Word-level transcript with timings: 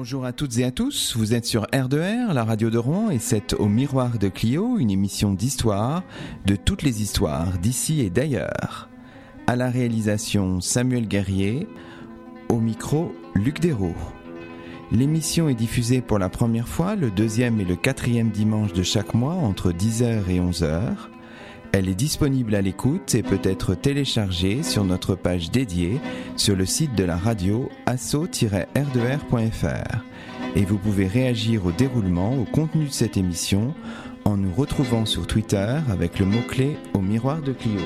Bonjour 0.00 0.24
à 0.24 0.32
toutes 0.32 0.56
et 0.56 0.64
à 0.64 0.70
tous, 0.70 1.14
vous 1.14 1.34
êtes 1.34 1.44
sur 1.44 1.64
R2R, 1.64 2.32
la 2.32 2.42
radio 2.42 2.70
de 2.70 2.78
Rouen, 2.78 3.10
et 3.10 3.18
c'est 3.18 3.52
au 3.52 3.66
Miroir 3.66 4.18
de 4.18 4.28
Clio, 4.28 4.78
une 4.78 4.90
émission 4.90 5.34
d'histoire, 5.34 6.04
de 6.46 6.56
toutes 6.56 6.80
les 6.80 7.02
histoires 7.02 7.58
d'ici 7.58 8.00
et 8.00 8.08
d'ailleurs. 8.08 8.88
À 9.46 9.56
la 9.56 9.68
réalisation 9.68 10.62
Samuel 10.62 11.06
Guerrier, 11.06 11.68
au 12.48 12.60
micro 12.60 13.14
Luc 13.34 13.60
Dérault. 13.60 13.94
L'émission 14.90 15.50
est 15.50 15.54
diffusée 15.54 16.00
pour 16.00 16.18
la 16.18 16.30
première 16.30 16.66
fois 16.66 16.96
le 16.96 17.10
deuxième 17.10 17.60
et 17.60 17.66
le 17.66 17.76
quatrième 17.76 18.30
dimanche 18.30 18.72
de 18.72 18.82
chaque 18.82 19.12
mois 19.12 19.34
entre 19.34 19.70
10h 19.70 20.30
et 20.30 20.40
11h. 20.40 20.80
Elle 21.72 21.88
est 21.88 21.94
disponible 21.94 22.56
à 22.56 22.62
l'écoute 22.62 23.14
et 23.14 23.22
peut 23.22 23.38
être 23.44 23.74
téléchargée 23.74 24.64
sur 24.64 24.84
notre 24.84 25.14
page 25.14 25.50
dédiée 25.50 26.00
sur 26.36 26.56
le 26.56 26.66
site 26.66 26.96
de 26.96 27.04
la 27.04 27.16
radio 27.16 27.70
asso-r2r.fr. 27.86 29.98
Et 30.56 30.64
vous 30.64 30.78
pouvez 30.78 31.06
réagir 31.06 31.66
au 31.66 31.70
déroulement, 31.70 32.36
au 32.36 32.44
contenu 32.44 32.86
de 32.86 32.92
cette 32.92 33.16
émission 33.16 33.72
en 34.24 34.36
nous 34.36 34.52
retrouvant 34.52 35.06
sur 35.06 35.28
Twitter 35.28 35.76
avec 35.88 36.18
le 36.18 36.26
mot-clé 36.26 36.76
au 36.92 37.00
miroir 37.00 37.40
de 37.40 37.52
Clio. 37.52 37.82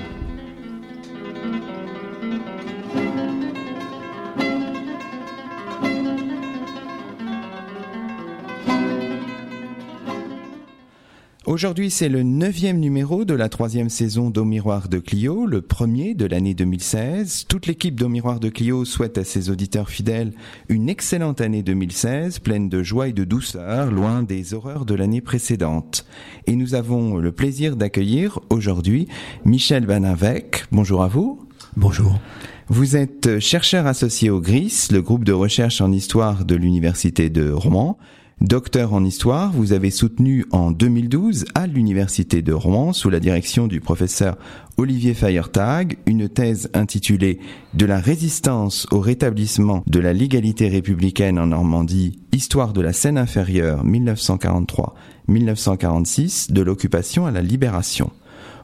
Aujourd'hui, 11.54 11.88
c'est 11.88 12.08
le 12.08 12.24
neuvième 12.24 12.80
numéro 12.80 13.24
de 13.24 13.32
la 13.32 13.48
troisième 13.48 13.88
saison 13.88 14.28
d'Au 14.28 14.44
Miroir 14.44 14.88
de 14.88 14.98
Clio, 14.98 15.47
le 15.47 15.62
premier 15.62 16.14
de 16.14 16.27
l'année 16.27 16.52
2016. 16.52 17.44
Toute 17.48 17.69
l'équipe 17.69 17.94
d'Au 17.94 18.08
Miroir 18.08 18.41
de 18.41 18.48
Clio 18.48 18.84
souhaite 18.84 19.19
à 19.19 19.24
ses 19.24 19.50
auditeurs 19.50 19.88
fidèles 19.88 20.33
une 20.69 20.88
excellente 20.88 21.41
année 21.41 21.62
2016, 21.62 22.41
pleine 22.41 22.69
de 22.69 22.83
joie 22.83 23.06
et 23.06 23.12
de 23.12 23.22
douceur, 23.22 23.92
loin 23.92 24.24
des 24.24 24.52
horreurs 24.52 24.84
de 24.84 24.96
l'année 24.96 25.20
précédente. 25.20 26.05
Et 26.48 26.56
nous 26.56 26.74
avons 26.74 27.19
le 27.19 27.30
plaisir 27.30 27.77
d'accueillir 27.77 28.41
aujourd'hui 28.50 29.06
Michel 29.44 29.86
Van 29.86 30.02
Avec. 30.02 30.64
Bonjour 30.72 31.05
à 31.05 31.06
vous. 31.06 31.46
Bonjour. 31.77 32.18
Vous 32.66 32.96
êtes 32.96 33.39
chercheur 33.39 33.86
associé 33.86 34.28
au 34.28 34.41
GRIS, 34.41 34.89
le 34.91 35.02
groupe 35.02 35.22
de 35.22 35.33
recherche 35.33 35.80
en 35.80 35.92
histoire 35.92 36.46
de 36.46 36.56
l'Université 36.56 37.30
de 37.30 37.48
Rouen. 37.52 37.96
Docteur 38.40 38.92
en 38.92 39.04
histoire, 39.04 39.52
vous 39.52 39.72
avez 39.72 39.90
soutenu 39.90 40.44
en 40.50 40.72
2012 40.72 41.44
à 41.54 41.68
l'Université 41.68 42.42
de 42.42 42.52
Rouen, 42.52 42.92
sous 42.92 43.08
la 43.08 43.20
direction 43.20 43.68
du 43.68 43.80
professeur 43.80 44.36
Olivier 44.77 45.14
Feiertag, 45.14 45.98
une 46.06 46.28
thèse 46.28 46.68
intitulée 46.74 47.38
De 47.74 47.86
la 47.86 48.00
résistance 48.00 48.88
au 48.90 48.98
rétablissement 48.98 49.84
de 49.86 50.00
la 50.00 50.12
légalité 50.12 50.66
républicaine 50.68 51.38
en 51.38 51.46
Normandie, 51.46 52.18
Histoire 52.32 52.72
de 52.72 52.80
la 52.80 52.92
Seine 52.92 53.18
inférieure 53.18 53.86
1943-1946, 53.86 56.50
de 56.52 56.62
l'occupation 56.62 57.27
à 57.27 57.30
la 57.30 57.40
libération. 57.40 58.10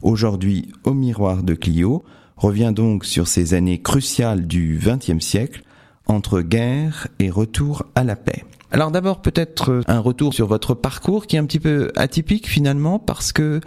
Aujourd'hui, 0.02 0.72
au 0.82 0.94
miroir 0.94 1.44
de 1.44 1.54
Clio, 1.54 2.02
revient 2.36 2.72
donc 2.74 3.04
sur 3.04 3.28
ces 3.28 3.54
années 3.54 3.80
cruciales 3.80 4.48
du 4.48 4.80
XXe 4.82 5.24
siècle, 5.24 5.62
entre 6.10 6.42
guerre 6.42 7.06
et 7.20 7.30
retour 7.30 7.84
à 7.94 8.04
la 8.04 8.16
paix. 8.16 8.44
Alors 8.72 8.90
d'abord 8.90 9.22
peut-être 9.22 9.70
euh, 9.70 9.82
un 9.86 10.00
retour 10.00 10.34
sur 10.34 10.46
votre 10.46 10.74
parcours 10.74 11.26
qui 11.26 11.36
est 11.36 11.38
un 11.38 11.46
petit 11.46 11.60
peu 11.60 11.90
atypique 11.96 12.48
finalement 12.48 12.98
parce 12.98 13.32
que 13.32 13.60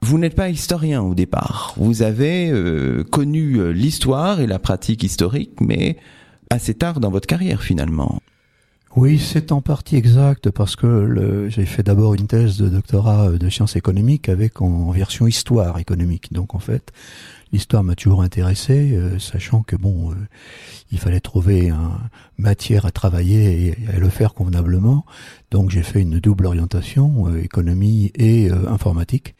vous 0.00 0.18
n'êtes 0.18 0.34
pas 0.34 0.48
historien 0.48 1.02
au 1.02 1.14
départ. 1.14 1.74
Vous 1.76 2.02
avez 2.02 2.50
euh, 2.50 3.04
connu 3.04 3.56
euh, 3.56 3.70
l'histoire 3.70 4.40
et 4.40 4.46
la 4.46 4.58
pratique 4.58 5.02
historique, 5.02 5.60
mais 5.60 5.96
assez 6.50 6.74
tard 6.74 7.00
dans 7.00 7.10
votre 7.10 7.26
carrière 7.26 7.62
finalement. 7.62 8.20
Oui, 8.96 9.18
c'est 9.18 9.50
en 9.50 9.60
partie 9.60 9.96
exact 9.96 10.50
parce 10.50 10.76
que 10.76 11.48
j'ai 11.48 11.66
fait 11.66 11.82
d'abord 11.82 12.14
une 12.14 12.28
thèse 12.28 12.58
de 12.58 12.68
doctorat 12.68 13.30
de 13.30 13.50
sciences 13.50 13.74
économiques 13.74 14.28
avec 14.28 14.62
en 14.62 14.90
version 14.92 15.26
histoire 15.26 15.78
économique. 15.80 16.32
Donc 16.32 16.54
en 16.54 16.60
fait, 16.60 16.92
l'histoire 17.54 17.84
m'a 17.84 17.94
toujours 17.94 18.22
intéressé, 18.22 18.94
euh, 18.94 19.20
sachant 19.20 19.62
que 19.62 19.76
bon, 19.76 20.10
euh, 20.10 20.14
il 20.90 20.98
fallait 20.98 21.20
trouver 21.20 21.70
un 21.70 22.00
matière 22.36 22.84
à 22.84 22.90
travailler 22.90 23.68
et 23.68 23.88
à 23.94 23.98
le 24.00 24.08
faire 24.08 24.34
convenablement. 24.34 25.06
Donc 25.52 25.70
j'ai 25.70 25.84
fait 25.84 26.00
une 26.00 26.18
double 26.18 26.46
orientation, 26.46 27.28
euh, 27.28 27.40
économie 27.40 28.10
et 28.16 28.50
informatique, 28.50 29.36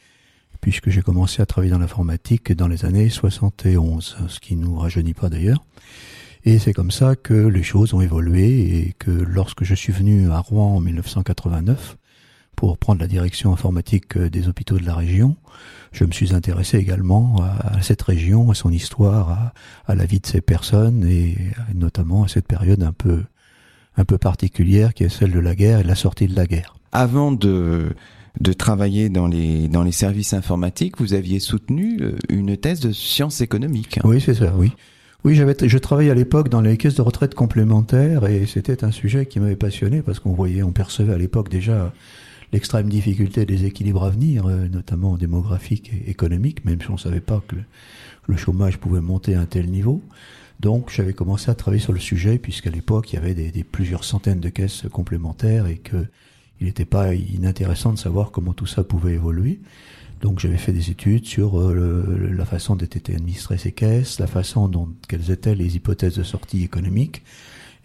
puisque 0.60 0.90
j'ai 0.90 1.02
commencé 1.02 1.42
à 1.42 1.46
travailler 1.46 1.72
dans 1.72 1.80
l'informatique 1.80 2.52
dans 2.52 2.68
les 2.68 2.84
années 2.84 3.08
71, 3.10 4.16
ce 4.28 4.38
qui 4.38 4.54
nous 4.54 4.76
rajeunit 4.76 5.14
pas 5.14 5.28
d'ailleurs. 5.28 5.64
Et 6.44 6.60
c'est 6.60 6.72
comme 6.72 6.92
ça 6.92 7.16
que 7.16 7.34
les 7.34 7.64
choses 7.64 7.94
ont 7.94 8.00
évolué 8.00 8.78
et 8.78 8.94
que 8.96 9.10
lorsque 9.10 9.64
je 9.64 9.74
suis 9.74 9.92
venu 9.92 10.30
à 10.30 10.38
Rouen 10.38 10.76
en 10.76 10.80
1989 10.80 11.96
pour 12.54 12.78
prendre 12.78 13.00
la 13.00 13.06
direction 13.06 13.52
informatique 13.52 14.18
des 14.18 14.48
hôpitaux 14.48 14.78
de 14.78 14.86
la 14.86 14.94
région, 14.94 15.36
je 15.92 16.04
me 16.04 16.12
suis 16.12 16.34
intéressé 16.34 16.78
également 16.78 17.42
à, 17.42 17.80
cette 17.80 18.02
région, 18.02 18.50
à 18.50 18.54
son 18.54 18.70
histoire, 18.70 19.52
à, 19.86 19.94
la 19.94 20.04
vie 20.04 20.20
de 20.20 20.26
ces 20.26 20.40
personnes 20.40 21.06
et 21.06 21.36
notamment 21.74 22.24
à 22.24 22.28
cette 22.28 22.46
période 22.46 22.82
un 22.82 22.92
peu 22.92 23.22
un 23.96 24.04
peu 24.04 24.18
particulière 24.18 24.92
qui 24.92 25.04
est 25.04 25.08
celle 25.08 25.30
de 25.30 25.38
la 25.38 25.54
guerre 25.54 25.78
et 25.78 25.82
de 25.84 25.88
la 25.88 25.94
sortie 25.94 26.26
de 26.26 26.34
la 26.34 26.46
guerre. 26.46 26.74
Avant 26.92 27.32
de 27.32 27.94
de 28.40 28.52
travailler 28.52 29.08
dans 29.08 29.28
les 29.28 29.68
dans 29.68 29.84
les 29.84 29.92
services 29.92 30.32
informatiques, 30.32 31.00
vous 31.00 31.14
aviez 31.14 31.38
soutenu 31.38 31.98
euh, 32.00 32.16
une 32.28 32.56
thèse 32.56 32.80
de 32.80 32.90
sciences 32.90 33.40
économiques. 33.40 34.00
Oui, 34.02 34.20
c'est 34.20 34.34
ça, 34.34 34.52
oui. 34.56 34.72
Oui, 35.24 35.34
j'avais, 35.34 35.56
je 35.66 35.78
travaillais 35.78 36.10
à 36.10 36.14
l'époque 36.14 36.50
dans 36.50 36.60
les 36.60 36.76
caisses 36.76 36.96
de 36.96 37.02
retraite 37.02 37.34
complémentaires 37.34 38.26
et 38.26 38.44
c'était 38.46 38.84
un 38.84 38.90
sujet 38.90 39.24
qui 39.24 39.40
m'avait 39.40 39.56
passionné 39.56 40.02
parce 40.02 40.18
qu'on 40.18 40.34
voyait, 40.34 40.62
on 40.62 40.72
percevait 40.72 41.14
à 41.14 41.18
l'époque 41.18 41.48
déjà 41.48 41.94
l'extrême 42.54 42.88
difficulté 42.88 43.44
des 43.46 43.64
équilibres 43.64 44.04
à 44.04 44.10
venir, 44.10 44.46
euh, 44.46 44.68
notamment 44.68 45.16
démographiques 45.16 45.92
et 45.92 46.08
économiques, 46.08 46.64
même 46.64 46.80
si 46.80 46.88
on 46.88 46.92
ne 46.92 46.98
savait 46.98 47.20
pas 47.20 47.42
que 47.48 47.56
le, 48.28 48.36
chômage 48.36 48.78
pouvait 48.78 49.00
monter 49.00 49.34
à 49.34 49.40
un 49.40 49.44
tel 49.44 49.68
niveau. 49.68 50.00
Donc 50.60 50.88
j'avais 50.94 51.14
commencé 51.14 51.50
à 51.50 51.56
travailler 51.56 51.82
sur 51.82 51.92
le 51.92 51.98
sujet, 51.98 52.38
puisqu'à 52.38 52.70
l'époque 52.70 53.12
il 53.12 53.16
y 53.16 53.18
avait 53.18 53.34
des, 53.34 53.64
plusieurs 53.64 54.04
centaines 54.04 54.38
de 54.38 54.50
caisses 54.50 54.84
complémentaires 54.92 55.66
et 55.66 55.78
que 55.78 56.06
il 56.60 56.68
n'était 56.68 56.84
pas 56.84 57.12
inintéressant 57.14 57.92
de 57.92 57.98
savoir 57.98 58.30
comment 58.30 58.52
tout 58.52 58.66
ça 58.66 58.84
pouvait 58.84 59.14
évoluer. 59.14 59.58
Donc 60.22 60.38
j'avais 60.38 60.56
fait 60.56 60.72
des 60.72 60.90
études 60.90 61.26
sur 61.26 61.60
euh, 61.60 62.30
la 62.32 62.44
façon 62.44 62.76
étaient 62.76 63.12
administrées 63.12 63.58
ces 63.58 63.72
caisses, 63.72 64.20
la 64.20 64.28
façon 64.28 64.68
dont 64.68 64.90
quelles 65.08 65.32
étaient 65.32 65.56
les 65.56 65.74
hypothèses 65.74 66.14
de 66.14 66.22
sortie 66.22 66.62
économique, 66.62 67.22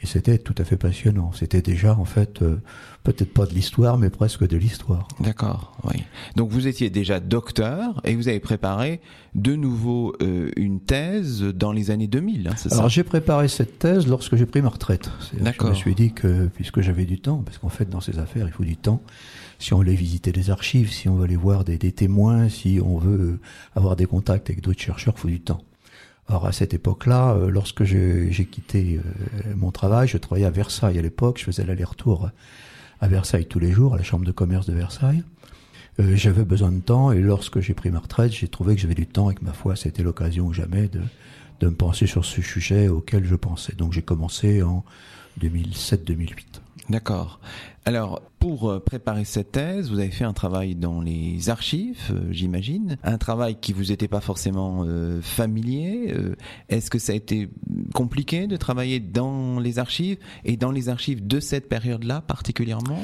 et 0.02 0.06
c'était 0.06 0.38
tout 0.38 0.56
à 0.58 0.64
fait 0.64 0.78
passionnant. 0.78 1.32
C'était 1.34 1.62
déjà, 1.62 1.94
en 1.94 2.06
fait, 2.06 2.42
euh, 2.42 2.62
peut-être 3.04 3.34
pas 3.34 3.46
de 3.46 3.54
l'histoire, 3.54 3.98
mais 3.98 4.10
presque 4.10 4.48
de 4.48 4.56
l'histoire. 4.56 5.08
D'accord, 5.20 5.76
oui. 5.84 6.04
Donc 6.38 6.52
vous 6.52 6.68
étiez 6.68 6.90
déjà 6.90 7.20
docteur 7.20 8.00
et 8.06 8.16
vous 8.16 8.30
avez 8.30 8.40
préparé 8.40 9.02
de 9.36 9.56
nouveau 9.56 10.16
euh, 10.22 10.52
une 10.56 10.80
thèse 10.80 11.42
dans 11.44 11.74
les 11.74 11.92
années 11.92 12.08
2000, 12.08 12.48
hein, 12.48 12.54
c'est 12.56 12.70
ça 12.70 12.78
Alors 12.78 12.90
j'ai 12.90 13.04
préparé 13.04 13.50
cette 13.50 13.78
thèse 13.78 14.08
lorsque 14.08 14.38
j'ai 14.38 14.46
pris 14.46 14.62
ma 14.62 14.70
retraite. 14.70 15.12
D'accord. 15.34 15.68
Je 15.68 15.72
me 15.74 15.78
suis 15.78 15.96
dit 15.96 16.14
que, 16.14 16.48
puisque 16.48 16.80
j'avais 16.80 17.06
du 17.06 17.20
temps, 17.20 17.44
parce 17.46 17.58
qu'en 17.58 17.70
fait, 17.70 17.90
dans 17.90 18.02
ces 18.02 18.20
affaires, 18.20 18.48
il 18.48 18.54
faut 18.54 18.64
du 18.64 18.78
temps, 18.78 19.02
si 19.60 19.74
on 19.74 19.80
veut 19.80 19.92
visiter 19.92 20.32
des 20.32 20.50
archives, 20.50 20.92
si 20.92 21.10
on 21.10 21.16
veut 21.16 21.26
aller 21.26 21.36
voir 21.36 21.66
des, 21.66 21.78
des 21.78 21.92
témoins, 21.92 22.48
si 22.48 22.80
on 22.82 22.98
veut 22.98 23.40
avoir 23.76 23.98
des 23.98 24.06
contacts 24.06 24.50
avec 24.50 24.62
d'autres 24.62 24.82
chercheurs, 24.82 25.14
il 25.18 25.20
faut 25.20 25.28
du 25.28 25.42
temps. 25.42 25.62
Alors 26.30 26.46
à 26.46 26.52
cette 26.52 26.76
époque-là, 26.76 27.34
euh, 27.34 27.50
lorsque 27.50 27.84
j'ai 27.84 28.48
quitté 28.50 29.00
euh, 29.00 29.54
mon 29.56 29.72
travail, 29.72 30.08
je 30.08 30.18
travaillais 30.18 30.46
à 30.46 30.52
Versailles 30.52 31.00
à 31.00 31.02
l'époque, 31.02 31.40
je 31.40 31.46
faisais 31.46 31.66
l'aller-retour 31.66 32.30
à 33.02 33.08
Versailles 33.08 33.48
tous 33.48 33.58
les 33.58 33.72
jours, 33.72 33.96
à 33.96 33.98
la 33.98 34.04
chambre 34.04 34.26
de 34.26 34.32
commerce 34.32 34.68
de 34.68 34.74
Versailles. 34.74 35.24
Euh, 36.00 36.16
j'avais 36.16 36.46
besoin 36.46 36.72
de 36.72 36.82
temps 36.82 37.12
et 37.12 37.20
lorsque 37.20 37.62
j'ai 37.62 37.74
pris 37.74 37.90
ma 37.90 38.00
retraite, 38.00 38.32
j'ai 38.32 38.48
trouvé 38.48 38.76
que 38.76 38.82
j'avais 38.82 38.94
du 38.94 39.08
temps 39.08 39.32
et 39.32 39.36
que 39.36 39.44
ma 39.44 39.54
foi, 39.54 39.76
c'était 39.76 40.04
l'occasion 40.04 40.46
ou 40.46 40.54
jamais 40.54 40.88
de, 40.88 41.02
de 41.62 41.68
me 41.68 41.74
penser 41.74 42.06
sur 42.06 42.24
ce 42.24 42.44
sujet 42.44 42.90
auquel 42.90 43.26
je 43.26 43.36
pensais. 43.36 43.74
Donc 43.76 43.94
j'ai 43.94 44.04
commencé 44.04 44.62
en 44.62 44.86
2007-2008. 45.42 46.49
D'accord. 46.90 47.40
Alors, 47.86 48.22
pour 48.40 48.70
euh, 48.70 48.80
préparer 48.80 49.24
cette 49.24 49.52
thèse, 49.52 49.92
vous 49.92 50.00
avez 50.00 50.10
fait 50.10 50.24
un 50.24 50.34
travail 50.34 50.76
dans 50.76 51.02
les 51.02 51.50
archives, 51.50 52.00
euh, 52.12 52.28
j'imagine, 52.32 52.98
un 53.04 53.18
travail 53.20 53.58
qui 53.60 53.74
vous 53.74 53.92
était 53.92 54.08
pas 54.08 54.22
forcément 54.22 54.84
euh, 54.86 55.22
familier. 55.22 56.14
Est-ce 56.68 56.90
que 56.90 56.98
ça 56.98 57.14
a 57.14 57.16
été 57.16 57.50
compliqué 57.94 58.48
de 58.48 58.58
travailler 58.58 59.00
dans 59.00 59.60
les 59.60 59.78
archives 59.78 60.18
et 60.46 60.58
dans 60.58 60.72
les 60.72 60.90
archives 60.90 61.26
de 61.26 61.40
cette 61.40 61.70
période-là 61.70 62.22
particulièrement? 62.22 63.04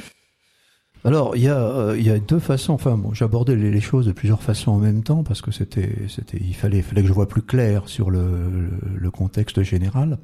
Alors, 1.04 1.36
il 1.36 1.44
y 1.44 1.50
a, 1.50 1.94
il 1.96 2.04
y 2.04 2.10
a 2.10 2.18
deux 2.18 2.40
façons. 2.40 2.74
Enfin, 2.74 2.98
bon, 2.98 3.14
j'abordais 3.14 3.56
les, 3.56 3.81
choses 3.81 4.08
de 4.08 4.12
plusieurs 4.12 4.42
façons 4.42 4.72
en 4.72 4.80
même 4.80 5.04
temps 5.04 5.24
parce 5.24 5.42
que 5.42 5.52
c'était, 5.52 6.08
c'était, 6.10 6.40
il 6.42 6.56
fallait, 6.56 6.81
fallait 6.81 7.04
que 7.04 7.08
je 7.08 7.14
vois 7.14 7.28
plus 7.28 7.44
clair 7.44 7.88
sur 7.88 8.10
le, 8.10 8.72
le 8.96 9.12
contexte 9.12 9.62
général. 9.62 10.18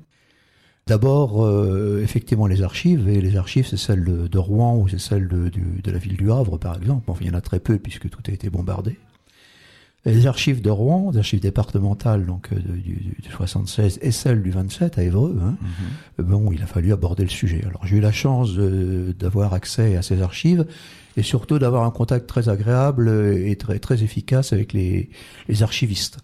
D'abord, 0.92 1.46
euh, 1.46 2.02
effectivement, 2.04 2.48
les 2.48 2.64
archives, 2.64 3.08
et 3.08 3.22
les 3.22 3.38
archives, 3.38 3.66
c'est 3.66 3.78
celle 3.78 4.04
de, 4.04 4.38
Rouen 4.38 4.76
ou 4.76 4.90
c'est 4.90 5.00
celle 5.00 5.30
de, 5.30 5.50
la 5.90 5.98
ville 5.98 6.18
du 6.18 6.30
Havre, 6.30 6.58
par 6.58 6.76
exemple. 6.76 7.10
Enfin, 7.10 7.22
il 7.24 7.28
y 7.28 7.30
en 7.30 7.38
a 7.38 7.40
très 7.40 7.62
peu 7.62 7.80
puisque 7.80 8.10
tout 8.10 8.20
a 8.28 8.32
été 8.32 8.50
bombardé. 8.50 9.00
Les 10.04 10.28
archives 10.28 10.62
de 10.62 10.70
Rouen, 10.70 11.12
les 11.14 11.20
archives 11.20 11.40
départementales 11.40 12.26
donc 12.26 12.54
du, 12.54 13.16
du, 13.22 13.32
76 13.32 14.00
et 14.02 14.12
celles 14.12 14.44
du 14.44 14.52
27 14.52 14.98
à 14.98 15.04
Évreux, 15.04 15.40
hein, 15.42 15.56
mhm. 16.20 16.26
bon, 16.26 16.52
il 16.52 16.62
a 16.62 16.66
fallu 16.66 16.92
aborder 16.92 17.24
le 17.24 17.30
sujet. 17.30 17.64
Alors 17.66 17.86
j'ai 17.86 17.96
eu 17.96 18.02
la 18.02 18.12
chance 18.12 18.58
d'avoir 18.58 19.54
accès 19.54 19.96
à 19.96 20.02
ces 20.02 20.22
archives 20.22 20.66
et 21.16 21.24
surtout 21.24 21.58
d'avoir 21.58 21.86
un 21.86 21.92
contact 21.92 22.28
très 22.28 22.50
agréable 22.50 23.08
et 23.38 23.56
très, 23.56 23.80
très 23.80 24.04
efficace 24.04 24.52
avec 24.52 24.74
les, 24.74 25.10
les 25.48 25.64
archivistes, 25.64 26.18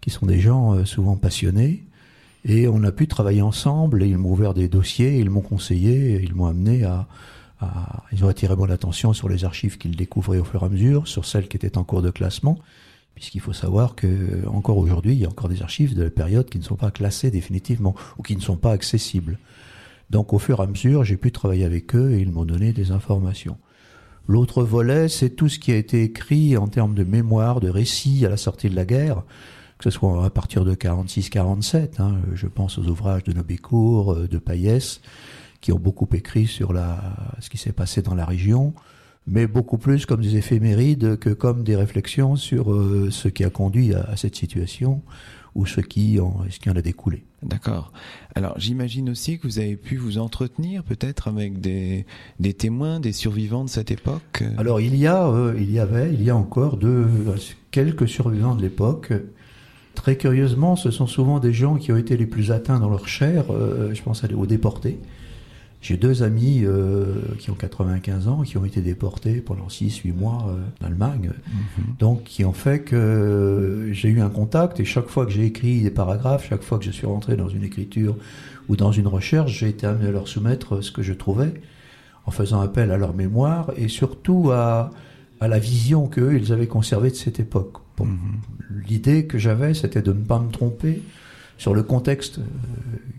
qui 0.00 0.10
sont 0.10 0.26
des 0.26 0.38
gens 0.38 0.84
souvent 0.84 1.16
passionnés. 1.16 1.84
Et 2.44 2.68
on 2.68 2.82
a 2.82 2.92
pu 2.92 3.08
travailler 3.08 3.42
ensemble 3.42 4.02
et 4.02 4.08
ils 4.08 4.18
m'ont 4.18 4.30
ouvert 4.30 4.52
des 4.52 4.68
dossiers, 4.68 5.18
ils 5.18 5.30
m'ont 5.30 5.40
conseillé, 5.40 6.20
ils 6.22 6.34
m'ont 6.34 6.46
amené 6.46 6.84
à, 6.84 7.08
à, 7.60 8.02
Ils 8.12 8.24
ont 8.24 8.28
attiré 8.28 8.54
mon 8.54 8.68
attention 8.68 9.12
sur 9.14 9.28
les 9.28 9.44
archives 9.44 9.78
qu'ils 9.78 9.96
découvraient 9.96 10.38
au 10.38 10.44
fur 10.44 10.62
et 10.62 10.66
à 10.66 10.68
mesure, 10.68 11.08
sur 11.08 11.24
celles 11.24 11.48
qui 11.48 11.56
étaient 11.56 11.78
en 11.78 11.84
cours 11.84 12.02
de 12.02 12.10
classement, 12.10 12.58
puisqu'il 13.14 13.40
faut 13.40 13.54
savoir 13.54 13.94
que 13.94 14.46
encore 14.46 14.76
aujourd'hui, 14.76 15.12
il 15.14 15.20
y 15.20 15.24
a 15.24 15.28
encore 15.28 15.48
des 15.48 15.62
archives 15.62 15.94
de 15.94 16.02
la 16.02 16.10
période 16.10 16.50
qui 16.50 16.58
ne 16.58 16.64
sont 16.64 16.76
pas 16.76 16.90
classées 16.90 17.30
définitivement 17.30 17.94
ou 18.18 18.22
qui 18.22 18.36
ne 18.36 18.42
sont 18.42 18.56
pas 18.56 18.72
accessibles. 18.72 19.38
Donc 20.10 20.34
au 20.34 20.38
fur 20.38 20.60
et 20.60 20.64
à 20.64 20.66
mesure, 20.66 21.02
j'ai 21.02 21.16
pu 21.16 21.32
travailler 21.32 21.64
avec 21.64 21.94
eux 21.94 22.12
et 22.12 22.20
ils 22.20 22.30
m'ont 22.30 22.44
donné 22.44 22.72
des 22.74 22.90
informations. 22.90 23.56
L'autre 24.28 24.62
volet, 24.62 25.08
c'est 25.08 25.30
tout 25.30 25.48
ce 25.48 25.58
qui 25.58 25.72
a 25.72 25.76
été 25.76 26.02
écrit 26.02 26.56
en 26.56 26.66
termes 26.66 26.94
de 26.94 27.04
mémoire, 27.04 27.60
de 27.60 27.68
récits 27.68 28.24
à 28.26 28.28
la 28.28 28.36
sortie 28.36 28.68
de 28.68 28.76
la 28.76 28.84
guerre 28.84 29.22
que 29.84 29.90
ce 29.90 29.98
soit 29.98 30.24
à 30.24 30.30
partir 30.30 30.64
de 30.64 30.74
46-47. 30.74 32.00
Hein, 32.00 32.14
je 32.32 32.46
pense 32.46 32.78
aux 32.78 32.84
ouvrages 32.84 33.24
de 33.24 33.34
Nobécourt, 33.34 34.14
euh, 34.14 34.26
de 34.26 34.38
Payès, 34.38 35.02
qui 35.60 35.72
ont 35.72 35.78
beaucoup 35.78 36.08
écrit 36.14 36.46
sur 36.46 36.72
la, 36.72 37.34
ce 37.40 37.50
qui 37.50 37.58
s'est 37.58 37.72
passé 37.72 38.00
dans 38.00 38.14
la 38.14 38.24
région, 38.24 38.72
mais 39.26 39.46
beaucoup 39.46 39.76
plus 39.76 40.06
comme 40.06 40.22
des 40.22 40.36
éphémérides 40.36 41.18
que 41.18 41.28
comme 41.28 41.64
des 41.64 41.76
réflexions 41.76 42.36
sur 42.36 42.72
euh, 42.72 43.10
ce 43.10 43.28
qui 43.28 43.44
a 43.44 43.50
conduit 43.50 43.92
à, 43.92 44.16
cette 44.16 44.36
situation 44.36 45.02
ou 45.54 45.66
ce 45.66 45.82
qui 45.82 46.18
en, 46.18 46.38
ce 46.48 46.58
qui 46.58 46.70
en 46.70 46.76
a 46.76 46.82
découlé. 46.82 47.22
D'accord. 47.42 47.92
Alors 48.34 48.58
j'imagine 48.58 49.10
aussi 49.10 49.38
que 49.38 49.46
vous 49.46 49.58
avez 49.58 49.76
pu 49.76 49.98
vous 49.98 50.16
entretenir 50.16 50.82
peut-être 50.82 51.28
avec 51.28 51.60
des, 51.60 52.06
des 52.40 52.54
témoins, 52.54 53.00
des 53.00 53.12
survivants 53.12 53.64
de 53.64 53.68
cette 53.68 53.90
époque. 53.90 54.44
Alors 54.56 54.80
il 54.80 54.96
y 54.96 55.06
a, 55.06 55.26
euh, 55.26 55.54
il 55.58 55.70
y 55.70 55.78
avait, 55.78 56.10
il 56.14 56.22
y 56.22 56.30
a 56.30 56.36
encore 56.36 56.78
deux, 56.78 57.06
quelques 57.70 58.08
survivants 58.08 58.54
de 58.54 58.62
l'époque 58.62 59.12
Très 59.94 60.16
curieusement, 60.16 60.76
ce 60.76 60.90
sont 60.90 61.06
souvent 61.06 61.38
des 61.38 61.52
gens 61.52 61.76
qui 61.76 61.92
ont 61.92 61.96
été 61.96 62.16
les 62.16 62.26
plus 62.26 62.50
atteints 62.50 62.78
dans 62.78 62.90
leur 62.90 63.08
chair. 63.08 63.44
Euh, 63.50 63.94
je 63.94 64.02
pense 64.02 64.24
aux 64.24 64.46
déportés. 64.46 64.98
J'ai 65.80 65.98
deux 65.98 66.22
amis 66.22 66.62
euh, 66.64 67.16
qui 67.38 67.50
ont 67.50 67.54
95 67.54 68.28
ans, 68.28 68.40
qui 68.40 68.56
ont 68.56 68.64
été 68.64 68.80
déportés 68.80 69.42
pendant 69.42 69.66
6-8 69.66 70.14
mois 70.14 70.46
euh, 70.48 70.56
en 70.82 70.86
Allemagne. 70.86 71.30
Mhm. 71.46 71.84
Donc, 71.98 72.24
qui 72.24 72.44
ont 72.44 72.54
fait 72.54 72.80
que 72.80 73.90
j'ai 73.92 74.08
eu 74.08 74.22
un 74.22 74.30
contact 74.30 74.80
et 74.80 74.86
chaque 74.86 75.08
fois 75.08 75.26
que 75.26 75.32
j'ai 75.32 75.44
écrit 75.44 75.82
des 75.82 75.90
paragraphes, 75.90 76.48
chaque 76.48 76.62
fois 76.62 76.78
que 76.78 76.84
je 76.84 76.90
suis 76.90 77.06
rentré 77.06 77.36
dans 77.36 77.48
une 77.48 77.64
écriture 77.64 78.16
ou 78.70 78.76
dans 78.76 78.92
une 78.92 79.06
recherche, 79.06 79.52
j'ai 79.52 79.68
été 79.68 79.86
amené 79.86 80.08
à 80.08 80.10
leur 80.10 80.26
soumettre 80.26 80.82
ce 80.82 80.90
que 80.90 81.02
je 81.02 81.12
trouvais 81.12 81.52
en 82.24 82.30
faisant 82.30 82.62
appel 82.62 82.90
à 82.90 82.96
leur 82.96 83.14
mémoire 83.14 83.70
et 83.76 83.88
surtout 83.88 84.50
à, 84.52 84.90
à 85.40 85.48
la 85.48 85.58
vision 85.58 86.06
qu'eux, 86.06 86.36
ils 86.36 86.52
avaient 86.52 86.66
conservée 86.66 87.10
de 87.10 87.16
cette 87.16 87.40
époque. 87.40 87.78
Mhm. 88.00 88.18
L'idée 88.88 89.26
que 89.26 89.38
j'avais, 89.38 89.74
c'était 89.74 90.02
de 90.02 90.12
ne 90.12 90.22
pas 90.22 90.38
me 90.38 90.50
tromper 90.50 91.02
sur 91.58 91.74
le 91.74 91.82
contexte 91.82 92.38
euh, 92.38 92.42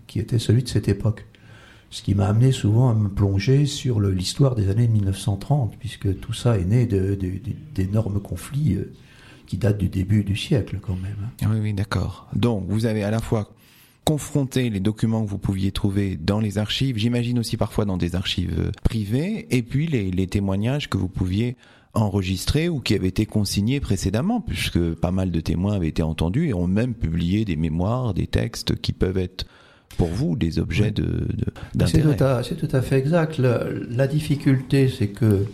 qui 0.06 0.18
était 0.18 0.38
celui 0.38 0.62
de 0.62 0.68
cette 0.68 0.88
époque. 0.88 1.26
Ce 1.90 2.02
qui 2.02 2.14
m'a 2.14 2.26
amené 2.26 2.52
souvent 2.52 2.90
à 2.90 2.94
me 2.94 3.08
plonger 3.08 3.64
sur 3.64 4.00
l'histoire 4.00 4.54
des 4.54 4.68
années 4.70 4.88
1930, 4.88 5.76
puisque 5.78 6.18
tout 6.20 6.32
ça 6.32 6.58
est 6.58 6.64
né 6.64 6.86
d'énormes 7.74 8.20
conflits 8.20 8.74
euh, 8.74 8.92
qui 9.46 9.56
datent 9.56 9.78
du 9.78 9.88
début 9.88 10.24
du 10.24 10.36
siècle 10.36 10.78
quand 10.82 10.96
même. 10.96 11.16
Hein. 11.24 11.48
Oui, 11.50 11.58
oui, 11.60 11.72
d'accord. 11.72 12.28
Donc, 12.34 12.64
vous 12.68 12.86
avez 12.86 13.04
à 13.04 13.10
la 13.10 13.20
fois 13.20 13.52
confronté 14.04 14.70
les 14.70 14.80
documents 14.80 15.24
que 15.24 15.30
vous 15.30 15.38
pouviez 15.38 15.72
trouver 15.72 16.16
dans 16.16 16.38
les 16.38 16.58
archives, 16.58 16.96
j'imagine 16.96 17.40
aussi 17.40 17.56
parfois 17.56 17.84
dans 17.84 17.96
des 17.96 18.14
archives 18.14 18.54
euh, 18.58 18.70
privées, 18.84 19.46
et 19.50 19.62
puis 19.62 19.86
les, 19.86 20.10
les 20.10 20.26
témoignages 20.26 20.88
que 20.88 20.96
vous 20.96 21.08
pouviez 21.08 21.56
enregistrés 21.96 22.68
ou 22.68 22.80
qui 22.80 22.94
avaient 22.94 23.08
été 23.08 23.26
consignés 23.26 23.80
précédemment, 23.80 24.40
puisque 24.40 24.94
pas 24.94 25.10
mal 25.10 25.30
de 25.30 25.40
témoins 25.40 25.74
avaient 25.74 25.88
été 25.88 26.02
entendus 26.02 26.48
et 26.48 26.54
ont 26.54 26.66
même 26.66 26.94
publié 26.94 27.44
des 27.44 27.56
mémoires, 27.56 28.14
des 28.14 28.26
textes 28.26 28.76
qui 28.76 28.92
peuvent 28.92 29.18
être 29.18 29.46
pour 29.96 30.08
vous 30.08 30.36
des 30.36 30.58
objets 30.58 30.90
de, 30.90 31.26
d'intérêt. 31.74 32.16
C'est 32.42 32.56
tout, 32.56 32.68
à 32.76 32.82
fait 32.82 32.98
exact. 32.98 33.38
La, 33.38 34.06
difficulté, 34.06 34.88
c'est 34.88 35.08
que 35.08 35.46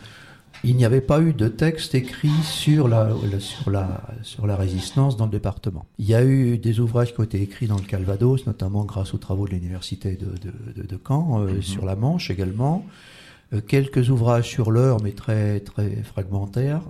il 0.64 0.76
n'y 0.76 0.84
avait 0.84 1.00
pas 1.00 1.20
eu 1.20 1.32
de 1.32 1.48
texte 1.48 1.94
écrit 1.94 2.30
sur 2.44 2.86
la, 2.86 3.10
sur, 3.40 3.70
la, 3.70 4.02
sur 4.22 4.46
la 4.46 4.54
résistance 4.54 5.16
dans 5.16 5.24
le 5.24 5.30
département. 5.30 5.86
Il 5.98 6.06
y 6.06 6.14
a 6.14 6.24
eu 6.24 6.56
des 6.58 6.78
ouvrages 6.78 7.14
qui 7.14 7.20
ont 7.20 7.24
été 7.24 7.40
écrits 7.42 7.66
dans 7.66 7.76
le 7.76 7.82
Calvados, 7.82 8.46
notamment 8.46 8.84
grâce 8.84 9.12
aux 9.12 9.18
travaux 9.18 9.46
de 9.46 9.52
l'université 9.52 10.16
de, 10.16 10.82
de, 10.82 11.00
Caen, 11.06 11.40
euh, 11.40 11.54
mhm. 11.54 11.62
sur 11.62 11.84
la 11.84 11.96
Manche 11.96 12.30
également. 12.30 12.84
Euh, 13.52 13.60
quelques 13.60 14.10
ouvrages 14.10 14.48
sur 14.48 14.70
l'heure, 14.70 15.02
mais 15.02 15.12
très 15.12 15.60
très 15.60 15.90
fragmentaires, 16.02 16.82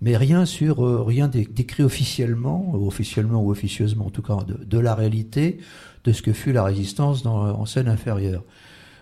mais 0.00 0.16
rien 0.16 0.44
sur 0.44 0.84
euh, 0.84 1.02
rien 1.02 1.28
décrit 1.28 1.82
officiellement, 1.82 2.74
officiellement 2.74 3.42
ou 3.42 3.50
officieusement 3.50 4.06
en 4.06 4.10
tout 4.10 4.22
cas, 4.22 4.38
de, 4.46 4.78
la 4.78 4.94
réalité 4.94 5.58
de 6.04 6.12
ce 6.12 6.22
que 6.22 6.32
fut 6.32 6.52
la 6.52 6.64
résistance 6.64 7.22
dans, 7.22 7.36
en 7.36 7.66
Seine 7.66 7.88
inférieure. 7.88 8.42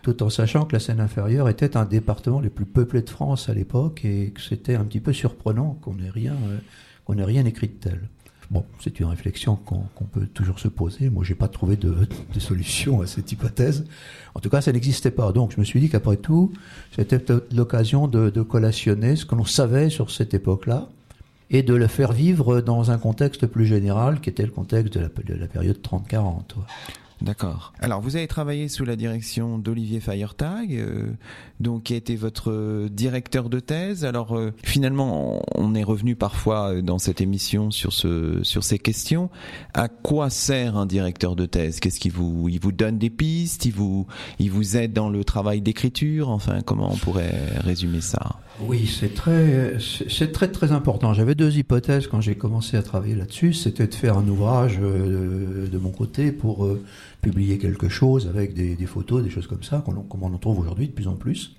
Tout 0.03 0.23
en 0.23 0.31
sachant 0.31 0.65
que 0.65 0.75
la 0.75 0.81
Seine 0.81 1.01
inférieure 1.01 1.49
était 1.49 1.77
un 1.77 1.85
département 1.85 2.41
les 2.41 2.51
plus 2.51 2.67
peuplés 2.67 3.03
de 3.03 3.11
France 3.11 3.49
à 3.49 3.55
l'époque 3.55 4.05
et 4.05 4.31
que 4.31 4.41
c'était 4.41 4.75
un 4.75 4.85
petit 4.85 5.01
peu 5.01 5.13
surprenant 5.13 5.79
qu'on 5.81 5.95
n'ait 5.95 6.11
rien, 6.11 6.33
euh, 6.33 6.59
qu'on 7.05 7.15
n'ait 7.15 7.25
rien 7.25 7.45
écrit 7.45 7.69
de 7.69 7.75
tel. 7.75 8.09
Bon, 8.51 8.65
c'est 8.81 8.99
une 8.99 9.07
réflexion 9.07 9.57
qu'on 9.57 10.05
peut 10.05 10.27
toujours 10.27 10.59
se 10.59 10.69
poser. 10.69 11.11
Moi, 11.11 11.23
j'ai 11.23 11.35
pas 11.35 11.49
trouvé 11.49 11.77
de, 11.77 11.95
solution 12.39 13.03
à 13.03 13.07
cette 13.07 13.31
hypothèse. 13.31 13.85
En 14.35 14.41
tout 14.41 14.49
cas, 14.49 14.61
ça 14.61 14.73
n'existait 14.73 15.11
pas. 15.11 15.33
Donc, 15.33 15.53
je 15.53 15.61
me 15.61 15.65
suis 15.65 15.81
dit 15.81 15.91
qu'après 15.91 16.17
tout, 16.17 16.53
c'était 16.97 17.23
l'occasion 17.53 18.09
de, 18.09 18.31
de, 18.31 18.43
collationner 18.43 19.17
ce 19.17 19.27
que 19.27 19.35
l'on 19.35 19.45
savait 19.45 19.91
sur 19.91 20.11
cette 20.11 20.33
époque-là 20.33 20.89
et 21.51 21.63
de 21.63 21.75
le 21.75 21.87
faire 21.87 22.13
vivre 22.13 22.61
dans 22.61 22.91
un 22.91 22.99
contexte 22.99 23.47
plus 23.47 23.67
général, 23.67 24.21
qui 24.21 24.31
était 24.31 24.45
le 24.45 24.51
contexte 24.51 24.95
de 24.95 25.01
la, 25.01 25.09
de 25.09 25.35
la 25.35 25.47
période 25.47 25.79
30-40. 25.83 26.43
D'accord. 27.21 27.73
Alors, 27.81 28.01
vous 28.01 28.15
avez 28.15 28.29
travaillé 28.29 28.69
sous 28.69 28.85
la 28.85 28.95
direction 28.95 29.59
d'Olivier 29.59 29.99
Feiertag, 29.99 30.73
euh, 30.73 31.09
donc 31.59 31.85
qui 31.85 31.95
a 31.95 31.97
été 31.97 32.15
votre 32.15 32.89
directeur 32.89 33.49
de 33.49 33.59
thèse. 33.59 34.05
Alors, 34.05 34.37
euh, 34.37 34.53
finalement, 34.63 35.43
on 35.57 35.75
est 35.75 35.83
revenu 35.83 36.15
parfois 36.15 36.75
euh, 36.75 36.83
dans 36.83 36.99
cette 36.99 37.21
émission 37.21 37.73
sur 37.73 37.93
ce 37.93 38.41
sur 38.45 38.63
ces 38.63 38.79
questions. 38.79 39.31
À 39.75 39.89
quoi 39.89 40.31
sert 40.31 40.77
un 40.77 40.87
directeur 40.87 41.35
de 41.35 41.47
thèse? 41.47 41.81
Qu'est-ce 41.81 41.99
qui 41.99 42.11
vous 42.11 42.49
il 42.49 42.61
vous 42.61 42.73
donne 42.73 42.99
des 42.99 43.11
pistes? 43.11 43.65
Il 43.65 43.73
vous 43.73 44.07
il 44.39 44.51
vous 44.51 44.77
aide 44.77 44.93
dans 44.93 45.11
le 45.11 45.25
travail 45.25 45.61
d'écriture? 45.61 46.29
Enfin, 46.29 46.61
comment 46.61 46.93
on 46.93 46.97
pourrait 46.97 47.35
résumer 47.59 48.01
ça? 48.01 48.37
Oui, 48.61 48.87
c'est 48.87 49.15
très 49.15 49.79
c'est 50.09 50.33
très 50.33 50.49
très 50.49 50.73
important. 50.73 51.15
J'avais 51.15 51.35
deux 51.35 51.57
hypothèses 51.57 52.09
quand 52.09 52.21
j'ai 52.21 52.35
commencé 52.35 52.77
à 52.77 52.83
travailler 52.83 53.15
là-dessus. 53.15 53.53
C'était 53.53 53.87
de 53.87 53.95
faire 53.95 54.19
un 54.19 54.27
ouvrage 54.27 54.79
de 54.79 55.79
mon 55.79 55.91
côté 55.91 56.33
pour 56.33 56.69
publier 57.23 57.59
quelque 57.59 57.89
chose 57.89 58.27
avec 58.27 58.55
des, 58.55 58.87
photos, 58.87 59.23
des 59.23 59.31
choses 59.31 59.47
comme 59.47 59.63
ça, 59.63 59.85
comme 59.87 60.23
on 60.23 60.35
en 60.35 60.39
trouve 60.39 60.59
aujourd'hui 60.59 60.89
de 60.89 60.93
plus 60.93 61.07
en 61.07 61.15
plus. 61.15 61.53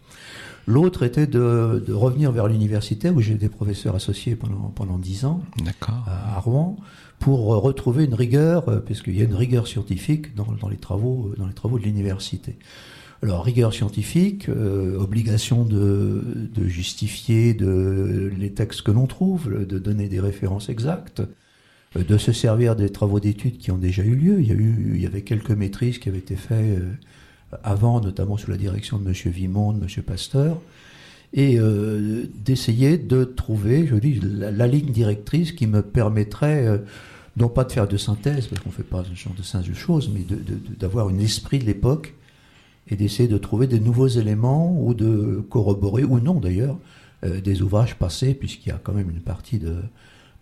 L'autre 0.67 1.03
était 1.03 1.25
de, 1.25 1.83
revenir 1.91 2.31
vers 2.31 2.47
l'université 2.47 3.09
où 3.09 3.21
j'ai 3.21 3.33
été 3.33 3.49
professeur 3.49 3.95
associé 3.95 4.35
pendant 4.35 4.71
pendant 4.75 4.97
dix 4.97 5.25
ans 5.25 5.41
à, 6.05 6.39
Rouen 6.39 6.77
pour 7.17 7.47
retrouver 7.47 8.05
une 8.05 8.13
rigueur, 8.13 8.69
euh, 8.69 8.79
puisqu'il 8.79 9.17
y 9.17 9.21
a 9.21 9.25
une 9.25 9.35
rigueur 9.35 9.67
scientifique 9.67 10.35
dans, 10.35 10.69
les 10.69 10.77
travaux 10.77 11.33
dans 11.37 11.47
les 11.47 11.53
travaux 11.53 11.77
de 11.77 11.83
l'université. 11.83 12.57
Alors 13.21 13.43
rigueur 13.43 13.73
scientifique, 13.73 14.47
euh, 14.47 14.97
obligation 14.97 15.65
de, 15.65 16.23
de, 16.55 16.67
justifier 16.67 17.53
de, 17.53 18.31
les 18.37 18.51
textes 18.51 18.81
que 18.81 18.91
l'on 18.91 19.07
trouve, 19.07 19.65
de 19.65 19.77
donner 19.77 20.07
des 20.07 20.21
références 20.21 20.69
exactes, 20.69 21.21
euh, 21.95 22.03
de 22.03 22.17
se 22.17 22.31
servir 22.31 22.75
des 22.75 22.89
travaux 22.89 23.19
d'études 23.19 23.57
qui 23.57 23.71
ont 23.71 23.77
déjà 23.77 24.03
eu 24.03 24.15
lieu. 24.15 24.39
Il 24.39 24.47
y, 24.47 24.51
a 24.51 24.55
eu, 24.55 24.93
il 24.95 25.01
y 25.01 25.05
avait 25.05 25.21
quelques 25.21 25.51
maîtrises 25.51 25.97
qui 25.99 26.09
avaient 26.09 26.19
été 26.19 26.35
faites 26.35 26.79
euh, 26.79 26.91
avant, 27.63 27.99
notamment 27.99 28.37
sous 28.37 28.51
la 28.51 28.57
direction 28.57 28.99
de 28.99 29.07
M. 29.07 29.13
Vimond, 29.31 29.73
de 29.73 29.83
M. 29.83 30.03
Pasteur, 30.03 30.61
et 31.33 31.59
euh, 31.59 32.25
d'essayer 32.35 32.97
de 32.97 33.23
trouver, 33.23 33.87
je 33.87 33.95
dis, 33.95 34.19
la, 34.21 34.67
ligne 34.67 34.91
directrice 34.91 35.51
qui 35.51 35.65
me 35.65 35.81
permettrait, 35.81 36.79
non 37.37 37.49
pas 37.49 37.63
de 37.63 37.71
faire 37.71 37.87
de 37.87 37.97
synthèse, 37.97 38.47
parce 38.47 38.61
qu'on 38.61 38.69
ne 38.69 38.73
fait 38.73 38.83
pas 38.83 39.03
ce 39.03 39.15
genre 39.15 39.33
de 39.33 39.41
synthèse 39.41 39.69
de 39.69 39.75
choses, 39.75 40.11
mais 40.13 40.21
d'avoir 40.79 41.07
de, 41.07 41.13
un 41.15 41.19
esprit 41.19 41.57
de 41.57 41.65
l'époque 41.65 42.13
et 42.89 42.95
d'essayer 42.95 43.29
de 43.29 43.37
trouver 43.37 43.67
des 43.67 43.79
nouveaux 43.79 44.07
éléments 44.07 44.75
ou 44.81 44.93
de 44.93 45.45
corroborer, 45.49 46.03
ou 46.03 46.19
non 46.19 46.39
d'ailleurs, 46.39 46.77
des 47.23 47.61
ouvrages 47.61 47.95
passés, 47.95 48.33
puisqu'il 48.33 48.69
y 48.69 48.71
a 48.71 48.79
quand 48.81 48.93
même 48.93 49.09
une 49.09 49.19
partie 49.19 49.59
de, 49.59 49.75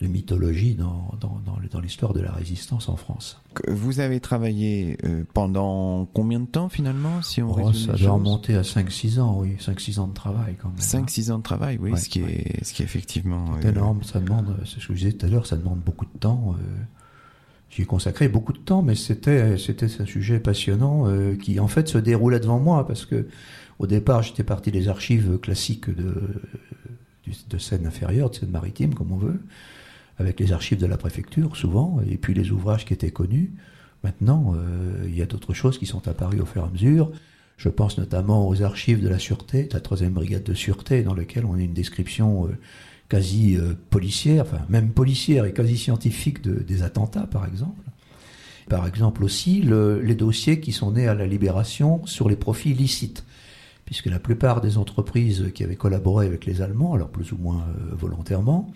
de 0.02 0.08
mythologie 0.08 0.76
dans, 0.76 1.12
dans, 1.20 1.42
dans, 1.72 1.80
l'histoire 1.80 2.14
de 2.14 2.22
la 2.22 2.32
résistance 2.32 2.88
en 2.88 2.96
France. 2.96 3.42
Vous 3.68 4.00
avez 4.00 4.20
travaillé 4.20 4.98
euh, 5.04 5.24
pendant 5.34 6.06
combien 6.06 6.40
de 6.40 6.46
temps 6.46 6.70
finalement 6.70 7.22
si 7.24 7.42
on 7.42 7.52
oh, 7.52 7.74
Ça 7.74 7.94
doit 7.94 8.12
remonter 8.12 8.56
à 8.56 8.62
5-6 8.62 9.20
ans, 9.20 9.40
oui, 9.40 9.56
5-6 9.60 10.00
ans 10.00 10.08
de 10.08 10.14
travail 10.14 10.56
quand 10.62 10.70
même. 10.70 10.78
5-6 10.78 11.32
hein. 11.32 11.36
ans 11.36 11.38
de 11.40 11.44
travail, 11.44 11.80
oui, 11.82 11.98
ce, 11.98 12.10
qui 12.10 12.20
est, 12.20 12.64
ce 12.64 12.74
qui 12.74 12.84
est 12.84 12.86
effectivement... 12.86 13.46
C'est 13.62 13.68
euh, 13.68 13.72
énorme, 13.72 14.04
ça 14.04 14.20
demande, 14.20 14.56
c'est 14.66 14.80
ce 14.80 14.88
que 14.88 14.94
je 14.94 15.00
disais 15.00 15.14
tout 15.14 15.26
à 15.26 15.30
l'heure, 15.30 15.48
ça 15.48 15.58
demande 15.58 15.80
beaucoup 15.80 16.06
de 16.06 16.20
temps. 16.20 16.56
Euh, 16.60 16.84
J'y 17.70 17.82
ai 17.82 17.86
consacré 17.86 18.30
beaucoup 18.30 18.54
de 18.54 18.60
temps, 18.60 18.82
mais 18.82 18.96
c'était 18.96 19.58
c'était 19.58 19.88
un 20.00 20.06
sujet 20.06 20.40
passionnant 20.40 21.08
euh, 21.08 21.36
qui 21.36 21.60
en 21.60 21.68
fait 21.68 21.88
se 21.88 21.98
déroulait 21.98 22.40
devant 22.40 22.60
moi 22.60 22.88
parce 22.88 23.06
que 23.06 23.28
au 23.80 23.88
départ 23.88 24.24
j'étais 24.24 24.44
parti 24.44 24.72
des 24.72 24.88
archives 24.88 25.38
classiques 25.40 25.90
de 25.90 26.42
de 27.50 27.58
Seine 27.58 27.86
inférieure, 27.86 28.30
de 28.30 28.36
Seine 28.36 28.52
maritime 28.52 28.94
comme 28.94 29.12
on 29.12 29.18
veut, 29.18 29.40
avec 30.18 30.40
les 30.40 30.54
archives 30.54 30.80
de 30.80 30.86
la 30.86 30.98
préfecture 30.98 31.56
souvent, 31.56 32.00
et 32.10 32.18
puis 32.18 32.34
les 32.34 32.52
ouvrages 32.52 32.86
qui 32.86 32.94
étaient 32.94 33.12
connus. 33.12 33.52
Maintenant, 34.04 34.54
euh, 34.56 35.06
il 35.06 35.16
y 35.16 35.22
a 35.22 35.26
d'autres 35.26 35.54
choses 35.54 35.78
qui 35.78 35.86
sont 35.86 36.08
apparues 36.08 36.40
au 36.40 36.46
fur 36.46 36.64
et 36.64 36.66
à 36.66 36.70
mesure. 36.70 37.12
Je 37.58 37.70
pense 37.70 37.98
notamment 37.98 38.48
aux 38.48 38.62
archives 38.62 39.02
de 39.02 39.10
la 39.10 39.20
sûreté, 39.20 39.64
de 39.64 39.74
la 39.74 39.80
troisième 39.80 40.14
brigade 40.14 40.44
de 40.44 40.54
sûreté, 40.54 41.02
dans 41.02 41.16
lequel 41.16 41.46
on 41.46 41.56
a 41.56 41.62
une 41.62 41.74
description 41.74 42.48
euh, 42.48 42.58
quasi 43.10 43.56
euh, 43.56 43.74
policière, 43.90 44.44
enfin 44.44 44.62
même 44.70 44.92
policière 44.92 45.46
et 45.46 45.54
quasi 45.54 45.78
scientifique 45.78 46.42
de, 46.42 46.56
des 46.62 46.84
attentats, 46.84 47.28
par 47.28 47.46
exemple. 47.46 47.82
Par 48.70 48.86
exemple 48.86 49.24
aussi 49.24 49.62
les 49.62 50.16
dossiers 50.16 50.60
qui 50.60 50.74
sont 50.74 50.92
nés 50.92 51.08
à 51.08 51.16
la 51.16 51.26
libération 51.26 52.06
sur 52.06 52.28
les 52.28 52.36
profits 52.36 52.74
licites, 52.74 53.24
puisque 53.86 54.08
la 54.08 54.20
plupart 54.20 54.60
des 54.60 54.78
entreprises 54.78 55.52
qui 55.56 55.64
avaient 55.64 55.78
collaboré 55.78 56.26
avec 56.26 56.46
les 56.46 56.62
Allemands, 56.62 56.94
alors 56.94 57.08
plus 57.08 57.32
ou 57.32 57.38
moins 57.38 57.66
euh, 57.70 57.96
volontairement, 57.96 58.70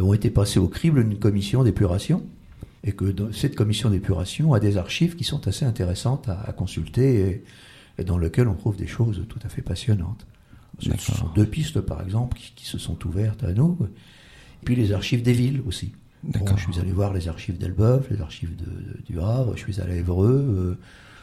euh, 0.00 0.04
ont 0.04 0.14
été 0.14 0.30
passées 0.30 0.58
au 0.58 0.68
crible 0.68 1.06
d'une 1.06 1.18
commission 1.18 1.62
d'épuration, 1.62 2.22
et 2.84 2.92
que 2.92 3.14
cette 3.32 3.54
commission 3.54 3.90
d'épuration 3.90 4.54
a 4.54 4.60
des 4.60 4.78
archives 4.78 5.16
qui 5.16 5.24
sont 5.24 5.46
assez 5.46 5.66
intéressantes 5.66 6.28
à, 6.28 6.52
consulter 6.52 7.42
et 7.98 8.04
dans 8.04 8.16
lesquelles 8.16 8.46
on 8.46 8.54
trouve 8.54 8.76
des 8.76 8.86
choses 8.86 9.24
tout 9.28 9.40
à 9.44 9.48
fait 9.48 9.62
passionnantes. 9.62 10.26
Ce 10.78 10.90
sont 10.96 11.28
deux 11.34 11.46
pistes, 11.46 11.80
par 11.80 12.02
exemple, 12.02 12.38
qui, 12.56 12.66
se 12.66 12.78
sont 12.78 12.98
ouvertes 13.06 13.44
à 13.44 13.52
nous. 13.52 13.76
Et 13.82 14.64
puis 14.64 14.76
les 14.76 14.92
archives 14.92 15.22
des 15.22 15.32
villes 15.32 15.62
aussi. 15.66 15.92
je 16.24 16.72
suis 16.72 16.80
allé 16.80 16.92
voir 16.92 17.12
les 17.12 17.28
archives 17.28 17.58
d'Elbeuf, 17.58 18.10
les 18.10 18.20
archives 18.20 18.54
de, 18.56 19.02
du 19.06 19.20
Havre, 19.20 19.56
je 19.56 19.62
suis 19.62 19.80
allé 19.80 19.94
à 19.94 19.96
Évreux 19.96 20.44
euh, 20.48 20.78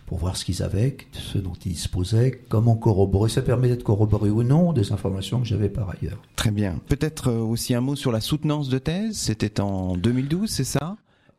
pour 0.06 0.18
voir 0.20 0.38
ce 0.38 0.46
qu'ils 0.46 0.62
avaient, 0.62 0.98
ce 1.12 1.38
dont 1.38 1.54
ils 1.66 1.74
disposaient, 1.74 2.42
comment 2.50 2.76
corroborer. 2.76 3.30
Ça 3.30 3.42
permet 3.42 3.68
d'être 3.68 3.84
corroboré 3.84 4.30
ou 4.30 4.44
non 4.44 4.74
des 4.74 4.92
informations 4.92 5.40
que 5.40 5.48
j'avais 5.48 5.70
par 5.70 5.90
ailleurs. 5.90 6.22
Très 6.36 6.52
bien. 6.52 6.80
Peut-être 6.88 7.30
euh, 7.30 7.40
aussi 7.40 7.74
un 7.74 7.82
mot 7.82 7.96
sur 7.96 8.12
la 8.12 8.22
soutenance 8.22 8.70
de 8.70 8.78
thèse. 8.78 9.18
C'était 9.18 9.60
en 9.60 9.98
2012, 9.98 10.50
c'est 10.50 10.64
ça? 10.64 10.98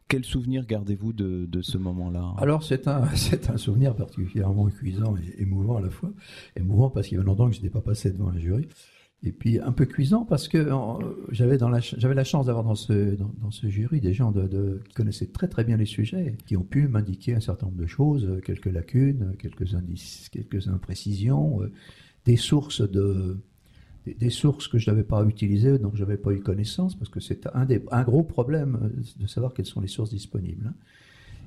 Quel 0.09 0.25
souvenir 0.25 0.67
gardez-vous 0.67 1.13
de, 1.13 1.63
ce 1.63 1.79
moment-là? 1.79 2.35
Alors 2.39 2.63
c'est 2.63 2.89
un, 2.89 3.03
un 3.49 3.57
souvenir 3.57 3.95
particulièrement 3.95 4.67
cuisant 4.67 5.17
et 5.17 5.43
émouvant 5.43 5.77
à 5.77 5.81
la 5.81 5.91
fois. 5.91 6.13
Émouvant 6.57 6.91
parce 6.91 7.09
qu'il 7.09 7.17
y 7.17 7.19
avait 7.19 7.27
longtemps 7.27 7.49
que 7.49 7.57
je 7.57 7.61
n'étais 7.61 7.73
pas 7.73 7.81
passé 7.81 8.11
devant 8.11 8.29
un 8.29 8.39
jury. 8.39 8.69
Et 9.23 9.33
puis 9.33 9.59
un 9.59 9.73
peu 9.73 9.87
cuisant 9.87 10.25
parce 10.25 10.47
que 10.47 10.69
j'avais, 11.31 11.57
la, 11.59 12.15
la 12.15 12.25
chance 12.25 12.47
d'avoir 12.47 12.65
dans 12.65 12.75
ce, 12.75 13.17
dans, 13.17 13.51
ce 13.51 13.67
jury 13.69 14.01
des 14.01 14.13
gens 14.13 14.31
de, 14.31 14.81
qui 14.87 14.95
connaissaient 14.95 15.27
très 15.27 15.49
très 15.49 15.65
bien 15.65 15.77
les 15.77 15.87
sujets, 15.87 16.37
qui 16.47 16.57
ont 16.57 16.65
pu 16.65 16.87
m'indiquer 16.87 17.35
un 17.35 17.41
certain 17.41 17.67
nombre 17.67 17.79
de 17.79 17.87
choses, 17.87 18.41
quelques 18.45 18.67
lacunes, 18.67 19.35
quelques 19.39 19.75
indices, 19.75 20.29
quelques 20.29 20.69
imprécisions, 20.69 21.63
euh, 21.63 21.73
des 22.25 22.37
sources 22.37 22.83
de, 22.83 23.39
des, 24.15 24.31
sources 24.31 24.69
que 24.69 24.79
je 24.79 24.91
n'avais 24.91 25.05
pas 25.05 25.25
utilisées, 25.25 25.79
donc 25.79 25.97
je 25.97 26.03
n'avais 26.03 26.17
pas 26.17 26.33
eu 26.33 26.41
connaissance, 26.41 26.95
parce 26.95 27.11
que 27.11 27.21
c'est 27.21 27.47
un, 27.55 27.67
un 27.91 28.03
gros 28.03 28.23
problème 28.23 28.79
euh, 28.83 29.23
de 29.23 29.27
savoir 29.27 29.55
quelles 29.55 29.67
sont 29.67 29.81
les 29.81 29.89
sources 29.89 30.11
disponibles. 30.11 30.69
Hein. 30.69 30.75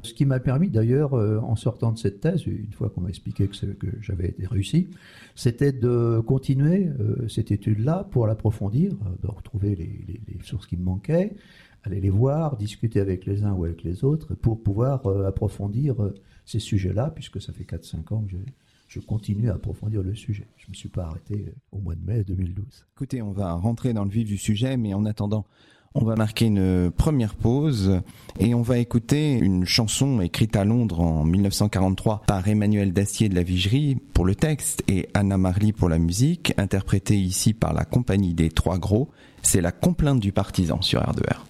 Ce 0.01 0.13
qui 0.13 0.25
m'a 0.25 0.39
permis 0.39 0.70
d'ailleurs, 0.70 1.13
euh, 1.13 1.39
en 1.39 1.58
sortant 1.58 1.92
de 1.92 1.98
cette 1.98 2.22
thèse, 2.22 2.46
une 2.46 2.72
fois 2.72 2.89
qu'on 2.89 3.01
m'a 3.01 3.10
expliqué 3.10 3.48
que, 3.48 3.66
que 3.66 3.88
j'avais 4.01 4.34
réussi, 4.50 4.88
c'était 5.36 5.74
de 5.74 6.22
continuer 6.25 6.88
euh, 6.88 7.28
cette 7.28 7.51
étude-là 7.51 8.08
pour 8.10 8.25
l'approfondir, 8.25 8.94
de 9.22 9.28
retrouver 9.28 9.75
les, 9.75 10.22
sources 10.44 10.68
qui 10.68 10.78
me 10.78 10.84
manquaient, 10.84 11.36
aller 11.84 12.00
les 12.00 12.10
voir, 12.10 12.56
discuter 12.56 13.01
avec 13.01 13.25
les 13.25 13.44
uns 13.44 13.51
ou 13.51 13.66
avec 13.66 13.84
les 13.84 14.06
autres, 14.06 14.36
pour 14.36 14.63
pouvoir 14.63 15.06
approfondir 15.25 15.96
ces 16.46 16.60
sujets-là, 16.60 17.12
puisque 17.13 17.42
ça 17.42 17.51
fait 17.51 17.66
4-5 17.66 18.13
ans 18.13 18.22
que 18.22 18.32
j'ai 18.32 18.38
je 18.89 19.00
continue 19.00 19.50
à 19.50 19.53
approfondir 19.53 20.01
le 20.01 20.15
sujet. 20.15 20.48
Je 20.58 20.65
ne 20.65 20.72
me 20.72 20.75
suis 20.75 20.89
pas 20.89 21.05
arrêté 21.05 21.46
euh, 21.48 21.53
au 21.72 21.79
mois 21.79 21.96
de 21.96 22.05
mai 22.05 22.24
2012. 22.24 22.65
Écoutez, 22.96 23.22
on 23.22 23.31
va 23.31 23.53
rentrer 23.53 23.93
dans 23.93 24.03
le 24.03 24.10
vif 24.10 24.27
du 24.27 24.38
sujet, 24.38 24.75
mais 24.75 24.93
en 24.93 25.05
attendant, 25.05 25.46
on 25.96 26.03
va 26.03 26.15
marquer 26.15 26.46
une 26.46 26.91
première 26.91 27.36
pause 27.36 28.01
et 28.39 28.53
on 28.53 28.62
va 28.62 28.77
écouter 28.77 29.34
une 29.34 29.65
chanson 29.65 30.22
écrite 30.22 30.55
à 30.55 30.63
Londres 30.63 31.00
en 31.00 31.24
1943 31.24 32.24
par 32.27 32.48
Emmanuel 32.48 32.93
Dacier 32.93 33.29
de 33.29 33.36
la 33.36 33.43
Vigerie 33.43 33.96
pour 34.13 34.25
le 34.25 34.36
texte 34.36 34.84
et 34.88 35.10
Anna 35.13 35.38
Marley 35.38 35.72
pour 35.72 35.89
la 35.89 35.98
musique, 35.98 36.53
interprétée 36.58 37.17
ici 37.17 37.53
par 37.53 37.74
la 37.74 37.86
compagnie 37.86 38.34
des 38.34 38.50
Trois 38.50 38.77
Gros. 38.77 39.10
C'est 39.41 39.62
la 39.62 39.72
complainte 39.72 40.19
du 40.19 40.31
partisan 40.31 40.81
sur 40.81 41.01
R2R. 41.01 41.46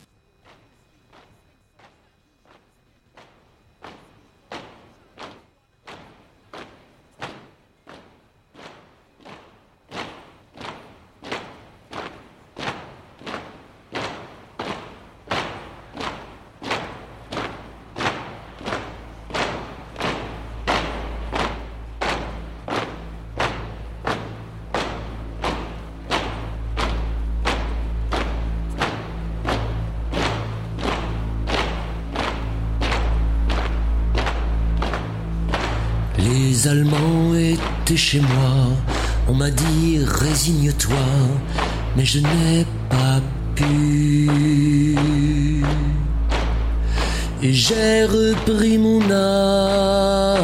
J'ai 47.70 48.04
repris 48.06 48.78
mon 48.80 49.02
arme. 49.12 50.40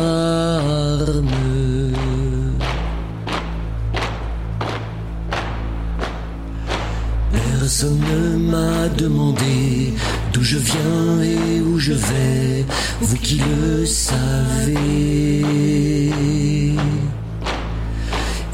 Personne 7.34 8.00
ne 8.12 8.38
m'a 8.52 8.90
demandé 8.90 9.94
d'où 10.34 10.44
je 10.44 10.58
viens 10.60 11.22
et 11.24 11.62
où 11.62 11.80
je 11.80 11.94
vais, 11.94 12.66
vous 13.02 13.18
qui 13.18 13.42
le 13.52 13.86
savez. 13.88 15.44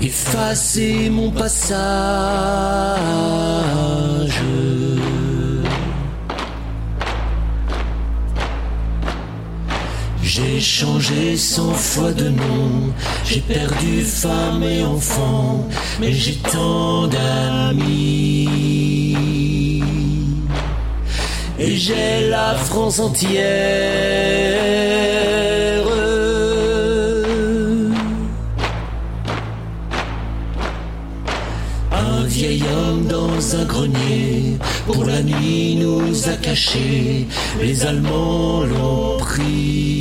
Effacez 0.01 1.09
mon 1.09 1.29
passage. 1.31 1.71
Changé 11.11 11.37
cent 11.37 11.73
fois 11.73 12.11
de 12.11 12.29
nom, 12.29 12.93
j'ai 13.25 13.41
perdu 13.41 14.01
femme 14.01 14.63
et 14.63 14.83
enfant, 14.83 15.67
mais 15.99 16.11
j'ai 16.11 16.35
tant 16.35 17.07
d'amis. 17.07 18.47
Et 21.59 21.75
j'ai 21.75 22.29
la 22.29 22.55
France 22.55 22.99
entière. 22.99 23.41
Un 31.91 32.23
vieil 32.25 32.63
homme 32.63 33.05
dans 33.07 33.55
un 33.55 33.65
grenier, 33.65 34.57
pour 34.87 35.05
la 35.05 35.21
nuit 35.21 35.75
nous 35.75 36.27
a 36.27 36.33
cachés, 36.33 37.27
les 37.61 37.85
Allemands 37.85 38.63
l'ont 38.63 39.17
pris. 39.17 40.00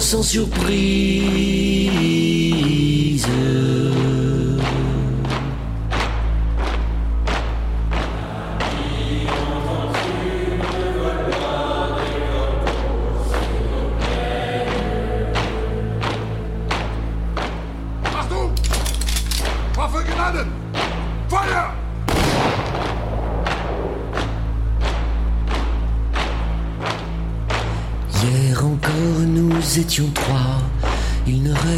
Sans 0.00 0.22
surprise. 0.22 2.17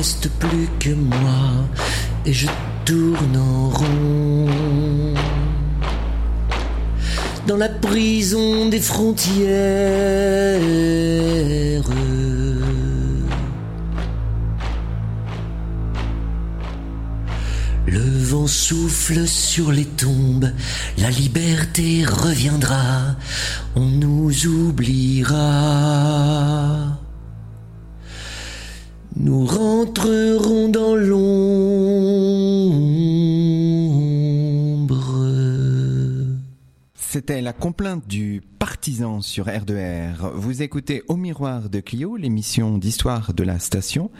Reste 0.00 0.30
plus 0.38 0.66
que 0.78 0.94
moi, 0.94 1.68
et 2.24 2.32
je 2.32 2.46
tourne 2.86 3.36
en 3.36 3.68
rond. 3.68 4.46
Dans 7.46 7.58
la 7.58 7.68
prison 7.68 8.70
des 8.70 8.80
frontières. 8.80 9.44
Le 17.86 18.24
vent 18.30 18.46
souffle 18.46 19.28
sur 19.28 19.70
les 19.70 19.84
tombes, 19.84 20.50
la 20.96 21.10
liberté 21.10 22.06
reviendra, 22.06 23.16
on 23.76 23.84
nous 23.84 24.46
oubliera. 24.46 25.40
Nous 29.40 29.46
rentrerons 29.46 30.68
dans 30.68 30.94
l'ombre. 30.96 31.20
C'était 36.94 37.40
la 37.40 37.54
complainte 37.54 38.06
du 38.06 38.42
partisan 38.80 39.20
sur 39.20 39.44
R2R. 39.44 40.30
Vous 40.32 40.62
écoutez 40.62 41.02
Au 41.08 41.16
miroir 41.16 41.68
de 41.68 41.80
Clio, 41.80 42.16
l'émission 42.16 42.78
d'histoire 42.78 43.34
de 43.34 43.42
la 43.44 43.58
station, 43.58 44.10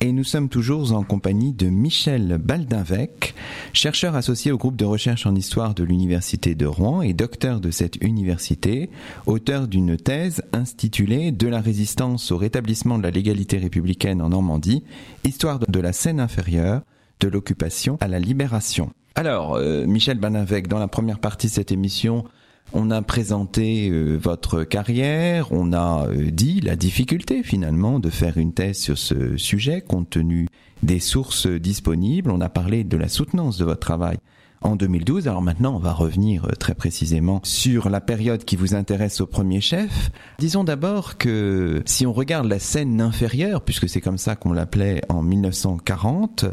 et 0.00 0.10
nous 0.10 0.24
sommes 0.24 0.48
toujours 0.48 0.94
en 0.94 1.02
compagnie 1.02 1.52
de 1.52 1.66
Michel 1.66 2.38
Baldinvec, 2.42 3.34
chercheur 3.74 4.16
associé 4.16 4.52
au 4.52 4.56
groupe 4.56 4.76
de 4.76 4.86
recherche 4.86 5.26
en 5.26 5.34
histoire 5.34 5.74
de 5.74 5.84
l'Université 5.84 6.54
de 6.54 6.64
Rouen 6.64 7.02
et 7.02 7.12
docteur 7.12 7.60
de 7.60 7.70
cette 7.70 7.96
université, 7.96 8.88
auteur 9.26 9.68
d'une 9.68 9.98
thèse 9.98 10.42
intitulée 10.54 11.30
De 11.30 11.48
la 11.48 11.60
résistance 11.60 12.32
au 12.32 12.38
rétablissement 12.38 12.96
de 12.96 13.02
la 13.02 13.10
légalité 13.10 13.58
républicaine 13.58 14.22
en 14.22 14.30
Normandie, 14.30 14.82
histoire 15.24 15.58
de 15.58 15.80
la 15.80 15.92
Seine 15.92 16.20
inférieure, 16.20 16.80
de 17.20 17.28
l'occupation 17.28 17.98
à 18.00 18.08
la 18.08 18.18
libération. 18.18 18.88
Alors, 19.14 19.56
euh, 19.56 19.84
Michel 19.84 20.18
Banavec, 20.18 20.68
dans 20.68 20.78
la 20.78 20.88
première 20.88 21.18
partie 21.18 21.48
de 21.48 21.52
cette 21.52 21.70
émission, 21.70 22.24
on 22.72 22.90
a 22.90 23.02
présenté 23.02 23.88
euh, 23.88 24.16
votre 24.16 24.64
carrière, 24.64 25.52
on 25.52 25.72
a 25.72 26.06
euh, 26.08 26.30
dit 26.30 26.60
la 26.60 26.76
difficulté 26.76 27.42
finalement 27.42 27.98
de 27.98 28.10
faire 28.10 28.38
une 28.38 28.52
thèse 28.52 28.78
sur 28.78 28.98
ce 28.98 29.36
sujet 29.36 29.80
compte 29.80 30.10
tenu 30.10 30.48
des 30.82 31.00
sources 31.00 31.46
disponibles, 31.46 32.30
on 32.30 32.40
a 32.40 32.48
parlé 32.48 32.84
de 32.84 32.96
la 32.96 33.08
soutenance 33.08 33.56
de 33.58 33.64
votre 33.64 33.80
travail 33.80 34.18
en 34.62 34.76
2012. 34.76 35.28
Alors 35.28 35.42
maintenant, 35.42 35.76
on 35.76 35.78
va 35.78 35.92
revenir 35.92 36.44
euh, 36.46 36.52
très 36.52 36.74
précisément 36.74 37.40
sur 37.44 37.88
la 37.88 38.00
période 38.00 38.44
qui 38.44 38.56
vous 38.56 38.74
intéresse 38.74 39.20
au 39.20 39.26
premier 39.26 39.60
chef. 39.60 40.10
Disons 40.38 40.64
d'abord 40.64 41.16
que 41.16 41.82
si 41.86 42.06
on 42.06 42.12
regarde 42.12 42.46
la 42.46 42.58
scène 42.58 43.00
inférieure, 43.00 43.62
puisque 43.62 43.88
c'est 43.88 44.00
comme 44.00 44.18
ça 44.18 44.36
qu'on 44.36 44.52
l'appelait 44.52 45.02
en 45.08 45.22
1940, 45.22 46.46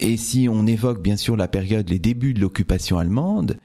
et 0.00 0.16
si 0.16 0.48
on 0.50 0.66
évoque 0.66 1.02
bien 1.02 1.16
sûr 1.16 1.36
la 1.36 1.48
période, 1.48 1.88
les 1.88 1.98
débuts 1.98 2.34
de 2.34 2.40
l'occupation 2.40 2.98
allemande, 2.98 3.58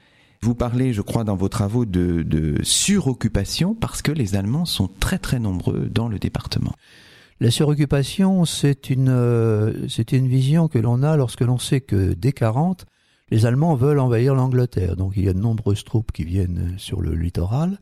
vous 0.44 0.54
parlez, 0.54 0.92
je 0.92 1.00
crois, 1.00 1.24
dans 1.24 1.36
vos 1.36 1.48
travaux 1.48 1.86
de, 1.86 2.54
suroccupation 2.62 3.74
parce 3.74 4.02
que 4.02 4.12
les 4.12 4.36
Allemands 4.36 4.66
sont 4.66 4.88
très 5.00 5.18
très 5.18 5.38
nombreux 5.38 5.88
dans 5.90 6.06
le 6.06 6.18
département. 6.18 6.74
La 7.40 7.50
suroccupation, 7.50 8.44
c'est 8.44 8.90
une, 8.90 9.08
euh, 9.08 9.88
c'est 9.88 10.12
une 10.12 10.28
vision 10.28 10.68
que 10.68 10.78
l'on 10.78 11.02
a 11.02 11.16
lorsque 11.16 11.40
l'on 11.40 11.58
sait 11.58 11.80
que 11.80 12.12
dès 12.12 12.32
40, 12.32 12.84
les 13.30 13.46
Allemands 13.46 13.74
veulent 13.74 13.98
envahir 13.98 14.34
l'Angleterre. 14.34 14.96
Donc 14.96 15.14
il 15.16 15.24
y 15.24 15.28
a 15.30 15.32
de 15.32 15.40
nombreuses 15.40 15.82
troupes 15.82 16.12
qui 16.12 16.24
viennent 16.24 16.74
sur 16.76 17.00
le 17.00 17.14
littoral, 17.14 17.78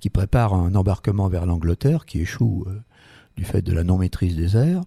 qui 0.00 0.10
préparent 0.10 0.54
un 0.54 0.74
embarquement 0.74 1.28
vers 1.28 1.46
l'Angleterre, 1.46 2.04
qui 2.04 2.20
échoue 2.20 2.64
euh, 2.66 2.80
du 3.36 3.44
fait 3.44 3.62
de 3.62 3.72
la 3.72 3.84
non-maîtrise 3.84 4.34
des 4.34 4.56
airs. 4.56 4.82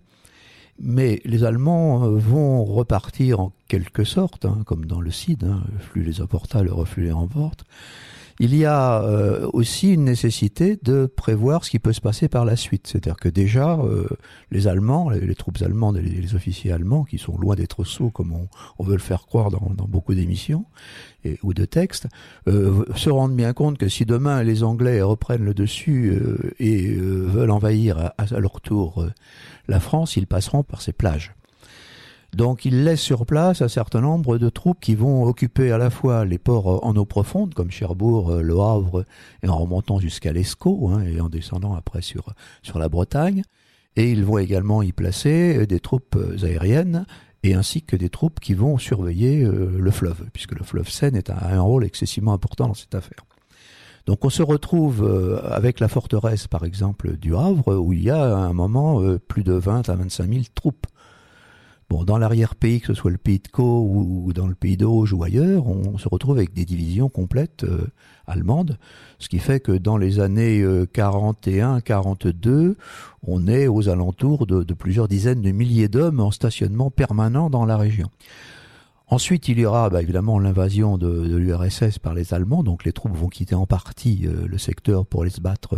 Mais 0.80 1.22
les 1.26 1.44
Allemands 1.44 2.06
euh, 2.06 2.18
vont 2.18 2.64
repartir 2.64 3.40
en 3.40 3.54
quelque 3.68 4.04
sorte, 4.04 4.46
hein, 4.46 4.60
comme 4.66 4.86
dans 4.86 5.02
le 5.02 5.12
Cid, 5.12 5.44
hein, 5.44 5.64
le 5.72 5.80
flux 5.80 6.04
les 6.04 6.22
apporta, 6.22 6.64
le 6.64 6.74
reflux 6.74 7.04
les 7.04 7.12
remporte. 7.12 7.66
Il 8.40 8.54
y 8.54 8.66
a 8.66 9.02
euh, 9.02 9.50
aussi 9.54 9.94
une 9.94 10.04
nécessité 10.04 10.78
de 10.84 11.06
prévoir 11.06 11.64
ce 11.64 11.70
qui 11.70 11.80
peut 11.80 11.94
se 11.94 12.02
passer 12.02 12.28
par 12.28 12.44
la 12.44 12.58
suite. 12.58 12.88
C'est-à-dire 12.88 13.16
que 13.16 13.30
déjà, 13.30 13.80
euh, 13.80 14.08
les 14.52 14.68
Allemands, 14.68 15.10
les, 15.10 15.36
troupes 15.36 15.62
allemandes 15.62 15.98
et 15.98 16.02
les, 16.02 16.36
officiers 16.36 16.74
allemands, 16.74 17.06
qui 17.06 17.18
sont 17.18 17.38
loin 17.38 17.56
d'être 17.56 17.86
sots 17.86 18.10
comme 18.10 18.34
on, 18.34 18.84
veut 18.84 18.96
le 18.96 19.00
faire 19.00 19.26
croire 19.26 19.52
dans, 19.52 19.88
beaucoup 19.88 20.14
d'émissions 20.14 20.66
ou 21.44 21.54
de 21.54 21.64
textes, 21.66 22.08
euh, 22.48 22.84
se 22.96 23.10
rendent 23.10 23.36
bien 23.36 23.54
compte 23.54 23.78
que 23.78 23.88
si 23.88 24.06
demain 24.06 24.44
les 24.44 24.64
Anglais 24.64 25.02
reprennent 25.02 25.46
le 25.46 25.54
dessus 25.54 26.20
et 26.60 26.94
veulent 26.98 27.52
envahir 27.52 27.98
à, 27.98 28.14
à 28.18 28.40
leur 28.40 28.60
tour 28.60 29.08
la 29.68 29.80
France, 29.80 30.16
ils 30.18 30.28
passeront 30.28 30.64
par 30.64 30.82
ces 30.82 30.94
plages. 30.94 31.36
Donc 32.36 32.66
il 32.66 32.84
laisse 32.84 33.00
sur 33.00 33.26
place 33.26 33.62
un 33.62 33.70
certain 33.70 34.02
nombre 34.02 34.38
de 34.38 34.50
troupes 34.50 34.82
qui 34.82 34.94
vont 34.94 35.24
occuper 35.24 35.72
à 35.72 35.78
la 35.78 35.90
fois 35.90 36.26
les 36.26 36.38
ports 36.38 36.86
en 36.86 36.96
eau 36.98 37.06
profonde, 37.06 37.54
comme 37.54 37.72
Cherbourg, 37.72 38.34
Le 38.42 38.60
Havre, 38.60 39.06
et 39.42 39.48
en 39.48 39.58
remontant 39.58 40.00
jusqu'à 40.00 40.34
l'Escaut, 40.34 40.90
hein, 40.90 41.04
et 41.04 41.22
en 41.22 41.30
descendant 41.30 41.76
après 41.76 42.02
sur, 42.02 42.34
sur 42.62 42.78
la 42.78 42.90
Bretagne. 42.90 43.44
Et 43.96 44.12
ils 44.12 44.26
vont 44.26 44.38
également 44.38 44.82
y 44.82 44.92
placer 44.92 45.66
des 45.66 45.80
troupes 45.80 46.18
aériennes, 46.44 47.06
et 47.44 47.54
ainsi 47.54 47.84
que 47.84 47.96
des 47.96 48.10
troupes 48.10 48.42
qui 48.42 48.54
vont 48.54 48.78
surveiller 48.78 49.46
le 49.46 49.92
fleuve, 49.92 50.26
puisque 50.34 50.56
le 50.56 50.66
fleuve 50.66 50.90
Seine 50.90 51.16
est 51.16 51.30
un, 51.30 51.38
un 51.38 51.62
rôle 51.62 51.86
excessivement 51.86 52.34
important 52.34 52.68
dans 52.68 52.74
cette 52.74 52.96
affaire. 52.96 53.24
Donc 54.06 54.24
on 54.24 54.30
se 54.30 54.44
retrouve 54.44 55.42
avec 55.50 55.80
la 55.80 55.88
forteresse, 55.88 56.48
par 56.48 56.64
exemple, 56.64 57.18
du 57.18 57.36
Havre, 57.36 57.76
où 57.76 57.92
il 57.92 58.04
y 58.04 58.12
a 58.12 58.22
à 58.22 58.40
un 58.40 58.54
moment 58.54 59.02
plus 59.28 59.44
de 59.44 59.54
20 59.54 59.90
à 59.90 59.96
25 59.96 60.32
000 60.32 60.44
troupes. 60.54 60.86
Bon, 61.88 62.04
dans 62.04 62.18
l'arrière-pays, 62.18 62.82
que 62.82 62.88
ce 62.88 62.94
soit 62.96 63.12
le 63.12 63.20
pays 63.20 63.38
de 63.38 63.48
Caux 63.48 63.88
ou 63.88 64.34
dans 64.34 64.48
le 64.48 64.56
pays 64.56 64.76
d'Auge 64.76 65.14
ou 65.14 65.24
ailleurs, 65.24 65.68
on 65.68 66.00
se 66.00 66.10
retrouve 66.10 66.38
avec 66.38 66.52
des 66.52 66.66
divisions 66.66 67.10
complètes 67.10 67.64
euh, 67.64 67.86
allemandes, 68.26 68.80
ce 69.20 69.30
qui 69.30 69.38
fait 69.38 69.60
que 69.60 69.72
dans 69.72 69.96
les 69.96 70.20
années 70.20 70.62
euh, 70.62 70.88
41-42, 70.92 72.76
on 73.22 73.48
est 73.48 73.68
aux 73.68 73.88
alentours 73.88 74.48
de, 74.48 74.74
plusieurs 74.74 75.08
dizaines 75.08 75.44
de 75.44 75.52
milliers 75.52 75.88
d'hommes 75.88 76.20
en 76.20 76.32
stationnement 76.32 76.90
permanent 76.90 77.52
dans 77.52 77.66
la 77.66 77.78
région. 77.78 78.10
Ensuite, 79.08 79.48
il 79.50 79.60
y 79.60 79.66
aura 79.66 79.90
bah, 79.90 80.02
évidemment 80.02 80.40
l'invasion 80.40 80.98
de, 80.98 81.36
l'URSS 81.38 82.00
par 82.00 82.14
les 82.14 82.34
Allemands, 82.34 82.64
donc 82.64 82.86
les 82.86 82.92
troupes 82.92 83.16
vont 83.16 83.28
quitter 83.28 83.54
en 83.54 83.68
partie 83.68 84.26
euh, 84.26 84.48
le 84.48 84.58
secteur 84.58 85.06
pour 85.06 85.22
aller 85.22 85.30
se 85.30 85.42
battre 85.42 85.78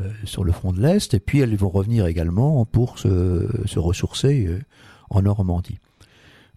euh, 0.00 0.10
sur 0.24 0.42
le 0.42 0.52
front 0.52 0.72
de 0.72 0.80
l'Est, 0.80 1.12
et 1.12 1.20
puis 1.20 1.40
elles 1.40 1.54
vont 1.56 1.68
revenir 1.68 2.06
également 2.06 2.64
pour 2.64 2.98
se, 2.98 3.78
ressourcer 3.78 4.46
euh, 4.46 4.60
en 5.10 5.22
Normandie. 5.22 5.78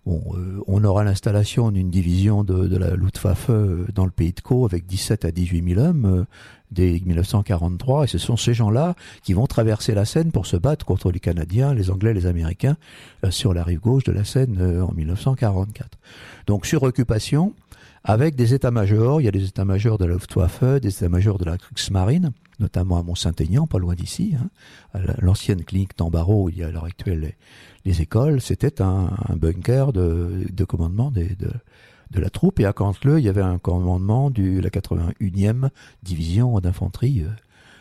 Euh, 0.10 0.64
on 0.68 0.84
aura 0.84 1.04
l'installation 1.04 1.72
d'une 1.72 1.90
division 1.90 2.44
de, 2.44 2.78
la 2.78 2.96
Luftwaffe 2.96 3.52
dans 3.94 4.06
le 4.06 4.12
pays 4.12 4.34
de 4.34 4.40
Caux 4.42 4.66
avec 4.66 4.86
17 4.86 5.26
à 5.26 5.32
18 5.32 5.74
000 5.76 5.82
hommes 5.82 6.06
euh, 6.06 6.26
dès 6.72 6.92
1943, 6.92 8.04
et 8.04 8.08
ce 8.08 8.18
sont 8.18 8.38
ces 8.38 8.54
gens-là 8.54 8.96
qui 9.24 9.34
vont 9.34 9.48
traverser 9.48 9.94
la 9.94 10.06
Seine 10.06 10.32
pour 10.32 10.46
se 10.46 10.58
battre 10.58 10.86
contre 10.86 11.12
les 11.12 11.20
Canadiens, 11.20 11.74
les 11.74 11.90
Anglais, 11.90 12.14
les 12.14 12.26
Américains 12.26 12.78
euh, 13.26 13.32
sur 13.32 13.54
la 13.54 13.64
rive 13.64 13.80
gauche 13.80 14.04
de 14.04 14.12
la 14.12 14.24
Seine 14.24 14.58
euh, 14.60 14.84
en 14.84 14.94
1944. 14.94 15.98
Donc 16.48 16.66
sur 16.66 16.84
occupation, 16.84 17.54
avec 18.04 18.36
des 18.36 18.54
états-majors, 18.54 19.22
il 19.22 19.26
y 19.26 19.28
a 19.28 19.32
des 19.32 19.46
états-majors 19.46 19.98
de 19.98 20.06
la 20.06 20.14
Luftwaffe, 20.14 20.64
des 20.64 20.90
états-majors 20.90 21.38
de 21.38 21.46
la 21.46 21.58
Kriegsmarine, 21.58 22.32
notamment 22.60 22.98
à 22.98 23.04
Mont-Saint-Aignan, 23.04 23.68
pas 23.68 23.80
loin 23.80 23.96
d'ici, 23.96 24.36
hein, 24.40 24.50
l'ancienne 25.20 25.64
clinique 25.64 25.96
Tambaro, 25.96 26.46
où 26.46 26.50
il 26.50 26.58
y 26.58 26.64
a 26.64 26.68
à 26.68 26.72
l'heure 26.72 26.86
actuelle 26.86 27.20
les, 27.22 27.36
les 27.86 28.02
écoles, 28.02 28.42
c'était 28.42 28.82
un, 28.82 29.10
un, 29.28 29.36
bunker 29.36 29.94
de, 29.94 30.46
de 30.52 30.64
commandement 30.64 31.12
des, 31.12 31.36
de, 31.36 31.52
de, 32.12 32.20
la 32.20 32.30
troupe. 32.30 32.60
Et 32.60 32.66
à 32.66 32.74
Cantleux, 32.74 33.20
il 33.20 33.26
y 33.26 33.30
avait 33.30 33.42
un 33.42 33.58
commandement 33.58 34.30
de 34.30 34.60
la 34.60 34.70
81e 34.70 35.70
division 36.04 36.60
d'infanterie 36.60 37.22
euh, 37.22 37.30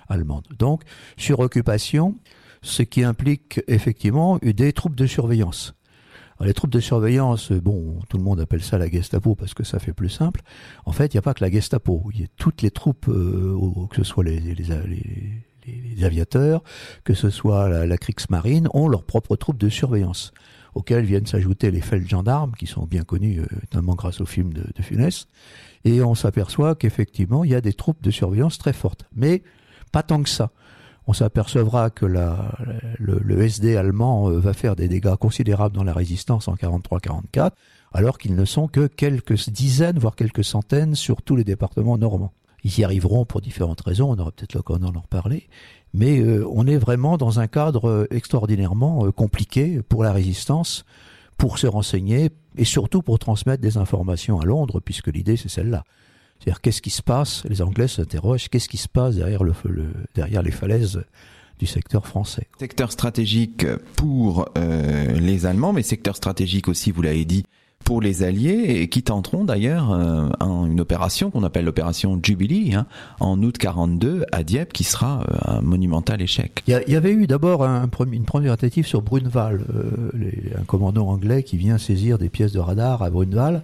allemande. 0.09 0.47
Donc, 0.59 0.83
sur 1.17 1.41
occupation, 1.41 2.17
ce 2.63 2.83
qui 2.83 3.05
implique 3.05 3.61
effectivement 3.69 4.39
des 4.43 4.73
troupes 4.73 4.97
de 4.97 5.07
surveillance. 5.07 5.75
Alors, 6.39 6.47
les 6.47 6.55
troupes 6.55 6.71
de 6.71 6.81
surveillance, 6.81 7.51
bon, 7.51 7.99
tout 8.09 8.17
le 8.17 8.23
monde 8.23 8.41
appelle 8.41 8.63
ça 8.63 8.79
la 8.79 8.89
Gestapo 8.89 9.35
parce 9.35 9.55
que 9.55 9.65
ça 9.65 9.81
fait 9.81 9.93
plus 9.93 10.09
simple. 10.09 10.43
En 10.85 10.93
fait, 10.93 11.13
il 11.13 11.17
n'y 11.17 11.19
a 11.19 11.23
pas 11.23 11.35
que 11.35 11.43
la 11.43 11.51
Gestapo. 11.51 12.09
Il 12.15 12.21
y 12.21 12.25
a 12.25 12.29
toutes 12.37 12.63
les 12.63 12.71
troupes, 12.71 13.09
euh, 13.09 13.59
que 13.91 13.97
ce 13.97 14.05
soit 14.05 14.23
les, 14.23 14.39
les, 14.39 14.55
les 14.55 15.48
les 15.97 16.05
aviateurs, 16.05 16.63
que 17.05 17.15
ce 17.15 17.31
soit 17.31 17.87
la, 17.87 17.99
Kriegsmarine, 17.99 18.69
ont 18.75 18.89
leurs 18.89 19.05
propres 19.05 19.37
troupes 19.37 19.59
de 19.59 19.69
surveillance, 19.69 20.33
auxquelles 20.75 21.05
viennent 21.05 21.27
s'ajouter 21.27 21.71
les 21.71 21.81
feldgendarmes, 21.81 22.53
qui 22.59 22.67
sont 22.67 22.87
bien 22.87 23.03
connus, 23.03 23.41
euh, 23.41 23.47
notamment 23.63 23.95
grâce 23.95 24.21
au 24.21 24.27
film 24.27 24.53
de, 24.53 24.65
de 24.75 24.83
Funès. 24.83 25.27
Et 25.85 26.03
on 26.03 26.15
s'aperçoit 26.15 26.75
qu'effectivement, 26.75 27.45
il 27.45 27.51
y 27.51 27.55
a 27.55 27.61
des 27.61 27.73
troupes 27.73 28.03
de 28.03 28.11
surveillance 28.11 28.59
très 28.59 28.73
fortes. 28.73 29.05
Mais 29.15 29.43
pas 29.93 30.03
tant 30.03 30.23
que 30.23 30.29
ça. 30.29 30.51
On 31.07 31.15
s'apercevra 31.15 31.89
que 31.89 32.05
le, 32.05 32.29
le, 32.99 33.43
SD 33.43 33.77
allemand 33.77 34.29
va 34.29 34.53
faire 34.53 34.77
des 34.77 34.89
dégâts 34.89 35.17
considérables 35.17 35.75
dans 35.75 35.85
la 35.85 35.95
résistance 35.95 36.49
en 36.49 36.55
43-44, 36.55 37.53
alors 37.93 38.19
qu'ils 38.19 38.35
ne 38.35 38.45
sont 38.45 38.69
que 38.69 38.87
quelques 38.87 39.49
dizaines, 39.49 39.99
voire 39.99 40.17
quelques 40.17 40.45
centaines 40.45 40.95
sur 40.95 41.23
tous 41.23 41.35
les 41.35 41.45
départements 41.45 41.97
normands. 41.97 42.35
Ils 42.65 42.79
y 42.79 42.85
arriveront 42.85 43.25
pour 43.25 43.41
différentes 43.41 43.81
raisons, 43.81 44.11
on 44.11 44.19
aura 44.19 44.33
peut-être 44.33 44.55
l'occasion 44.55 44.91
d'en 44.91 45.01
reparler, 45.01 45.49
mais 45.95 46.19
euh, 46.21 46.47
on 46.51 46.67
est 46.67 46.77
vraiment 46.77 47.17
dans 47.17 47.41
un 47.41 47.47
cadre 47.47 47.89
euh, 47.89 48.07
extraordinairement 48.11 49.07
euh, 49.07 49.13
compliqué 49.13 49.81
pour 49.83 50.03
la 50.03 50.13
résistance, 50.13 50.85
pour 51.37 51.59
se 51.59 51.67
renseigner 51.67 52.31
et 52.57 52.65
surtout 52.65 53.03
pour 53.03 53.19
transmettre 53.19 53.63
des 53.63 53.77
informations 53.77 54.41
à 54.41 54.45
Londres, 54.45 54.81
puisque 54.85 55.09
l'idée 55.09 55.37
c'est 55.37 55.49
celle-là. 55.49 55.85
C'est-à-dire 56.39 56.61
qu'est-ce 56.61 56.83
qui 56.83 56.91
se 56.91 57.03
passe? 57.03 57.45
Les 57.49 57.63
Anglais 57.63 57.89
s'interrogent 57.89 58.49
qu'est-ce 58.49 58.69
qui 58.69 58.77
se 58.77 58.89
passe 58.89 59.17
derrière, 59.17 59.45
le, 59.45 59.55
derrière 60.15 60.43
les 60.43 60.51
falaises 60.51 61.03
du 61.59 61.67
secteur 61.67 62.07
français? 62.07 62.47
Secteur 62.59 62.93
stratégique 62.93 63.67
pour 63.97 64.49
les 64.55 65.47
Allemands, 65.47 65.73
mais 65.73 65.83
secteur 65.83 66.15
stratégique 66.15 66.69
aussi, 66.69 66.93
vous 66.93 67.03
l'avez 67.03 67.25
dit, 67.25 67.45
pour 67.89 68.03
les 68.03 68.23
Alliés 68.23 68.83
et 68.83 68.89
qui 68.89 69.03
tenteront 69.03 69.45
d'ailleurs 69.45 69.93
euh, 69.93 70.29
une 70.43 70.79
opération 70.79 71.31
qu'on 71.31 71.43
appelle 71.43 71.65
l'opération 71.65 72.21
Jubilee 72.23 72.75
hein, 72.75 72.85
en 73.19 73.43
août 73.43 73.57
42 73.57 74.27
à 74.31 74.43
Dieppe 74.43 74.75
qui 74.75 74.85
sera 74.85 75.23
euh, 75.23 75.57
un 75.57 75.63
monumental 75.63 76.21
échec. 76.21 76.63
Il 76.67 76.83
y, 76.87 76.97
avait 76.97 77.13
eu 77.13 77.27
d'abord 77.27 77.65
un, 77.65 77.89
une 78.13 78.25
première 78.27 78.59
tentative 78.59 78.87
sur 78.87 79.01
Bruneval, 79.01 79.65
euh, 79.75 80.11
un 80.59 80.65
commandant 80.65 81.09
anglais 81.09 81.43
qui 81.43 81.57
vient 81.57 81.79
saisir 81.79 82.19
des 82.19 82.29
pièces 82.29 82.53
de 82.53 82.59
radar 82.59 83.03
à 83.03 83.09
Bruneval 83.09 83.63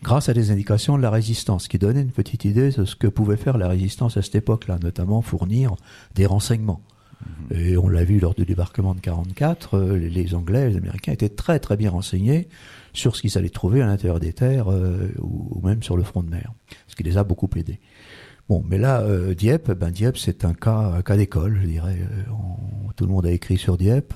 grâce 0.00 0.28
à 0.28 0.32
des 0.32 0.52
indications 0.52 0.96
de 0.96 1.02
la 1.02 1.10
résistance, 1.10 1.66
qui 1.66 1.78
donnait 1.78 2.02
une 2.02 2.12
petite 2.12 2.44
idée 2.44 2.70
de 2.70 2.84
ce 2.84 2.94
que 2.94 3.08
pouvait 3.08 3.36
faire 3.36 3.58
la 3.58 3.66
résistance 3.66 4.16
à 4.16 4.22
cette 4.22 4.36
époque-là, 4.36 4.78
notamment 4.80 5.22
fournir 5.22 5.74
des 6.14 6.26
renseignements. 6.26 6.82
Mhm. 7.50 7.58
Et 7.58 7.76
on 7.76 7.88
l'a 7.88 8.04
vu 8.04 8.20
lors 8.20 8.34
du 8.34 8.44
débarquement 8.44 8.94
de 8.94 9.00
44, 9.00 9.80
les 9.80 10.36
Anglais, 10.36 10.70
les 10.70 10.76
Américains 10.76 11.10
étaient 11.10 11.28
très 11.28 11.58
très 11.58 11.76
bien 11.76 11.90
renseignés 11.90 12.46
sur 12.96 13.16
ce 13.16 13.20
qu'ils 13.20 13.38
allaient 13.38 13.48
trouver 13.48 13.82
à 13.82 13.86
l'intérieur 13.86 14.20
des 14.20 14.32
terres 14.32 14.70
euh, 14.70 15.12
ou, 15.20 15.60
même 15.62 15.82
sur 15.82 15.96
le 15.96 16.02
front 16.02 16.22
de 16.22 16.30
mer, 16.30 16.52
ce 16.88 16.96
qui 16.96 17.02
les 17.02 17.16
a 17.16 17.24
beaucoup 17.24 17.48
aidés. 17.56 17.80
Bon, 18.48 18.62
mais 18.66 18.78
là, 18.78 19.00
euh, 19.00 19.34
Dieppe, 19.34 19.72
ben 19.72 19.90
Dieppe, 19.90 20.18
c'est 20.18 20.44
un 20.44 20.54
cas, 20.54 21.02
cas 21.02 21.16
d'école, 21.16 21.58
je 21.60 21.66
dirais. 21.66 21.98
Euh, 22.00 22.30
tout 22.96 23.04
le 23.04 23.12
monde 23.12 23.26
a 23.26 23.32
écrit 23.32 23.58
sur 23.58 23.76
Dieppe. 23.76 24.14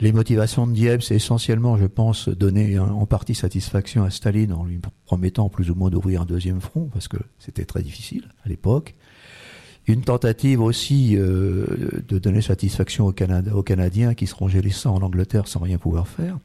Les 0.00 0.12
motivations 0.12 0.66
de 0.66 0.72
Dieppe, 0.72 1.02
c'est 1.02 1.14
essentiellement, 1.14 1.76
je 1.76 1.86
pense, 1.86 2.28
donner 2.28 2.78
en 2.78 3.06
partie 3.06 3.34
satisfaction 3.34 4.02
à 4.02 4.10
Staline 4.10 4.52
en 4.52 4.64
lui 4.64 4.80
promettant 5.04 5.48
plus 5.48 5.70
ou 5.70 5.74
moins 5.74 5.90
d'ouvrir 5.90 6.22
un 6.22 6.24
deuxième 6.24 6.60
front, 6.60 6.88
parce 6.92 7.06
que 7.06 7.18
c'était 7.38 7.66
très 7.66 7.82
difficile 7.82 8.28
à 8.44 8.48
l'époque. 8.48 8.94
Une 9.86 10.02
tentative 10.02 10.60
aussi 10.60 11.16
de 11.16 12.18
donner 12.18 12.40
satisfaction 12.40 13.06
aux, 13.06 13.62
Canadiens 13.62 14.14
qui 14.14 14.26
se 14.26 14.34
rongeaient 14.34 14.62
les 14.62 14.70
sangs 14.70 14.94
en 14.94 15.02
Angleterre 15.02 15.48
sans 15.48 15.60
rien 15.60 15.78
pouvoir 15.78 16.08
faire 16.08 16.38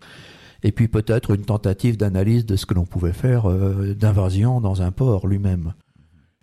et 0.66 0.72
puis 0.72 0.88
peut-être 0.88 1.36
une 1.36 1.46
tentative 1.46 1.96
d'analyse 1.96 2.44
de 2.44 2.56
ce 2.56 2.66
que 2.66 2.74
l'on 2.74 2.88
pouvait 2.88 3.14
faire 3.14 3.48
euh, 3.48 3.94
d'invasion 3.94 4.60
dans 4.60 4.82
un 4.82 4.92
port 4.92 5.28
lui-même. 5.28 5.76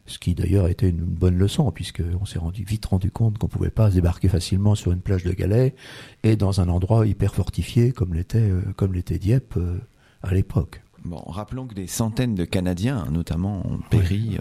Ce 0.07 0.21
qui 0.21 0.37
d'ailleurs 0.37 0.69
était 0.69 0.89
une 0.89 1.03
bonne 1.03 1.37
leçon, 1.37 1.69
puisqu'on 1.73 2.25
s'est 2.25 2.39
rendu, 2.39 2.63
vite 2.63 2.87
rendu 2.87 3.11
compte 3.11 3.39
qu'on 3.39 3.49
ne 3.49 3.53
pouvait 3.53 3.71
pas 3.71 3.91
se 3.91 3.97
débarquer 3.97 4.29
facilement 4.29 4.77
sur 4.77 4.93
une 4.93 5.01
plage 5.01 5.25
de 5.25 5.33
galets 5.33 5.75
et 6.23 6.37
dans 6.37 6.61
un 6.61 6.69
endroit 6.69 7.05
hyper 7.05 7.35
fortifié 7.35 7.91
comme 7.91 8.15
l'était 8.15 8.49
euh, 8.49 8.63
comme 8.77 8.95
l'était 8.95 9.19
Dieppe 9.19 9.57
euh, 9.57 9.79
à 10.23 10.33
l'époque. 10.33 10.83
Bon, 11.05 11.23
rappelons 11.27 11.67
que 11.67 11.75
des 11.75 11.89
centaines 11.89 12.37
de 12.37 12.45
Canadiens, 12.45 13.09
notamment, 13.11 13.67
ont 13.67 13.81
péri 13.91 14.39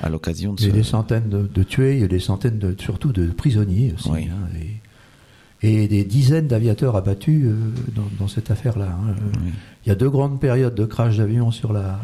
à 0.00 0.08
l'occasion 0.10 0.52
de 0.52 0.60
il 0.60 0.66
y 0.66 0.70
a 0.70 0.72
des 0.72 0.82
centaines 0.82 1.28
de, 1.28 1.62
tués, 1.62 1.94
il 1.94 2.00
y 2.00 2.04
a 2.04 2.08
des 2.08 2.18
centaines 2.18 2.58
de, 2.58 2.74
surtout 2.76 3.12
de 3.12 3.28
prisonniers 3.28 3.94
aussi. 3.94 4.10
Hein, 4.10 4.48
et 4.60 4.80
des 5.62 6.04
dizaines 6.04 6.48
d'aviateurs 6.48 6.96
abattus 6.96 7.44
euh, 7.44 7.72
dans, 8.18 8.28
cette 8.28 8.50
affaire-là. 8.50 8.88
Hein. 8.90 9.14
Il 9.84 9.88
y 9.88 9.92
a 9.92 9.94
deux 9.94 10.10
grandes 10.10 10.40
périodes 10.40 10.74
de 10.74 10.84
crash 10.84 11.18
d'avions 11.18 11.50
sur 11.50 11.72
la, 11.72 12.00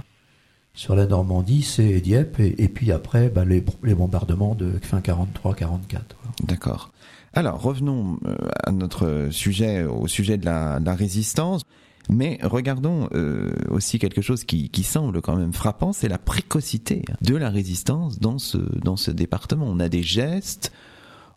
sur 0.74 0.94
la 0.94 1.06
Normandie, 1.06 1.62
c'est 1.62 2.00
Dieppe, 2.00 2.38
et, 2.38 2.68
puis 2.68 2.92
après 2.92 3.30
bah, 3.30 3.44
les, 3.44 3.64
les, 3.82 3.94
bombardements 3.94 4.54
de 4.54 4.78
fin 4.80 5.00
43-44. 5.00 6.00
D'accord. 6.44 6.92
Alors 7.34 7.60
revenons 7.60 8.18
euh, 8.26 8.36
à 8.64 8.70
notre 8.70 9.28
sujet, 9.30 9.84
au 9.84 10.06
sujet 10.06 10.38
de 10.38 10.44
la, 10.44 10.78
résistance. 10.94 11.62
Mais 12.10 12.38
regardons 12.42 13.06
euh, 13.12 13.50
aussi 13.68 13.98
quelque 13.98 14.22
chose 14.22 14.44
qui, 14.44 14.70
qui, 14.70 14.82
semble 14.82 15.20
quand 15.20 15.36
même 15.36 15.52
frappant, 15.52 15.92
c'est 15.92 16.08
la 16.08 16.16
précocité 16.16 17.02
de 17.20 17.36
la 17.36 17.50
résistance 17.50 18.18
dans 18.18 18.38
ce, 18.38 18.56
dans 18.56 18.96
ce 18.96 19.10
département. 19.10 19.66
On 19.68 19.78
a 19.78 19.90
des 19.90 20.02
gestes, 20.02 20.72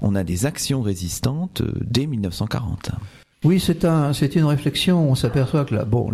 on 0.01 0.15
a 0.15 0.23
des 0.23 0.45
actions 0.45 0.81
résistantes 0.81 1.61
euh, 1.61 1.71
dès 1.81 2.07
1940. 2.07 2.91
Oui, 3.43 3.59
c'est 3.59 3.85
un, 3.85 4.13
c'est 4.13 4.35
une 4.35 4.43
réflexion. 4.43 5.09
On 5.09 5.15
s'aperçoit 5.15 5.65
que 5.65 5.73
la, 5.73 5.83
bon, 5.83 6.11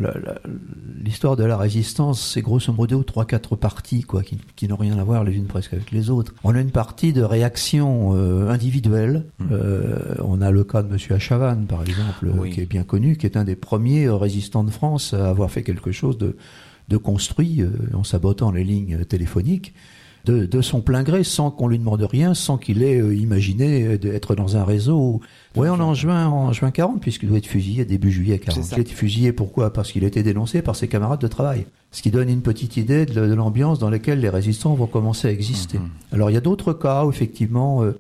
l'histoire 1.04 1.36
de 1.36 1.44
la 1.44 1.58
résistance, 1.58 2.26
c'est 2.26 2.42
grosso 2.42 2.72
modo 2.72 3.04
trois, 3.04 3.26
quatre 3.26 3.58
parties, 3.58 4.04
quoi, 4.04 4.22
qui, 4.24 4.68
n'ont 4.70 4.78
rien 4.78 4.98
à 4.98 5.04
voir 5.04 5.26
les 5.26 5.36
unes 5.36 5.46
presque 5.46 5.74
avec 5.74 5.92
les 5.92 6.10
autres. 6.10 6.34
On 6.46 6.56
a 6.56 6.62
une 6.62 6.72
partie 6.72 7.12
de 7.12 7.22
réaction 7.22 8.16
euh, 8.16 8.50
individuelle. 8.50 9.26
Hmm. 9.40 9.48
Euh, 9.52 10.16
on 10.24 10.40
a 10.40 10.52
le 10.52 10.64
cas 10.64 10.84
de 10.84 10.90
Monsieur 10.90 11.16
Achavan, 11.16 11.66
par 11.68 11.82
exemple, 11.82 12.32
qui 12.50 12.62
est 12.62 12.66
bien 12.66 12.84
connu, 12.84 13.18
qui 13.18 13.26
est 13.26 13.36
un 13.36 13.44
des 13.44 13.58
premiers 13.58 14.08
résistants 14.08 14.64
de 14.64 14.72
France 14.72 15.14
à 15.14 15.30
avoir 15.30 15.52
fait 15.52 15.64
quelque 15.64 15.92
chose 15.92 16.18
de, 16.18 16.38
de 16.88 16.96
construit 16.96 17.62
en 17.94 18.06
sabotant 18.06 18.52
les 18.52 18.64
lignes 18.64 19.04
téléphoniques 19.04 19.74
de, 20.32 20.62
son 20.62 20.82
plein 20.82 21.04
gré, 21.04 21.24
sans 21.24 21.52
qu'on 21.52 21.68
lui 21.68 21.80
demande 21.80 22.02
rien, 22.02 22.34
sans 22.34 22.58
qu'il 22.58 22.84
ait 22.84 23.00
euh, 23.00 23.16
imaginé 23.16 23.98
d'être 23.98 24.36
dans 24.36 24.58
un 24.58 24.64
réseau. 24.64 25.22
Oui, 25.56 25.68
on 25.70 25.78
est 25.78 25.82
en 25.82 25.94
juin, 25.94 26.28
en 26.28 26.52
juin 26.54 26.72
40, 26.72 27.02
puisqu'il 27.02 27.30
doit 27.30 27.38
être 27.38 27.48
fusillé 27.48 27.86
début 27.86 28.12
juillet 28.12 28.40
40. 28.40 28.72
Il 28.72 28.76
a 28.76 28.80
été 28.80 28.94
fusillé 28.94 29.32
pourquoi? 29.32 29.72
Parce 29.74 29.92
qu'il 29.92 30.04
a 30.04 30.08
été 30.08 30.24
dénoncé 30.24 30.62
par 30.62 30.76
ses 30.76 30.88
camarades 30.88 31.22
de 31.22 31.28
travail. 31.28 31.66
Ce 31.92 32.02
qui 32.02 32.12
donne 32.12 32.30
une 32.30 32.42
petite 32.42 32.78
idée 32.78 33.06
de, 33.06 33.22
l'ambiance 33.34 33.80
dans 33.80 33.90
laquelle 33.90 34.20
les 34.20 34.30
résistants 34.30 34.74
vont 34.74 34.88
commencer 34.88 35.28
à 35.28 35.32
exister. 35.32 35.80
Mhm. 35.80 35.90
Alors 36.12 36.30
il 36.30 36.34
y 36.34 36.38
a 36.38 36.42
d'autres 36.42 36.74
cas 36.74 37.06
où 37.06 37.10
effectivement, 37.10 37.84
euh, 37.84 37.98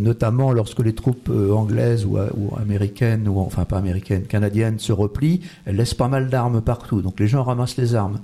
notamment 0.00 0.52
lorsque 0.52 0.80
les 0.80 0.94
troupes 0.94 1.28
euh, 1.30 1.52
anglaises 1.52 2.04
ou, 2.04 2.18
ou, 2.18 2.56
américaines, 2.58 3.28
ou 3.28 3.38
enfin 3.38 3.64
pas 3.64 3.78
américaines, 3.78 4.24
canadiennes 4.24 4.78
se 4.78 4.92
replient, 4.92 5.40
elles 5.64 5.76
laissent 5.76 5.94
pas 5.94 6.08
mal 6.08 6.28
d'armes 6.28 6.60
partout. 6.60 7.00
Donc 7.00 7.20
les 7.20 7.28
gens 7.28 7.42
ramassent 7.42 7.76
les 7.76 7.94
armes 7.94 8.20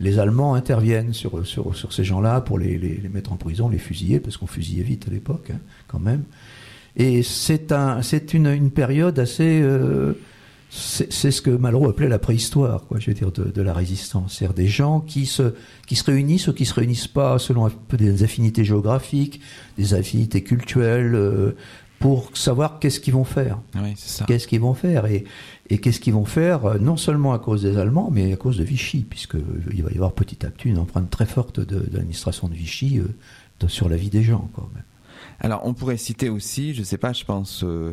les 0.00 0.18
Allemands 0.18 0.54
interviennent 0.54 1.12
sur, 1.12 1.46
sur, 1.46 1.74
sur 1.74 1.92
ces 1.92 2.04
gens-là 2.04 2.40
pour 2.40 2.58
les, 2.58 2.78
les, 2.78 2.96
les, 2.96 3.08
mettre 3.08 3.32
en 3.32 3.36
prison, 3.36 3.68
les 3.68 3.78
fusiller, 3.78 4.20
parce 4.20 4.36
qu'on 4.36 4.46
fusillait 4.46 4.82
vite 4.82 5.06
à 5.08 5.10
l'époque, 5.10 5.50
hein, 5.50 5.58
quand 5.88 6.00
même. 6.00 6.24
Et 6.96 7.22
c'est 7.22 7.72
un, 7.72 8.02
c'est 8.02 8.34
une, 8.34 8.46
une, 8.46 8.70
période 8.70 9.18
assez. 9.18 9.60
Euh, 9.62 10.14
c'est 10.68 11.30
ce 11.30 11.40
que 11.40 11.50
Malraux 11.50 11.88
appelait 11.88 12.08
la 12.08 12.18
préhistoire, 12.18 12.86
quoi, 12.86 12.98
je 12.98 13.06
veux 13.06 13.14
dire, 13.14 13.30
de, 13.30 13.44
de 13.44 13.62
la 13.62 13.72
résistance. 13.72 14.34
C'est-à-dire 14.34 14.54
des 14.54 14.66
gens 14.66 15.00
qui 15.00 15.24
se, 15.24 15.54
qui 15.86 15.94
se 15.94 16.04
réunissent 16.04 16.48
ou 16.48 16.52
qui 16.52 16.66
se 16.66 16.74
réunissent 16.74 17.06
pas 17.06 17.38
selon 17.38 17.66
un 17.66 17.70
peu 17.70 17.96
des 17.96 18.24
affinités 18.24 18.64
géographiques, 18.64 19.40
des 19.78 19.94
affinités 19.94 20.42
culturelles, 20.42 21.14
euh, 21.14 21.52
pour 21.98 22.36
savoir 22.36 22.78
qu'est-ce 22.78 23.00
qu'ils 23.00 23.14
vont 23.14 23.24
faire. 23.24 23.58
Oui. 23.74 23.94
Qu'est-ce 24.26 24.46
qu'ils 24.46 24.60
vont 24.60 24.74
faire. 24.74 25.06
Et, 25.06 25.24
et 25.68 25.78
qu'est-ce 25.78 26.00
qu'ils 26.00 26.14
vont 26.14 26.24
faire, 26.24 26.64
euh, 26.64 26.78
non 26.78 26.96
seulement 26.96 27.32
à 27.32 27.38
cause 27.38 27.62
des 27.62 27.76
Allemands, 27.76 28.10
mais 28.12 28.32
à 28.32 28.36
cause 28.36 28.56
de 28.58 28.64
Vichy, 28.64 29.04
puisqu'il 29.08 29.82
va 29.82 29.90
y 29.90 29.94
avoir 29.94 30.12
petit 30.12 30.46
à 30.46 30.50
petit 30.50 30.68
une 30.68 30.78
empreinte 30.78 31.10
très 31.10 31.26
forte 31.26 31.60
de, 31.60 31.84
l'administration 31.92 32.48
de 32.48 32.54
Vichy 32.54 32.98
euh, 32.98 33.68
sur 33.68 33.88
la 33.88 33.96
vie 33.96 34.10
des 34.10 34.22
gens. 34.22 34.48
Quoi, 34.54 34.68
alors, 35.40 35.62
on 35.64 35.74
pourrait 35.74 35.96
citer 35.96 36.28
aussi, 36.28 36.74
je 36.74 36.82
sais 36.82 36.96
pas, 36.96 37.12
je 37.12 37.24
pense 37.24 37.62
euh, 37.62 37.92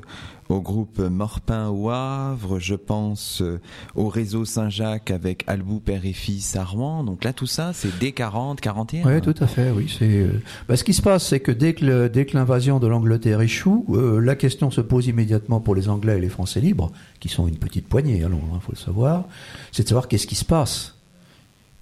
au 0.49 0.61
groupe 0.61 0.99
Morpin 0.99 1.69
au 1.69 1.89
Havre, 1.89 2.59
je 2.59 2.75
pense 2.75 3.41
euh, 3.41 3.59
au 3.95 4.07
réseau 4.07 4.45
Saint-Jacques 4.45 5.11
avec 5.11 5.43
Albou 5.47 5.79
Père 5.79 6.05
et 6.05 6.13
Fils 6.13 6.55
à 6.55 6.63
Rouen. 6.63 7.03
Donc 7.03 7.23
là, 7.23 7.33
tout 7.33 7.45
ça, 7.45 7.71
c'est 7.73 7.97
dès 7.99 8.13
40, 8.13 8.61
41. 8.61 9.05
Oui, 9.05 9.21
tout 9.21 9.35
à 9.39 9.47
fait. 9.47 9.71
Oui. 9.71 9.93
Euh, 10.01 10.39
bah, 10.67 10.77
ce 10.77 10.83
qui 10.83 10.93
se 10.93 11.01
passe, 11.01 11.27
c'est 11.27 11.41
que 11.41 11.51
dès 11.51 11.73
que 11.73 12.35
l'invasion 12.35 12.79
de 12.79 12.87
l'Angleterre 12.87 13.41
échoue, 13.41 13.85
la 14.21 14.35
question 14.35 14.71
se 14.71 14.81
pose 14.81 15.07
immédiatement 15.07 15.59
pour 15.59 15.75
les 15.75 15.89
Anglais 15.89 16.17
et 16.17 16.21
les 16.21 16.29
Français 16.29 16.61
libres, 16.61 16.91
qui 17.19 17.29
sont 17.29 17.47
une 17.47 17.57
petite 17.57 17.87
poignée 17.87 18.23
à 18.23 18.29
Londres, 18.29 18.53
il 18.55 18.61
faut 18.61 18.71
le 18.71 18.77
savoir, 18.77 19.25
c'est 19.71 19.83
de 19.83 19.87
savoir 19.87 20.07
qu'est-ce 20.07 20.27
qui 20.27 20.35
se 20.35 20.45
passe 20.45 20.95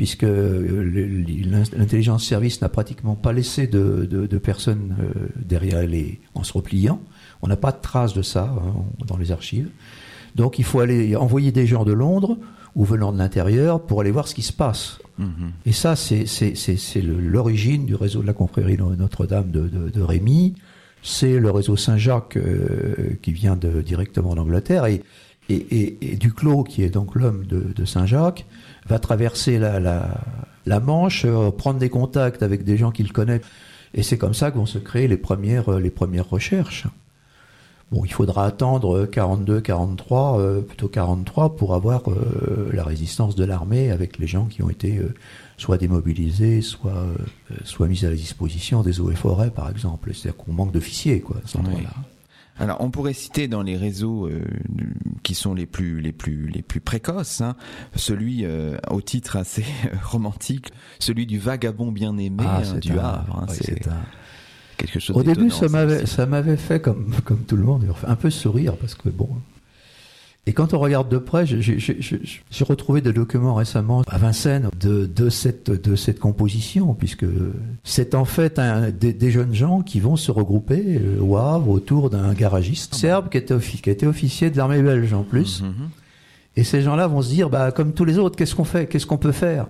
puisque 0.01 0.23
euh, 0.23 1.23
l'intelligence 1.77 2.25
service 2.25 2.59
n'a 2.59 2.69
pratiquement 2.69 3.13
pas 3.13 3.33
laissé 3.33 3.67
de, 3.67 4.25
personnes 4.43 4.95
euh, 4.99 5.27
derrière 5.35 5.85
les, 5.85 6.19
en 6.33 6.41
se 6.41 6.53
repliant. 6.53 6.99
On 7.43 7.47
n'a 7.47 7.55
pas 7.55 7.71
de 7.71 7.79
traces 7.79 8.15
de 8.15 8.23
ça 8.23 8.51
hein, 8.51 8.83
dans 9.05 9.17
les 9.17 9.31
archives. 9.31 9.69
Donc 10.33 10.57
il 10.57 10.65
faut 10.65 10.79
aller 10.79 11.15
envoyer 11.15 11.51
des 11.51 11.67
gens 11.67 11.85
de 11.85 11.91
Londres 11.91 12.39
ou 12.73 12.83
venant 12.83 13.13
de 13.13 13.19
l'intérieur 13.19 13.85
pour 13.85 14.01
aller 14.01 14.09
voir 14.09 14.27
ce 14.27 14.33
qui 14.33 14.41
se 14.41 14.53
passe. 14.53 14.97
Mm-hmm. 15.19 15.51
Et 15.67 15.71
ça, 15.71 15.95
c'est 15.95 17.01
l'origine 17.03 17.85
du 17.85 17.93
réseau 17.93 18.23
de 18.23 18.27
la 18.27 18.33
confrérie 18.33 18.77
Notre-Dame 18.77 19.51
de, 19.51 20.01
Rémy. 20.01 20.55
C'est 21.03 21.37
le 21.37 21.51
réseau 21.51 21.77
Saint-Jacques 21.77 22.37
euh, 22.37 23.19
qui 23.21 23.33
vient 23.33 23.55
de, 23.55 23.83
directement 23.83 24.33
d'Angleterre. 24.33 24.87
Et, 24.87 25.03
et, 25.47 26.15
Duclos, 26.15 26.63
qui 26.63 26.81
est 26.81 26.89
donc 26.89 27.13
l'homme 27.13 27.45
de 27.45 27.85
Saint-Jacques, 27.85 28.47
va 28.91 28.99
traverser 28.99 29.57
la, 29.57 29.79
la, 29.79 30.79
Manche, 30.79 31.25
euh, 31.25 31.49
prendre 31.49 31.79
des 31.79 31.89
contacts 31.89 32.43
avec 32.43 32.63
des 32.63 32.77
gens 32.77 32.91
qu'il 32.91 33.11
connaît. 33.11 33.41
Et 33.93 34.03
c'est 34.03 34.17
comme 34.17 34.33
ça 34.33 34.51
que 34.51 34.57
vont 34.57 34.65
se 34.65 34.77
créer 34.77 35.07
les 35.07 35.17
premières, 35.17 35.69
euh, 35.69 35.79
les 35.79 35.89
premières 35.89 36.29
recherches. 36.29 36.87
Bon, 37.91 38.05
il 38.05 38.11
faudra 38.11 38.45
attendre 38.45 39.05
42, 39.05 39.59
43, 39.59 40.39
euh, 40.39 40.61
plutôt 40.61 40.87
43 40.87 41.55
pour 41.55 41.73
avoir 41.73 42.03
la 42.71 42.83
résistance 42.85 43.35
de 43.35 43.43
l'armée 43.43 43.91
avec 43.91 44.17
les 44.17 44.27
gens 44.27 44.45
qui 44.45 44.63
ont 44.63 44.69
été 44.69 45.01
soit 45.57 45.77
démobilisés, 45.77 46.61
soit 46.61 47.05
soit 47.65 47.87
mis 47.87 48.05
à 48.05 48.09
la 48.09 48.15
disposition 48.15 48.81
des 48.81 49.01
eaux 49.01 49.11
et 49.11 49.15
forêts, 49.15 49.51
par 49.51 49.69
exemple. 49.69 50.13
C'est-à-dire 50.13 50.37
qu'on 50.37 50.53
manque 50.53 50.71
d'officiers, 50.71 51.19
quoi, 51.19 51.35
à 51.43 51.47
ce 51.47 51.57
là 51.57 51.93
Alors, 52.59 52.81
on 52.81 52.91
pourrait 52.91 53.13
citer 53.13 53.47
dans 53.47 53.63
les 53.63 53.77
réseaux 53.77 54.29
qui 55.23 55.33
sont 55.33 55.53
les 55.53 55.65
plus 55.65 55.99
les 55.99 56.11
plus 56.11 56.47
les 56.47 56.61
plus 56.61 56.79
précoces, 56.79 57.41
hein, 57.41 57.55
celui 57.95 58.45
au 58.89 59.01
titre 59.01 59.37
assez 59.37 59.65
romantique, 60.03 60.71
celui 60.99 61.25
du 61.25 61.39
vagabond 61.39 61.91
bien 61.91 62.17
aimé 62.17 62.43
ah, 62.45 62.61
hein, 62.63 62.77
du 62.79 62.99
Havre. 62.99 63.39
Hein, 63.41 63.45
c'est 63.49 63.87
au 65.13 65.23
début, 65.23 65.49
ça 65.49 65.67
m'avait, 65.67 66.05
ça 66.05 66.25
m'avait 66.25 66.57
fait 66.57 66.81
comme, 66.81 67.13
comme 67.23 67.43
tout 67.43 67.55
le 67.55 67.63
monde, 67.63 67.85
un 68.05 68.15
peu 68.15 68.29
sourire 68.29 68.75
parce 68.77 68.95
que 68.95 69.09
bon. 69.09 69.29
Et 70.47 70.53
quand 70.53 70.73
on 70.73 70.79
regarde 70.79 71.07
de 71.07 71.19
près, 71.19 71.45
j'ai 71.45 72.63
retrouvé 72.63 73.01
des 73.01 73.13
documents 73.13 73.53
récemment 73.53 74.01
à 74.07 74.17
Vincennes 74.17 74.69
de, 74.79 75.05
de, 75.05 75.29
cette, 75.29 75.69
de 75.69 75.95
cette 75.95 76.19
composition, 76.19 76.95
puisque 76.95 77.27
c'est 77.83 78.15
en 78.15 78.25
fait 78.25 78.57
un, 78.57 78.89
des, 78.89 79.31
jeunes 79.31 79.53
gens 79.53 79.81
qui 79.81 79.99
vont 79.99 80.15
se 80.15 80.31
regrouper 80.31 80.99
euh, 80.99 81.21
au 81.21 81.37
Havre 81.37 81.69
autour 81.69 82.09
d'un 82.09 82.33
garagiste 82.33 82.95
serbe 82.95 83.29
qui 83.29 83.37
était, 83.37 83.57
qui 83.59 83.89
était 83.89 84.07
officier 84.07 84.49
de 84.49 84.57
l'armée 84.57 84.81
belge 84.81 85.13
en 85.13 85.23
plus. 85.23 85.61
Mm-hmm. 85.61 85.89
Et 86.57 86.63
ces 86.63 86.81
gens-là 86.81 87.05
vont 87.05 87.21
se 87.21 87.29
dire, 87.29 87.51
bah, 87.51 87.71
comme 87.71 87.93
tous 87.93 88.05
les 88.05 88.17
autres, 88.17 88.35
qu'est-ce 88.35 88.55
qu'on 88.55 88.63
fait? 88.63 88.87
Qu'est-ce 88.87 89.05
qu'on 89.05 89.17
peut 89.17 89.31
faire? 89.31 89.67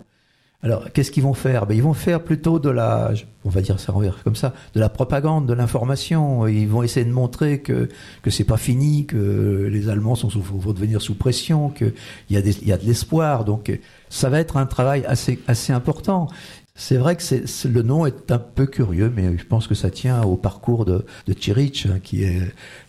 Alors, 0.64 0.92
qu'est-ce 0.94 1.10
qu'ils 1.10 1.24
vont 1.24 1.34
faire? 1.34 1.66
Ben, 1.66 1.76
Ils 1.76 1.82
vont 1.82 1.96
faire 1.96 2.24
plutôt 2.24 2.60
de 2.60 2.70
la, 2.70 3.14
on 3.46 3.50
va 3.50 3.62
dire 3.62 3.80
ça 3.80 3.94
comme 4.24 4.36
ça, 4.36 4.54
de 4.76 4.80
la 4.80 4.90
propagande, 4.90 5.48
de 5.48 5.54
l'information. 5.54 6.48
Ils 6.48 6.68
vont 6.68 6.84
essayer 6.84 7.06
de 7.06 7.12
montrer 7.12 7.62
que 7.62 7.90
que 8.22 8.30
c'est 8.30 8.44
pas 8.44 8.58
fini, 8.58 9.08
que 9.08 9.68
les 9.72 9.90
Allemands 9.90 10.16
sont 10.16 10.28
vont 10.28 10.74
devenir 10.74 11.02
sous 11.02 11.16
pression, 11.16 11.70
qu'il 11.70 11.94
y 12.30 12.38
a 12.38 12.42
il 12.42 12.68
y 12.68 12.72
a 12.72 12.78
de 12.78 12.86
l'espoir. 12.86 13.44
Donc, 13.44 13.80
ça 14.10 14.30
va 14.30 14.40
être 14.40 14.58
un 14.58 14.68
travail 14.68 15.04
assez 15.08 15.40
assez 15.48 15.74
important. 15.74 16.28
C'est 16.76 16.98
vrai 16.98 17.16
que 17.16 17.22
c'est, 17.22 17.66
le 17.66 17.82
nom 17.82 18.06
est 18.06 18.32
un 18.32 18.40
peu 18.40 18.66
curieux, 18.66 19.12
mais 19.14 19.38
je 19.38 19.46
pense 19.46 19.68
que 19.68 19.76
ça 19.76 19.90
tient 19.90 20.24
au 20.24 20.38
parcours 20.38 20.86
de, 20.86 21.06
de 21.28 21.34
hein, 21.34 22.00
qui 22.02 22.24
est 22.24 22.42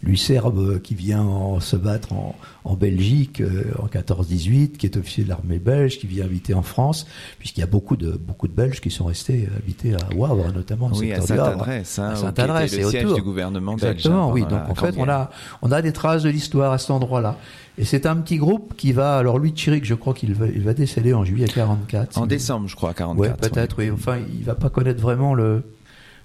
lui 0.02 0.16
serbe, 0.16 0.80
qui 0.80 0.94
vient 0.94 1.58
se 1.60 1.76
battre 1.76 2.12
en, 2.12 2.34
en 2.64 2.74
Belgique 2.74 3.40
euh, 3.40 3.64
en 3.78 3.86
14-18, 3.86 4.72
qui 4.72 4.86
est 4.86 4.96
officier 4.96 5.24
de 5.24 5.28
l'armée 5.28 5.58
belge, 5.58 5.98
qui 5.98 6.06
vient 6.06 6.24
habiter 6.24 6.54
en 6.54 6.62
France, 6.62 7.06
puisqu'il 7.38 7.60
y 7.60 7.64
a 7.64 7.66
beaucoup 7.66 7.96
de 7.96 8.12
beaucoup 8.12 8.48
de 8.48 8.52
Belges 8.52 8.80
qui 8.80 8.90
sont 8.90 9.06
restés 9.06 9.48
habités 9.56 9.94
à 9.94 10.14
Wavre, 10.14 10.52
notamment 10.52 10.90
oui, 10.94 11.12
à 11.12 11.20
Saint-Adresse, 11.20 11.98
hein, 11.98 12.14
Saint-Adresse 12.14 12.74
et 12.74 12.84
autour. 12.84 13.14
du 13.16 13.22
gouvernement 13.22 13.76
belge. 13.76 13.96
Exactement, 13.96 14.30
oui. 14.30 14.42
Donc 14.42 14.68
en 14.68 14.74
fait, 14.74 14.94
on 14.96 15.08
a 15.08 15.30
on 15.62 15.72
a 15.72 15.82
des 15.82 15.92
traces 15.92 16.22
de 16.22 16.30
l'histoire 16.30 16.72
à 16.72 16.78
cet 16.78 16.90
endroit-là. 16.90 17.36
Et 17.78 17.84
c'est 17.84 18.04
un 18.04 18.16
petit 18.16 18.36
groupe 18.36 18.74
qui 18.76 18.92
va, 18.92 19.16
alors 19.16 19.38
lui, 19.38 19.54
Chirik, 19.56 19.84
je 19.84 19.94
crois 19.94 20.12
qu'il 20.12 20.34
va, 20.34 20.46
il 20.46 20.62
va 20.62 20.74
décéder 20.74 21.14
en 21.14 21.24
juillet 21.24 21.48
44. 21.48 22.18
En 22.18 22.26
décembre, 22.26 22.68
je 22.68 22.76
crois, 22.76 22.92
44. 22.92 23.18
Ouais, 23.18 23.48
peut-être, 23.48 23.76
oui. 23.78 23.90
Enfin, 23.90 24.18
il 24.18 24.44
va 24.44 24.54
pas 24.54 24.68
connaître 24.68 25.00
vraiment 25.00 25.32
le, 25.32 25.62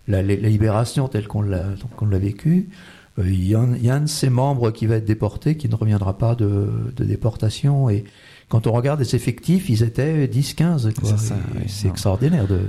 la, 0.10 0.21
la 0.21 0.36
libération 0.36 1.08
telle 1.08 1.26
qu'on 1.26 1.41
l'a, 1.41 1.63
qu'on 1.95 2.08
l'a 2.08 2.19
vécue. 2.19 2.67
Euh, 3.19 3.30
il, 3.30 3.47
y 3.47 3.56
a 3.56 3.60
un, 3.60 4.01
de 4.01 4.08
ses 4.08 4.30
membres 4.30 4.71
qui 4.71 4.86
va 4.86 4.95
être 4.95 5.06
déporté, 5.06 5.58
qui 5.58 5.69
ne 5.69 5.75
reviendra 5.75 6.17
pas 6.17 6.36
de, 6.36 6.93
de 6.95 7.03
déportation 7.03 7.89
et 7.89 8.03
quand 8.49 8.65
on 8.65 8.71
regarde 8.71 9.01
les 9.01 9.13
effectifs, 9.13 9.69
ils 9.69 9.83
étaient 9.83 10.25
10-15. 10.27 10.93
C'est 11.67 11.88
extraordinaire 11.88 12.47
de 12.47 12.62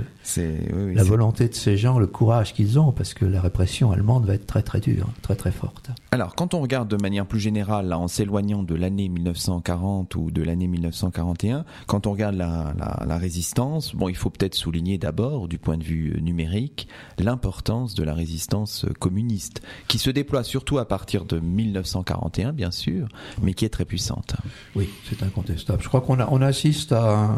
la 0.93 1.03
volonté 1.03 1.47
de 1.47 1.53
ces 1.53 1.77
gens, 1.77 1.99
le 1.99 2.07
courage 2.07 2.53
qu'ils 2.53 2.77
ont, 2.79 2.91
parce 2.91 3.13
que 3.13 3.25
la 3.25 3.39
répression 3.39 3.91
allemande 3.91 4.25
va 4.25 4.33
être 4.33 4.45
très 4.45 4.61
très 4.61 4.81
dure, 4.81 5.07
très 5.21 5.35
très 5.35 5.51
forte. 5.51 5.89
Alors, 6.11 6.35
quand 6.35 6.53
on 6.53 6.59
regarde 6.59 6.89
de 6.89 7.01
manière 7.01 7.25
plus 7.25 7.39
générale, 7.39 7.93
en 7.93 8.09
s'éloignant 8.09 8.61
de 8.61 8.75
l'année 8.75 9.07
1940 9.07 10.15
ou 10.15 10.31
de 10.31 10.43
l'année 10.43 10.67
1941, 10.67 11.63
quand 11.87 12.07
on 12.07 12.11
regarde 12.11 12.35
la, 12.35 12.73
la, 12.77 13.05
la 13.07 13.17
résistance, 13.17 13.95
bon, 13.95 14.09
il 14.09 14.15
faut 14.15 14.29
peut-être 14.29 14.55
souligner 14.55 14.97
d'abord, 14.97 15.47
du 15.47 15.59
point 15.59 15.77
de 15.77 15.83
vue 15.83 16.19
numérique, 16.21 16.89
l'importance 17.17 17.95
de 17.95 18.03
la 18.03 18.13
résistance 18.13 18.85
communiste, 18.99 19.61
qui 19.87 19.97
se 19.97 20.09
déploie 20.09 20.43
surtout 20.43 20.77
à 20.77 20.87
partir 20.87 21.23
de 21.23 21.39
1941, 21.39 22.51
bien 22.51 22.71
sûr, 22.71 23.07
mais 23.41 23.53
qui 23.53 23.63
est 23.63 23.69
très 23.69 23.85
puissante. 23.85 24.35
Oui, 24.75 24.89
c'est 25.09 25.23
incontestable. 25.23 25.68
Je 25.79 25.87
crois 25.87 26.01
qu'on 26.01 26.19
on 26.19 26.41
assiste 26.41 26.91
à, 26.91 27.29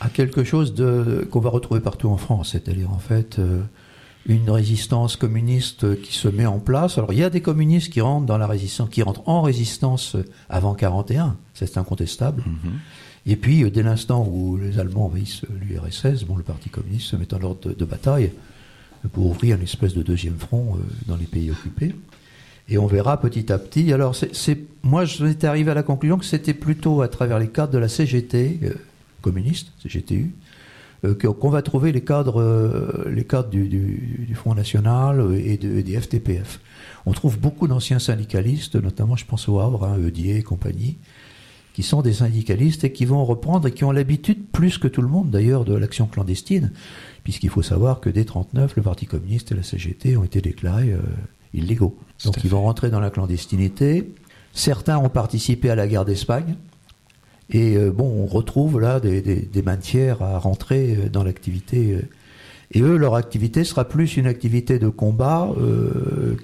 à 0.00 0.08
quelque 0.08 0.44
chose 0.44 0.74
de, 0.74 1.26
qu'on 1.30 1.40
va 1.40 1.50
retrouver 1.50 1.80
partout 1.80 2.08
en 2.08 2.16
France, 2.16 2.50
c'est-à-dire 2.52 2.90
en 2.90 2.98
fait 2.98 3.38
euh, 3.38 3.62
une 4.26 4.50
résistance 4.50 5.16
communiste 5.16 6.00
qui 6.02 6.14
se 6.14 6.28
met 6.28 6.46
en 6.46 6.58
place. 6.58 6.98
Alors 6.98 7.12
il 7.12 7.18
y 7.18 7.24
a 7.24 7.30
des 7.30 7.40
communistes 7.40 7.92
qui 7.92 8.00
rentrent 8.00 8.26
dans 8.26 8.38
la 8.38 8.46
résistance, 8.46 8.90
qui 8.90 9.02
rentrent 9.02 9.26
en 9.28 9.42
résistance 9.42 10.16
avant 10.48 10.74
41, 10.74 11.36
c'est 11.54 11.78
incontestable. 11.78 12.42
Mm-hmm. 12.42 13.32
Et 13.32 13.36
puis 13.36 13.70
dès 13.70 13.82
l'instant 13.82 14.26
où 14.26 14.56
les 14.56 14.78
Allemands 14.78 15.06
envahissent 15.06 15.42
l'URSS, 15.60 16.24
bon, 16.24 16.36
le 16.36 16.42
Parti 16.42 16.68
communiste 16.68 17.06
se 17.06 17.16
met 17.16 17.32
en 17.32 17.42
ordre 17.42 17.72
de, 17.72 17.84
bataille 17.84 18.32
pour 19.12 19.26
ouvrir 19.26 19.56
une 19.56 19.62
espèce 19.62 19.94
de 19.94 20.02
deuxième 20.02 20.38
front 20.38 20.76
euh, 20.76 20.82
dans 21.06 21.16
les 21.16 21.26
pays 21.26 21.50
occupés. 21.50 21.94
Et 22.68 22.78
on 22.78 22.86
verra 22.86 23.20
petit 23.20 23.52
à 23.52 23.58
petit. 23.58 23.92
Alors, 23.92 24.16
c'est, 24.16 24.58
moi, 24.82 25.04
je 25.04 25.24
suis 25.24 25.46
arrivé 25.46 25.70
à 25.70 25.74
la 25.74 25.82
conclusion 25.82 26.18
que 26.18 26.24
c'était 26.24 26.54
plutôt 26.54 27.00
à 27.00 27.08
travers 27.08 27.38
les 27.38 27.48
cadres 27.48 27.72
de 27.72 27.78
la 27.78 27.88
CGT, 27.88 28.60
euh, 28.64 28.70
communiste, 29.22 29.72
CGTU, 29.82 30.32
euh, 31.04 31.14
qu'on 31.14 31.50
va 31.50 31.62
trouver 31.62 31.92
les 31.92 32.00
cadres, 32.00 32.40
euh, 32.40 33.08
les 33.08 33.24
cadres 33.24 33.50
du, 33.50 34.32
Front 34.34 34.54
National 34.54 35.34
et, 35.36 35.56
de, 35.58 35.80
des 35.80 36.00
FTPF. 36.00 36.60
On 37.06 37.12
trouve 37.12 37.38
beaucoup 37.38 37.68
d'anciens 37.68 38.00
syndicalistes, 38.00 38.74
notamment, 38.74 39.14
je 39.14 39.26
pense 39.26 39.48
au 39.48 39.60
Havre, 39.60 39.84
hein, 39.84 39.98
Eudier 39.98 40.38
et 40.38 40.42
compagnie, 40.42 40.96
qui 41.72 41.84
sont 41.84 42.02
des 42.02 42.14
syndicalistes 42.14 42.82
et 42.82 42.92
qui 42.92 43.04
vont 43.04 43.24
reprendre 43.24 43.68
et 43.68 43.72
qui 43.72 43.84
ont 43.84 43.92
l'habitude, 43.92 44.44
plus 44.50 44.78
que 44.78 44.88
tout 44.88 45.02
le 45.02 45.08
monde 45.08 45.30
d'ailleurs, 45.30 45.64
de 45.64 45.74
l'action 45.74 46.06
clandestine, 46.06 46.72
puisqu'il 47.22 47.50
faut 47.50 47.62
savoir 47.62 48.00
que 48.00 48.10
dès 48.10 48.24
39, 48.24 48.74
le 48.74 48.82
Parti 48.82 49.06
communiste 49.06 49.52
et 49.52 49.54
la 49.54 49.62
CGT 49.62 50.16
ont 50.16 50.24
été 50.24 50.40
déclarés 50.40 50.94
illégaux. 51.54 51.96
Donc 52.24 52.36
ils 52.44 52.50
vont 52.50 52.62
rentrer 52.62 52.90
dans 52.90 53.00
la 53.00 53.10
clandestinité. 53.10 54.12
Certains 54.52 54.98
ont 54.98 55.08
participé 55.08 55.70
à 55.70 55.74
la 55.74 55.86
guerre 55.86 56.04
d'Espagne. 56.04 56.56
Et 57.50 57.76
euh, 57.76 57.90
bon, 57.90 58.04
on 58.04 58.26
retrouve 58.26 58.80
là 58.80 59.00
des, 59.00 59.20
des, 59.20 59.62
matières 59.62 60.22
à 60.22 60.38
rentrer 60.38 60.96
euh, 60.96 61.08
dans 61.08 61.22
l'activité. 61.22 61.92
Euh. 61.92 62.02
et 62.72 62.80
eux, 62.80 62.96
leur 62.96 63.14
activité 63.14 63.62
sera 63.62 63.84
plus 63.84 64.16
une 64.16 64.26
activité 64.26 64.78
de 64.78 64.88
combat 64.88 65.50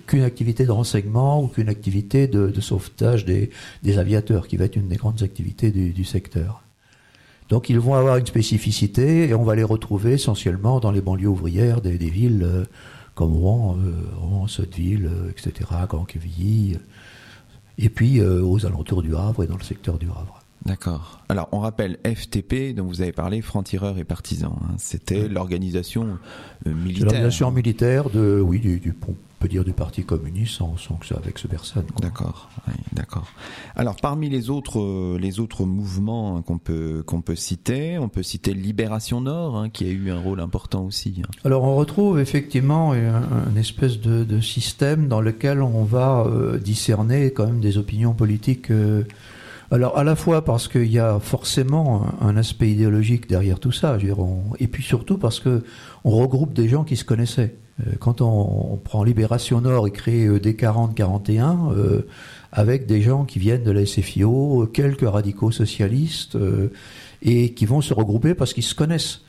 qu'une 0.06 0.22
activité 0.22 0.64
de 0.64 0.70
renseignement 0.70 1.42
ou 1.42 1.48
qu'une 1.48 1.68
activité 1.68 2.28
de, 2.28 2.60
sauvetage 2.60 3.24
des, 3.24 3.50
des, 3.82 3.98
aviateurs, 3.98 4.46
qui 4.46 4.56
va 4.56 4.66
être 4.66 4.76
une 4.76 4.88
des 4.88 4.96
grandes 4.96 5.22
activités 5.22 5.70
du, 5.70 5.90
du, 5.90 6.04
secteur. 6.04 6.62
Donc 7.48 7.68
ils 7.68 7.80
vont 7.80 7.94
avoir 7.94 8.18
une 8.18 8.26
spécificité 8.26 9.28
et 9.28 9.34
on 9.34 9.42
va 9.42 9.56
les 9.56 9.64
retrouver 9.64 10.12
essentiellement 10.12 10.78
dans 10.78 10.92
les 10.92 11.00
banlieues 11.00 11.28
ouvrières 11.28 11.80
des, 11.80 11.98
des 11.98 12.10
villes 12.10 12.46
comme 13.14 13.33
Rouen, 13.33 13.77
euh, 13.79 13.92
Rouen 14.16 14.46
Sotteville, 14.46 15.07
euh, 15.07 15.31
etc., 15.31 15.70
Caen-Quevilly, 15.90 16.79
et 17.79 17.88
puis 17.88 18.20
euh, 18.20 18.42
aux 18.42 18.64
alentours 18.66 19.03
du 19.03 19.14
Havre 19.16 19.44
et 19.44 19.46
dans 19.46 19.57
le 19.57 19.62
secteur 19.62 19.98
du 19.98 20.07
Havre. 20.07 20.40
D'accord. 20.64 21.20
Alors, 21.29 21.48
on 21.51 21.59
rappelle 21.59 21.98
FTP, 22.07 22.72
dont 22.75 22.85
vous 22.85 23.03
avez 23.03 23.11
parlé, 23.11 23.42
francs-tireurs 23.42 23.98
et 23.98 24.05
partisans. 24.05 24.57
Hein. 24.62 24.75
C'était 24.79 25.29
l'organisation 25.29 26.18
militaire. 26.64 27.07
L'organisation 27.07 27.51
militaire 27.51 28.11
de, 28.11 28.40
oui, 28.40 28.61
du, 28.61 28.79
du, 28.79 28.92
pont 28.92 29.16
peut 29.42 29.48
dire 29.48 29.64
du 29.64 29.72
Parti 29.72 30.05
communiste 30.05 30.59
sans, 30.59 30.76
que 31.00 31.07
ça 31.07 31.16
avec 31.16 31.37
ce 31.37 31.48
personne. 31.48 31.85
D'accord, 32.00 32.48
d'accord. 32.92 33.26
Alors 33.74 33.96
parmi 33.96 34.28
les 34.28 34.50
autres 34.50 34.81
euh, 34.81 35.18
les 35.18 35.40
autres 35.40 35.64
mouvements 35.64 36.37
hein, 36.37 36.42
qu'on 36.42 36.59
peut 36.59 37.02
qu'on 37.05 37.22
peut 37.22 37.35
citer, 37.35 37.98
on 37.98 38.09
peut 38.09 38.22
citer 38.22 38.55
Libération 38.55 39.20
Nord 39.20 39.57
hein, 39.57 39.68
qui 39.68 39.85
a 39.85 39.88
eu 39.88 40.12
un 40.12 40.20
rôle 40.20 40.38
important 40.38 40.85
aussi. 40.85 41.22
Hein. 41.24 41.31
Alors 41.44 41.64
on 41.64 41.74
retrouve 41.74 42.20
effectivement 42.20 42.92
un, 42.92 43.57
espèce 43.57 43.98
de, 44.00 44.40
système 44.40 45.09
dans 45.09 45.20
lequel 45.20 45.61
on 45.61 45.83
va 45.83 46.24
euh, 46.24 46.59
discerner 46.59 47.33
quand 47.33 47.46
même 47.46 47.61
des 47.61 47.78
opinions 47.78 48.12
politiques. 48.12 48.70
Euh, 48.70 49.02
alors 49.72 49.98
à 49.98 50.05
la 50.05 50.14
fois 50.14 50.44
parce 50.44 50.68
qu'il 50.68 50.92
y 50.92 51.00
a 51.00 51.18
forcément 51.18 52.07
un, 52.20 52.37
aspect 52.37 52.70
idéologique 52.70 53.28
derrière 53.28 53.59
tout 53.59 53.72
ça, 53.72 53.98
je 53.98 54.07
et 54.61 54.68
puis 54.68 54.85
surtout 54.85 55.18
parce 55.18 55.40
que 55.40 55.64
on 56.05 56.11
regroupe 56.11 56.52
des 56.52 56.68
gens 56.68 56.85
qui 56.85 56.94
se 56.94 57.05
connaissaient. 57.05 57.57
Euh, 57.80 57.92
quand 57.98 58.20
on, 58.20 58.76
prend 58.82 59.04
Libération 59.04 59.61
Nord 59.61 59.87
et 59.87 59.90
crée 59.90 60.26
euh, 60.26 60.40
des 60.40 60.54
40-41, 60.54 61.72
euh, 61.72 62.02
avec 62.50 62.87
des 62.87 63.00
gens 63.00 63.24
qui 63.24 63.38
viennent 63.38 63.64
de 63.64 63.70
la 63.70 63.87
SFIO, 63.87 64.68
quelques 64.72 65.08
radicaux 65.08 65.50
socialistes, 65.50 66.37
et 67.22 67.54
qui 67.54 67.64
vont 67.64 67.80
se 67.80 67.94
regrouper 67.94 68.35
parce 68.35 68.52
qu'ils 68.52 68.62
se 68.62 68.74
connaissent. 68.74 69.22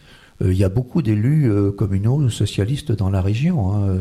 Il 0.43 0.57
y 0.57 0.65
a 0.65 0.69
beaucoup 0.69 1.01
d'élus 1.01 1.49
communaux 1.77 2.29
socialistes 2.29 2.91
dans 2.91 3.09
la 3.09 3.21
région, 3.21 3.73
hein, 3.73 3.95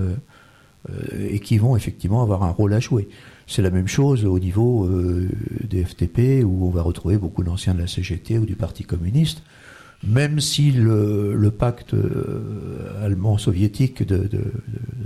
et 1.17 1.39
qui 1.39 1.57
vont 1.57 1.77
effectivement 1.77 2.21
avoir 2.21 2.43
un 2.43 2.51
rôle 2.51 2.73
à 2.73 2.81
jouer. 2.81 3.09
C'est 3.47 3.63
la 3.63 3.71
même 3.71 3.87
chose 3.87 4.25
au 4.25 4.41
niveau 4.41 4.89
des 5.63 5.85
FTP, 5.85 6.43
où 6.45 6.67
on 6.67 6.71
va 6.71 6.83
retrouver 6.83 7.17
beaucoup 7.17 7.45
d'anciens 7.45 7.75
de 7.75 7.81
la 7.81 7.87
CGT 7.87 8.39
ou 8.39 8.45
du 8.45 8.57
Parti 8.57 8.83
communiste 8.83 9.45
même 10.05 10.41
si 10.41 10.73
le, 10.73 11.51
pacte 11.57 11.95
euh, 11.95 13.05
allemand-soviétique 13.05 14.07
de, 14.07 14.17
de, 14.17 14.45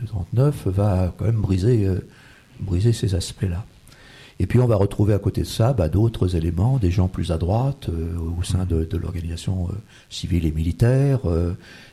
39 0.06 0.68
va 0.68 1.12
quand 1.16 1.26
même 1.26 1.40
briser 1.40 1.86
euh, 1.86 2.00
briser 2.60 2.92
ces 2.92 3.14
aspects-là. 3.14 3.64
Et 4.38 4.46
puis 4.46 4.58
on 4.58 4.66
va 4.66 4.76
retrouver 4.76 5.14
à 5.14 5.18
côté 5.18 5.42
de 5.42 5.46
ça 5.46 5.72
bah, 5.72 5.88
d'autres 5.88 6.36
éléments, 6.36 6.78
des 6.78 6.90
gens 6.90 7.08
plus 7.08 7.32
à 7.32 7.38
droite 7.38 7.88
euh, 7.88 8.16
au 8.38 8.42
sein 8.42 8.64
de, 8.64 8.84
de 8.84 8.96
l'organisation 8.96 9.68
civile 10.08 10.46
et 10.46 10.52
militaire, 10.52 11.20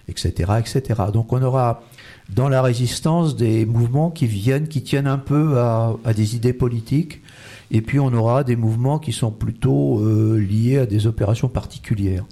etc., 0.07 0.53
etc. 0.59 1.03
Donc 1.11 1.33
on 1.33 1.41
aura 1.41 1.83
dans 2.29 2.47
la 2.47 2.61
résistance 2.61 3.35
des 3.35 3.65
mouvements 3.65 4.11
qui 4.11 4.27
viennent, 4.27 4.67
qui 4.67 4.81
tiennent 4.81 5.07
un 5.07 5.17
peu 5.17 5.59
à 5.59 6.13
des 6.15 6.35
idées 6.35 6.53
politiques, 6.53 7.21
et 7.71 7.81
puis 7.81 7.99
on 7.99 8.13
aura 8.13 8.43
des 8.43 8.55
mouvements 8.55 8.99
qui 8.99 9.11
sont 9.11 9.31
plutôt 9.31 10.01
liés 10.37 10.79
à 10.79 10.85
des 10.85 11.07
opérations 11.07 11.49
particulières. 11.49 12.25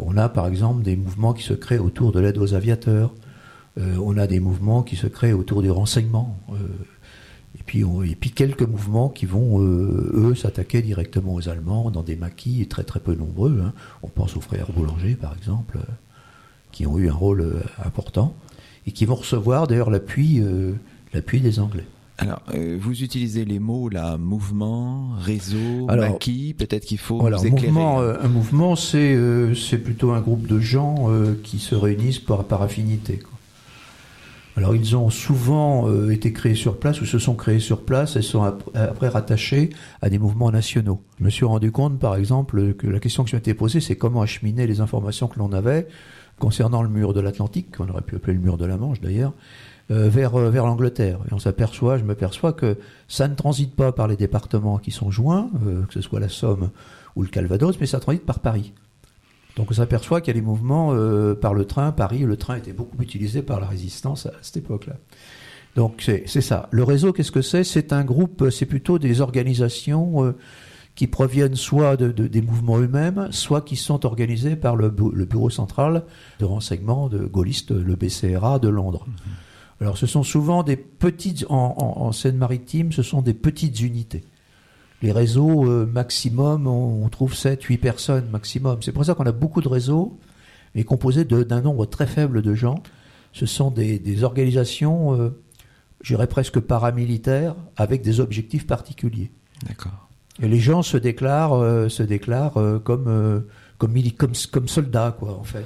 On 0.00 0.16
a 0.16 0.28
par 0.28 0.46
exemple 0.46 0.82
des 0.82 0.96
mouvements 0.96 1.32
qui 1.32 1.42
se 1.42 1.54
créent 1.54 1.78
autour 1.78 2.12
de 2.12 2.20
l'aide 2.20 2.38
aux 2.38 2.54
aviateurs. 2.54 3.14
on 3.76 4.16
a 4.18 4.26
des 4.26 4.40
mouvements 4.40 4.82
qui 4.82 4.96
se 4.96 5.06
créent 5.06 5.32
autour 5.32 5.62
du 5.62 5.70
renseignement. 5.70 6.38
Et 7.58 7.62
puis, 7.64 7.80
et 7.80 8.14
puis 8.14 8.30
quelques 8.30 8.62
mouvements 8.62 9.08
qui 9.08 9.26
vont, 9.26 9.60
euh, 9.62 10.10
eux, 10.14 10.34
s'attaquer 10.34 10.82
directement 10.82 11.34
aux 11.34 11.48
Allemands 11.48 11.90
dans 11.90 12.02
des 12.02 12.16
maquis 12.16 12.66
très 12.66 12.84
très 12.84 13.00
peu 13.00 13.14
nombreux. 13.14 13.60
Hein. 13.64 13.72
On 14.02 14.08
pense 14.08 14.36
aux 14.36 14.40
frères 14.40 14.70
Boulanger, 14.72 15.14
par 15.14 15.34
exemple, 15.36 15.78
euh, 15.78 15.92
qui 16.72 16.86
ont 16.86 16.98
eu 16.98 17.08
un 17.08 17.14
rôle 17.14 17.40
euh, 17.40 17.60
important 17.84 18.34
et 18.86 18.92
qui 18.92 19.06
vont 19.06 19.16
recevoir 19.16 19.66
d'ailleurs 19.66 19.90
l'appui 19.90 20.40
des 21.12 21.60
Anglais. 21.60 21.86
Alors, 22.18 22.42
vous 22.80 23.02
utilisez 23.02 23.44
les 23.44 23.60
mots 23.60 23.88
là, 23.88 24.18
mouvement, 24.18 25.12
réseau, 25.18 25.86
maquis, 25.86 26.52
peut-être 26.52 26.84
qu'il 26.84 26.98
faut 26.98 27.24
alors, 27.24 27.44
Mouvement, 27.44 28.00
un 28.00 28.28
mouvement, 28.28 28.74
c'est 28.74 29.16
c'est 29.54 29.78
plutôt 29.78 30.10
un 30.10 30.20
groupe 30.20 30.46
de 30.46 30.58
gens 30.58 31.08
qui 31.44 31.60
se 31.60 31.74
réunissent 31.76 32.18
par, 32.18 32.44
par 32.44 32.62
affinité. 32.62 33.18
Quoi. 33.18 33.38
Alors 34.58 34.74
ils 34.74 34.96
ont 34.96 35.08
souvent 35.08 35.88
euh, 35.88 36.10
été 36.10 36.32
créés 36.32 36.56
sur 36.56 36.80
place 36.80 37.00
ou 37.00 37.06
se 37.06 37.20
sont 37.20 37.36
créés 37.36 37.60
sur 37.60 37.84
place 37.84 38.16
et 38.16 38.22
sont 38.22 38.42
après 38.74 39.06
rattachés 39.06 39.70
à 40.02 40.10
des 40.10 40.18
mouvements 40.18 40.50
nationaux. 40.50 41.00
Je 41.20 41.24
me 41.24 41.30
suis 41.30 41.44
rendu 41.44 41.70
compte 41.70 42.00
par 42.00 42.16
exemple 42.16 42.74
que 42.74 42.88
la 42.88 42.98
question 42.98 43.22
qui 43.22 43.36
m'a 43.36 43.38
été 43.38 43.54
posée 43.54 43.80
c'est 43.80 43.94
comment 43.94 44.20
acheminer 44.20 44.66
les 44.66 44.80
informations 44.80 45.28
que 45.28 45.38
l'on 45.38 45.52
avait 45.52 45.86
concernant 46.40 46.82
le 46.82 46.88
mur 46.88 47.14
de 47.14 47.20
l'Atlantique, 47.20 47.76
qu'on 47.76 47.88
aurait 47.88 48.02
pu 48.02 48.16
appeler 48.16 48.32
le 48.32 48.40
mur 48.40 48.56
de 48.56 48.64
la 48.64 48.76
Manche 48.76 49.00
d'ailleurs, 49.00 49.30
euh, 49.30 49.77
vers, 49.90 50.34
euh, 50.36 50.50
vers 50.50 50.66
l'Angleterre. 50.66 51.20
Et 51.30 51.34
on 51.34 51.38
s'aperçoit, 51.38 51.98
je 51.98 52.04
m'aperçois 52.04 52.52
que 52.52 52.76
ça 53.08 53.28
ne 53.28 53.34
transite 53.34 53.74
pas 53.74 53.92
par 53.92 54.08
les 54.08 54.16
départements 54.16 54.78
qui 54.78 54.90
sont 54.90 55.10
joints, 55.10 55.50
que 55.88 55.94
ce 55.94 56.00
soit 56.00 56.20
la 56.20 56.28
Somme 56.28 56.70
ou 57.16 57.22
le 57.22 57.28
Calvados, 57.28 57.78
mais 57.80 57.86
ça 57.86 58.00
transite 58.00 58.26
par 58.26 58.40
Paris. 58.40 58.72
Donc 59.58 59.72
on 59.72 59.74
s'aperçoit 59.74 60.20
qu'il 60.20 60.34
y 60.34 60.38
a 60.38 60.40
des 60.40 60.46
mouvements 60.46 60.90
euh, 60.92 61.34
par 61.34 61.52
le 61.52 61.64
train. 61.64 61.90
Paris, 61.90 62.20
le 62.20 62.36
train 62.36 62.56
était 62.56 62.72
beaucoup 62.72 63.02
utilisé 63.02 63.42
par 63.42 63.58
la 63.58 63.66
résistance 63.66 64.26
à 64.26 64.32
cette 64.40 64.58
époque-là. 64.58 64.94
Donc 65.74 66.08
c'est 66.26 66.40
ça. 66.40 66.68
Le 66.70 66.84
réseau, 66.84 67.12
qu'est-ce 67.12 67.32
que 67.32 67.42
c'est? 67.42 67.64
C'est 67.64 67.92
un 67.92 68.04
groupe, 68.04 68.50
c'est 68.50 68.66
plutôt 68.66 69.00
des 69.00 69.20
organisations 69.20 70.24
euh, 70.24 70.36
qui 70.94 71.08
proviennent 71.08 71.56
soit 71.56 71.96
de, 71.96 72.10
des 72.10 72.40
mouvements 72.40 72.78
eux-mêmes, 72.78 73.28
soit 73.32 73.60
qui 73.60 73.76
sont 73.76 74.06
organisés 74.06 74.54
par 74.54 74.76
le, 74.76 74.90
bureau 74.90 75.50
central 75.50 76.04
de 76.38 76.44
renseignement 76.44 77.08
de 77.08 77.18
gaulliste, 77.18 77.72
le 77.72 77.96
BCRA 77.96 78.60
de 78.60 78.68
Londres. 78.68 79.06
Mm-hmm. 79.08 79.47
Alors 79.80 79.96
ce 79.96 80.06
sont 80.06 80.22
souvent 80.22 80.62
des 80.62 80.76
petites, 80.76 81.46
en, 81.48 81.76
en 81.78 82.12
Seine-Maritime, 82.12 82.92
ce 82.92 83.02
sont 83.02 83.22
des 83.22 83.34
petites 83.34 83.80
unités 83.80 84.24
les 85.02 85.12
réseaux 85.12 85.64
euh, 85.64 85.86
maximum, 85.86 86.66
on, 86.66 87.08
trouve 87.08 87.34
7, 87.34 87.62
8 87.62 87.78
personnes 87.78 88.28
maximum. 88.30 88.82
C'est 88.82 88.92
pour 88.92 89.04
ça 89.04 89.14
qu'on 89.14 89.26
a 89.26 89.32
beaucoup 89.32 89.60
de 89.60 89.68
réseaux, 89.68 90.18
mais 90.74 90.84
composés 90.84 91.24
d'un 91.24 91.60
nombre 91.60 91.86
très 91.86 92.06
faible 92.06 92.42
de 92.42 92.54
gens. 92.54 92.82
Ce 93.32 93.46
sont 93.46 93.70
des, 93.70 94.24
organisations, 94.24 95.14
euh, 95.14 95.40
je 96.02 96.14
dirais 96.14 96.26
presque 96.26 96.58
paramilitaires, 96.60 97.54
avec 97.76 98.02
des 98.02 98.20
objectifs 98.20 98.66
particuliers. 98.66 99.30
D'accord. 99.66 100.08
Et 100.40 100.48
les 100.48 100.60
gens 100.60 100.82
se 100.82 100.96
déclarent, 100.96 101.54
euh, 101.54 101.88
se 101.88 102.02
déclarent 102.02 102.54
comme, 102.84 103.44
comme, 103.78 103.94
comme, 104.16 104.32
comme 104.50 104.68
soldats, 104.68 105.16
quoi, 105.18 105.38
en 105.38 105.44
fait 105.44 105.64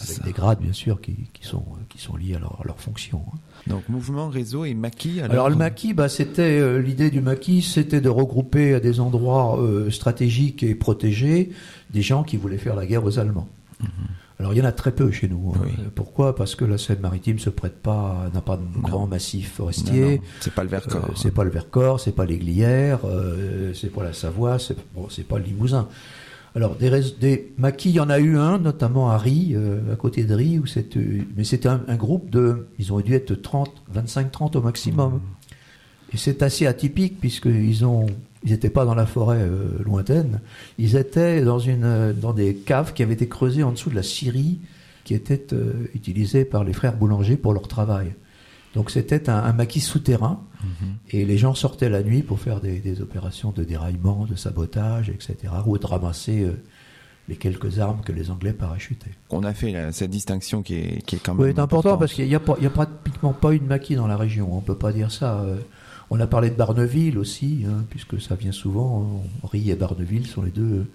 avec 0.00 0.22
des 0.24 0.32
grades 0.32 0.60
bien 0.60 0.72
sûr 0.72 1.00
qui, 1.00 1.16
qui, 1.32 1.46
sont, 1.46 1.64
qui 1.88 1.98
sont 1.98 2.16
liés 2.16 2.34
à 2.34 2.38
leur, 2.38 2.60
à 2.60 2.64
leur 2.64 2.80
fonction. 2.80 3.22
Hein. 3.32 3.38
Donc 3.66 3.88
mouvement, 3.88 4.28
réseau 4.28 4.64
et 4.64 4.74
maquis. 4.74 5.20
Alors, 5.20 5.32
alors 5.32 5.50
le 5.50 5.56
maquis, 5.56 5.94
bah, 5.94 6.08
c'était 6.08 6.58
euh, 6.58 6.78
l'idée 6.78 7.10
du 7.10 7.20
maquis, 7.20 7.62
c'était 7.62 8.00
de 8.00 8.08
regrouper 8.08 8.74
à 8.74 8.80
des 8.80 9.00
endroits 9.00 9.60
euh, 9.60 9.90
stratégiques 9.90 10.62
et 10.62 10.74
protégés 10.74 11.50
des 11.90 12.02
gens 12.02 12.24
qui 12.24 12.36
voulaient 12.36 12.58
faire 12.58 12.74
la 12.74 12.86
guerre 12.86 13.04
aux 13.04 13.18
Allemands. 13.18 13.48
Mhm. 13.80 13.88
Alors 14.40 14.52
il 14.52 14.58
y 14.58 14.62
en 14.62 14.64
a 14.64 14.72
très 14.72 14.90
peu 14.90 15.10
chez 15.12 15.28
nous. 15.28 15.54
Hein. 15.54 15.68
Pourquoi? 15.94 16.34
Parce 16.34 16.56
que 16.56 16.64
la 16.64 16.76
Seine-Maritime 16.76 17.38
se 17.38 17.50
prête 17.50 17.80
pas, 17.80 18.28
n'a 18.34 18.40
pas 18.40 18.56
de 18.56 18.80
grand 18.82 19.06
massif 19.06 19.54
forestier. 19.54 20.20
C'est 20.40 20.52
pas 20.52 20.64
le 20.64 20.70
Vercors. 20.70 21.04
Euh, 21.04 21.12
c'est 21.14 21.30
pas 21.30 21.44
le 21.44 21.50
Vercors, 21.50 22.00
c'est 22.00 22.12
pas 22.12 22.26
les 22.26 22.38
Glières, 22.38 23.00
c'est 23.74 23.92
pas 23.92 24.02
la 24.02 24.12
Savoie, 24.12 24.58
c'est 24.58 24.76
bon, 24.92 25.06
pas 25.28 25.38
le 25.38 25.44
Limousin. 25.44 25.88
Alors, 26.56 26.76
des, 26.76 26.90
des 27.20 27.52
maquis, 27.58 27.90
il 27.90 27.96
y 27.96 28.00
en 28.00 28.10
a 28.10 28.20
eu 28.20 28.38
un, 28.38 28.58
notamment 28.58 29.10
à 29.10 29.18
Rie, 29.18 29.54
euh, 29.54 29.92
à 29.92 29.96
côté 29.96 30.22
de 30.22 30.34
Rie, 30.34 30.60
où 30.60 30.64
mais 31.36 31.42
c'était 31.42 31.68
un, 31.68 31.96
groupe 31.96 32.30
de, 32.30 32.68
ils 32.78 32.92
ont 32.92 33.00
dû 33.00 33.14
être 33.14 33.34
30, 33.34 33.70
25, 33.92 34.30
30 34.30 34.56
au 34.56 34.62
maximum. 34.62 35.14
Mmh. 35.14 35.20
Et 36.12 36.16
c'est 36.16 36.42
assez 36.42 36.68
atypique, 36.68 37.18
puisqu'ils 37.18 37.84
ont, 37.84 38.06
ils 38.44 38.52
n'étaient 38.52 38.70
pas 38.70 38.84
dans 38.84 38.94
la 38.94 39.06
forêt 39.06 39.40
euh, 39.40 39.82
lointaine, 39.84 40.40
ils 40.78 40.94
étaient 40.94 41.42
dans, 41.42 41.58
une, 41.58 42.12
dans 42.12 42.32
des 42.32 42.54
caves 42.54 42.92
qui 42.92 43.02
avaient 43.02 43.14
été 43.14 43.26
creusées 43.26 43.64
en 43.64 43.72
dessous 43.72 43.90
de 43.90 43.96
la 43.96 44.04
scierie, 44.04 44.60
qui 45.02 45.14
étaient 45.14 45.48
euh, 45.52 45.88
utilisées 45.94 46.44
par 46.44 46.62
les 46.62 46.72
frères 46.72 46.96
boulangers 46.96 47.36
pour 47.36 47.52
leur 47.52 47.66
travail. 47.66 48.14
Donc 48.74 48.90
c'était 48.90 49.30
un, 49.30 49.52
maquis 49.52 49.80
souterrain 49.80 50.40
mhm. 50.62 50.96
et 51.10 51.24
les 51.24 51.38
gens 51.38 51.54
sortaient 51.54 51.88
la 51.88 52.02
nuit 52.02 52.22
pour 52.22 52.40
faire 52.40 52.60
des, 52.60 53.00
opérations 53.00 53.52
de 53.52 53.64
déraillement, 53.64 54.26
de 54.26 54.34
sabotage, 54.34 55.10
etc. 55.10 55.36
ou 55.66 55.78
de 55.78 55.86
ramasser 55.86 56.42
euh, 56.42 56.60
les 57.28 57.36
quelques 57.36 57.78
armes 57.78 58.00
que 58.04 58.12
les 58.12 58.30
Anglais 58.30 58.52
parachutaient. 58.52 59.14
On 59.30 59.44
a 59.44 59.54
fait 59.54 59.74
cette 59.92 60.10
distinction 60.10 60.62
qui 60.62 60.74
est, 60.74 61.06
qui 61.06 61.16
est 61.16 61.18
quand 61.20 61.34
même. 61.34 61.46
Oui, 61.46 61.52
c'est 61.54 61.60
important 61.60 61.96
parce 61.96 62.12
qu'il 62.12 62.26
n'y 62.26 62.34
a, 62.34 62.38
a, 62.38 62.70
pratiquement 62.70 63.32
pas 63.32 63.54
eu 63.54 63.60
de 63.60 63.64
maquis 63.64 63.94
dans 63.94 64.08
la 64.08 64.16
région. 64.16 64.48
On 64.52 64.56
ne 64.56 64.64
peut 64.64 64.76
pas 64.76 64.92
dire 64.92 65.10
ça. 65.10 65.40
Euh. 65.40 65.56
On 66.10 66.20
a 66.20 66.26
parlé 66.26 66.50
de 66.50 66.54
Barneville 66.54 67.16
aussi, 67.16 67.64
hein, 67.66 67.84
puisque 67.88 68.20
ça 68.20 68.34
vient 68.34 68.52
souvent. 68.52 69.24
Henri 69.42 69.70
et 69.70 69.74
Barneville 69.74 70.26
sont 70.26 70.42
les 70.42 70.50
deux 70.50 70.86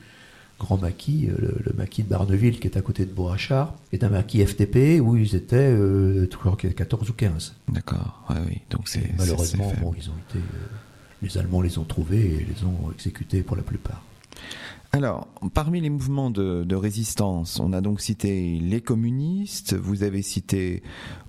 grand 0.60 0.78
maquis, 0.78 1.30
euh, 1.30 1.56
le, 1.66 1.74
maquis 1.74 2.04
de 2.04 2.10
Barneville 2.10 2.60
qui 2.60 2.68
est 2.68 2.78
à 2.78 2.82
côté 2.82 3.06
de 3.06 3.12
Beaurachard, 3.12 3.74
est 3.92 4.04
un 4.04 4.10
maquis 4.10 4.46
FTP 4.46 5.00
où 5.02 5.16
ils 5.16 5.36
étaient 5.36 5.56
euh, 5.56 6.28
14 6.28 7.10
ou 7.10 7.14
15. 7.14 7.56
D'accord, 7.70 8.24
oui. 8.48 8.60
Donc 8.70 8.88
c'est 8.88 9.18
malheureusement 9.18 9.72
bon, 9.82 9.94
ils 9.98 10.10
ont 10.10 10.18
été, 10.30 10.38
euh, 10.38 10.68
les 11.22 11.38
Allemands 11.38 11.62
les 11.62 11.78
ont 11.78 11.86
trouvés 11.86 12.36
et 12.36 12.46
les 12.46 12.64
ont 12.66 12.92
exécutés 12.92 13.42
pour 13.42 13.56
la 13.56 13.64
plupart. 13.64 14.04
Alors, 14.92 15.28
parmi 15.54 15.82
les 15.82 15.92
mouvements 15.92 16.32
de, 16.32 16.76
résistance, 16.76 17.60
on 17.60 17.74
a 17.74 17.82
donc 17.82 18.02
cité 18.02 18.58
les 18.60 18.82
communistes, 18.82 19.76
vous 19.76 20.02
avez 20.02 20.24
cité 20.24 20.82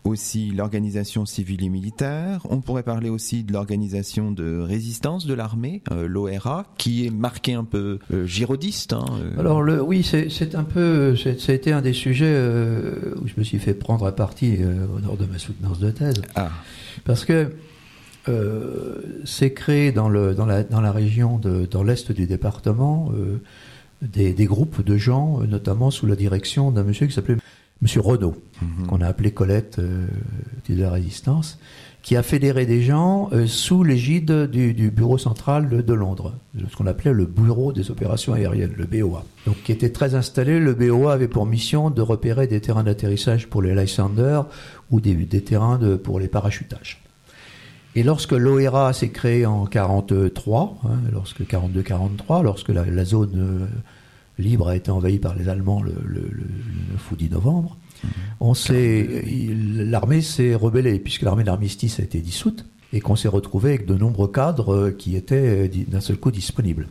aussi 0.05 0.51
l'organisation 0.51 1.27
civile 1.27 1.65
et 1.65 1.69
militaire, 1.69 2.47
on 2.49 2.63
pourrait 2.63 2.83
parler 2.83 3.11
aussi 3.11 3.45
de 3.45 3.53
l'organisation 3.53 4.31
de 4.31 4.59
résistance 4.61 5.27
de 5.27 5.35
l'armée, 5.35 5.83
euh, 5.93 6.09
l'ORA, 6.09 6.65
qui 6.79 7.07
est 7.07 7.11
marqué 7.11 7.53
un 7.53 7.65
peu 7.65 7.99
euh, 8.15 8.25
girodiste. 8.25 8.95
Hein, 8.95 9.05
euh. 9.21 9.39
Alors 9.39 9.61
le, 9.61 9.83
oui, 9.83 10.03
c'est 10.03 10.55
un 10.55 10.65
peu, 10.65 11.15
ça 11.17 11.31
a 11.31 11.53
été 11.53 11.73
un 11.73 11.83
des 11.83 11.93
sujets 11.93 12.35
où 13.21 13.29
je 13.29 13.35
me 13.37 13.45
suis 13.45 13.59
fait 13.59 13.75
prendre 13.75 14.07
à 14.07 14.13
partie 14.13 14.59
au 14.65 15.01
nord 15.01 15.19
de 15.19 15.27
ma 15.27 15.39
soutenance 15.39 15.79
de 15.81 15.91
thèse. 15.91 16.23
Ah. 16.35 16.51
Parce 17.05 17.27
que 17.27 17.53
euh, 18.29 19.23
c'est 19.25 19.53
créé 19.53 19.93
dans, 19.93 20.09
le, 20.09 20.35
dans, 20.35 20.47
la, 20.47 20.63
dans 20.63 20.81
la 20.81 20.93
région, 20.93 21.39
de, 21.39 21.67
dans 21.67 21.83
l'est 21.83 22.13
du 22.13 22.27
département, 22.27 23.11
euh, 23.15 23.41
des, 24.03 24.33
des, 24.33 24.45
groupes 24.45 24.85
de 24.85 24.97
gens, 24.97 25.41
notamment 25.41 25.91
sous 25.91 26.07
la 26.07 26.17
direction 26.17 26.71
d'un 26.71 26.83
monsieur 26.83 27.07
qui 27.07 27.13
s'appelait 27.13 27.37
Monsieur 27.83 28.03
Renaud, 28.03 28.35
mhm. 28.61 28.87
qu'on 28.89 29.01
a 29.01 29.07
appelé 29.07 29.31
Colette 29.31 29.79
euh, 29.79 30.07
de 30.69 30.83
la 30.83 30.91
Résistance, 30.91 31.59
qui 32.03 32.15
a 32.15 32.23
fédéré 32.23 32.67
des 32.67 32.83
gens 32.83 33.31
sous 33.47 33.85
l'égide 33.85 34.47
du, 34.51 34.73
du, 34.73 34.91
bureau 34.91 35.19
central 35.19 35.69
de, 35.69 35.83
de 35.83 35.93
Londres, 35.93 36.35
ce 36.57 36.75
qu'on 36.75 36.87
appelait 36.87 37.13
le 37.13 37.27
Bureau 37.27 37.75
des 37.75 37.91
opérations 37.91 38.33
aériennes, 38.33 38.73
le 38.75 38.87
BOA. 38.87 39.23
Donc, 39.47 39.63
qui 39.65 39.73
était 39.73 39.91
très 39.91 40.15
installé, 40.15 40.61
le 40.61 40.73
BOA 40.73 41.13
avait 41.13 41.29
pour 41.29 41.45
mission 41.45 41.91
de 41.91 42.01
repérer 42.01 42.47
des 42.47 42.63
terrains 42.63 42.85
d'atterrissage 42.85 43.49
pour 43.49 43.61
les 43.61 43.75
Lysander 43.75 44.41
ou 44.91 45.01
des, 45.01 45.15
des 45.15 45.43
terrains 45.43 45.79
de, 45.79 45.97
pour 45.97 46.21
les 46.21 46.29
parachutages. 46.29 47.03
Et 47.97 48.03
lorsque 48.03 48.33
l'OERA 48.33 48.93
s'est 48.93 49.11
créée 49.11 49.47
en 49.47 49.67
43, 49.67 50.79
hein, 50.85 50.89
lorsque 51.13 51.43
42-43, 51.43 52.43
lorsque 52.43 52.69
la, 52.69 53.05
zone 53.05 53.33
euh, 53.37 53.67
libre 54.39 54.69
a 54.69 54.77
été 54.77 54.91
envahie 54.91 55.19
par 55.19 55.35
les 55.35 55.49
Allemands 55.49 55.83
le, 55.83 55.93
9 55.93 57.13
ou 57.13 57.17
10 57.17 57.31
novembre, 57.31 57.77
mmh. 58.05 58.09
l'armée 59.91 60.23
s'est 60.23 60.55
rebellée, 60.55 61.01
puisque 61.01 61.23
l'armée 61.23 61.43
de 61.43 61.49
l'armistice 61.49 61.99
a 61.99 62.05
été 62.05 62.21
dissoute, 62.21 62.65
et 62.93 63.01
qu'on 63.01 63.17
s'est 63.17 63.29
retrouvé 63.29 63.71
avec 63.71 63.87
de 63.87 63.95
nombreux 63.95 64.31
cadres 64.31 64.75
euh, 64.75 64.91
qui 64.91 65.17
étaient 65.17 65.67
euh, 65.67 65.85
d'un 65.89 66.01
seul 66.01 66.17
coup 66.17 66.31
disponibles. 66.31 66.89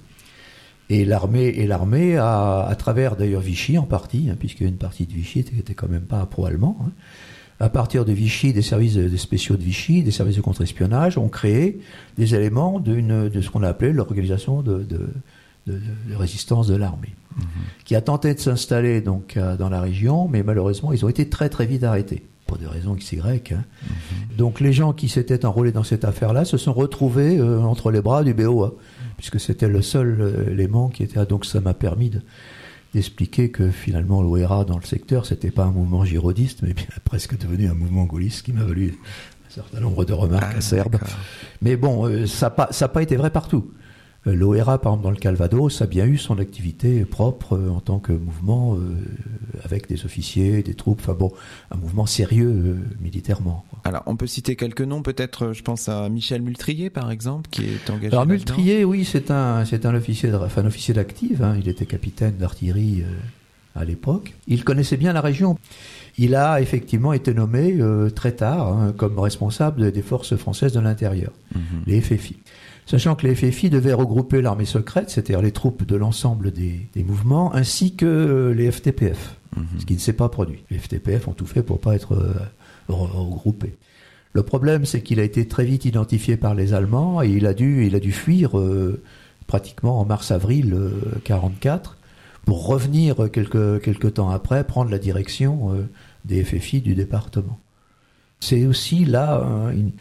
Et 0.90 1.06
l'armée, 1.06 1.48
et 1.48 1.68
l'armée 1.68 2.18
a, 2.18 2.66
à 2.66 2.76
travers 2.76 3.16
d'ailleurs 3.16 3.42
Vichy 3.42 3.78
en 3.78 3.84
partie, 3.84 4.30
hein, 4.30 4.36
puisqu'il 4.38 4.64
y 4.64 4.66
a 4.66 4.70
une 4.70 4.78
partie 4.78 5.06
de 5.06 5.14
Vichy 5.14 5.44
qui 5.44 5.60
était 5.60 5.76
quand 5.76 5.90
même 5.90 6.02
pas 6.02 6.26
pro-allemand, 6.26 6.78
hein, 6.84 6.92
à 7.60 7.70
partir 7.70 8.06
de 8.06 8.12
Vichy, 8.14 8.54
des 8.54 8.62
services 8.62 8.94
de- 8.96 9.08
des 9.10 9.18
spéciaux 9.18 9.58
de 9.58 9.64
Vichy, 9.64 10.02
des 10.04 10.12
services 10.12 10.38
de 10.38 10.42
contre-espionnage, 10.42 11.18
ont 11.18 11.28
créé 11.30 11.80
des 12.18 12.34
éléments 12.36 12.80
de 12.80 13.42
ce 13.42 13.50
qu'on 13.50 13.64
a 13.64 13.68
appelé 13.70 13.92
l'organisation 13.94 14.62
de, 14.62 14.78
de, 14.84 15.10
de- 15.68 15.80
de 16.10 16.16
résistance 16.16 16.68
de 16.68 16.76
l'armée, 16.76 17.14
qui 17.86 17.96
a 17.96 18.02
tenté 18.02 18.34
de 18.34 18.40
s'installer 18.40 19.02
donc 19.02 19.36
à- 19.38 19.58
dans 19.58 19.70
la 19.70 19.82
région, 19.82 20.28
mais 20.28 20.42
malheureusement, 20.44 20.94
ils 20.94 21.04
ont 21.06 21.10
été 21.10 21.28
très 21.30 21.50
très 21.50 21.66
vite 21.66 21.84
arrêtés 21.84 22.24
pour 22.48 22.58
des 22.58 22.66
raisons 22.66 22.96
XY. 22.96 23.20
Hein. 23.52 23.64
Donc 24.38 24.60
les 24.60 24.74
gens 24.74 24.94
qui 24.94 25.08
s'étaient 25.10 25.46
enrôlés 25.46 25.72
dans 25.72 25.84
cette 25.84 26.06
affaire-là 26.06 26.46
se 26.46 26.58
sont 26.58 26.74
retrouvés 26.74 27.38
euh, 27.38 27.60
entre 27.62 27.92
les 27.92 28.02
bras 28.02 28.24
du 28.24 28.34
BOA, 28.34 28.74
puisque 29.18 29.40
c'était 29.40 29.68
le 29.68 29.82
seul 29.84 30.18
euh, 30.20 30.50
élément 30.52 30.88
qui 30.90 31.04
était. 31.04 31.24
Donc 31.26 31.46
ça 31.46 31.60
m'a 31.60 31.74
permis 31.76 32.10
de- 32.10 32.22
d'expliquer 32.94 33.52
que 33.52 33.70
finalement 33.70 34.22
l'OERA 34.22 34.66
dans 34.66 34.78
le 34.78 34.86
secteur, 34.86 35.26
c'était 35.26 35.52
pas 35.52 35.64
un 35.64 35.72
mouvement 35.72 36.06
girodiste, 36.06 36.62
mais 36.64 36.74
bien 36.74 36.86
presque 37.04 37.38
devenu 37.38 37.68
un 37.68 37.74
mouvement 37.74 38.06
gaulliste 38.06 38.44
qui 38.44 38.54
m'a 38.54 38.64
valu 38.64 38.98
un 39.48 39.54
certain 39.54 39.80
nombre 39.80 40.06
de 40.06 40.14
remarques 40.14 40.54
Ah, 40.54 40.58
acerbes. 40.58 40.98
Mais 41.62 41.76
bon, 41.76 42.08
euh, 42.08 42.26
ça 42.26 42.48
n'a 42.48 42.50
pas, 42.52 42.68
pas 42.88 43.02
été 43.02 43.16
vrai 43.16 43.30
partout. 43.30 43.72
Euh, 44.28 44.36
L'OERA, 44.36 44.80
par 44.82 44.92
exemple, 44.94 45.04
dans 45.04 45.12
le 45.12 45.18
Calvados, 45.18 45.82
a 45.82 45.86
bien 45.86 46.06
eu 46.06 46.18
son 46.18 46.40
activité 46.40 47.06
propre 47.06 47.54
euh, 47.56 47.70
en 47.70 47.80
tant 47.80 48.00
que 48.00 48.12
mouvement 48.12 48.76
euh, 48.76 48.80
avec 49.64 49.88
des 49.88 50.04
officiers, 50.06 50.62
des 50.62 50.74
troupes, 50.74 51.00
enfin 51.02 51.14
bon, 51.14 51.32
un 51.72 51.78
mouvement 51.78 52.06
sérieux 52.06 52.78
militairement. 53.00 53.64
Alors, 53.86 54.04
on 54.08 54.16
peut 54.18 54.28
citer 54.28 54.56
quelques 54.56 54.82
noms, 54.82 55.02
peut-être, 55.02 55.54
je 55.54 55.62
pense 55.64 55.88
à 55.88 56.10
Michel 56.10 56.42
Multrier, 56.42 56.90
par 56.90 57.12
exemple, 57.12 57.50
qui 57.50 57.64
est 57.64 57.90
engagé. 57.90 58.12
Alors. 58.14 58.26
Multrier, 58.28 58.84
oui, 58.84 59.06
c'est 59.06 59.32
un, 59.32 59.64
c'est 59.66 59.86
un 59.86 59.96
officier, 59.96 60.34
enfin, 60.34 60.64
un 60.64 60.66
officier 60.68 60.94
d'active. 60.94 61.42
hein. 61.44 61.56
Il 61.58 61.68
était 61.70 61.86
capitaine 61.86 62.36
d'artillerie 62.38 63.04
à 63.76 63.86
l'époque. 63.86 64.34
Il 64.48 64.64
connaissait 64.66 64.98
bien 64.98 65.14
la 65.14 65.22
région. 65.22 65.58
Il 66.18 66.36
a 66.36 66.60
effectivement 66.60 67.14
été 67.14 67.34
nommé 67.34 67.78
euh, 67.80 68.10
très 68.10 68.34
tard 68.34 68.68
hein, 68.68 68.94
comme 68.98 69.18
responsable 69.20 69.92
des 69.94 70.02
forces 70.02 70.36
françaises 70.36 70.74
de 70.74 70.80
l'intérieur, 70.82 71.32
Mhm. 71.56 71.62
les 71.88 72.02
FFI. 72.02 72.36
Sachant 72.90 73.16
que 73.16 73.28
les 73.28 73.36
FFI 73.36 73.70
devaient 73.70 73.94
regrouper 73.94 74.42
l'armée 74.42 74.66
secrète, 74.66 75.10
c'est-à-dire 75.12 75.42
les 75.44 75.52
troupes 75.52 75.86
de 75.86 75.96
l'ensemble 75.96 76.52
des, 76.52 76.88
des 76.96 77.04
mouvements, 77.04 77.54
ainsi 77.54 77.96
que 77.96 78.06
euh, 78.06 78.54
les 78.54 78.72
FTPF, 78.72 79.36
Mhm. 79.56 79.66
ce 79.80 79.86
qui 79.86 79.94
ne 79.94 80.00
s'est 80.00 80.14
pas 80.14 80.30
produit. 80.30 80.64
Les 80.70 80.78
FTPF 80.78 81.28
ont 81.28 81.34
tout 81.34 81.46
fait 81.48 81.64
pour 81.64 81.80
pas 81.80 81.96
être 81.96 82.14
euh, 82.14 82.34
re- 82.88 83.10
regroupés. 83.12 83.76
Le 84.34 84.44
problème, 84.44 84.86
c'est 84.86 85.02
qu'il 85.02 85.20
a 85.20 85.24
été 85.24 85.48
très 85.48 85.66
vite 85.66 85.86
identifié 85.86 86.38
par 86.38 86.54
les 86.56 86.74
Allemands 86.74 87.22
et 87.24 87.30
il 87.30 87.46
a 87.48 87.54
dû, 87.56 87.86
il 87.88 87.96
a 87.96 88.00
dû 88.00 88.12
fuir 88.12 88.58
euh, 88.60 89.02
pratiquement 89.48 90.00
en 90.00 90.06
mars-avril 90.06 90.74
euh, 90.74 90.92
44 91.26 91.98
pour 92.46 92.68
revenir 92.68 93.30
quelques, 93.32 93.82
quelques 93.82 94.14
temps 94.16 94.30
après 94.30 94.64
prendre 94.64 94.90
la 94.92 95.00
direction 95.00 95.72
des 96.26 96.44
FFI 96.44 96.82
du 96.82 96.94
département. 96.96 97.60
C'est 98.40 98.66
aussi 98.68 99.04
là 99.06 99.42
euh, 99.44 99.72
une, 99.72 99.92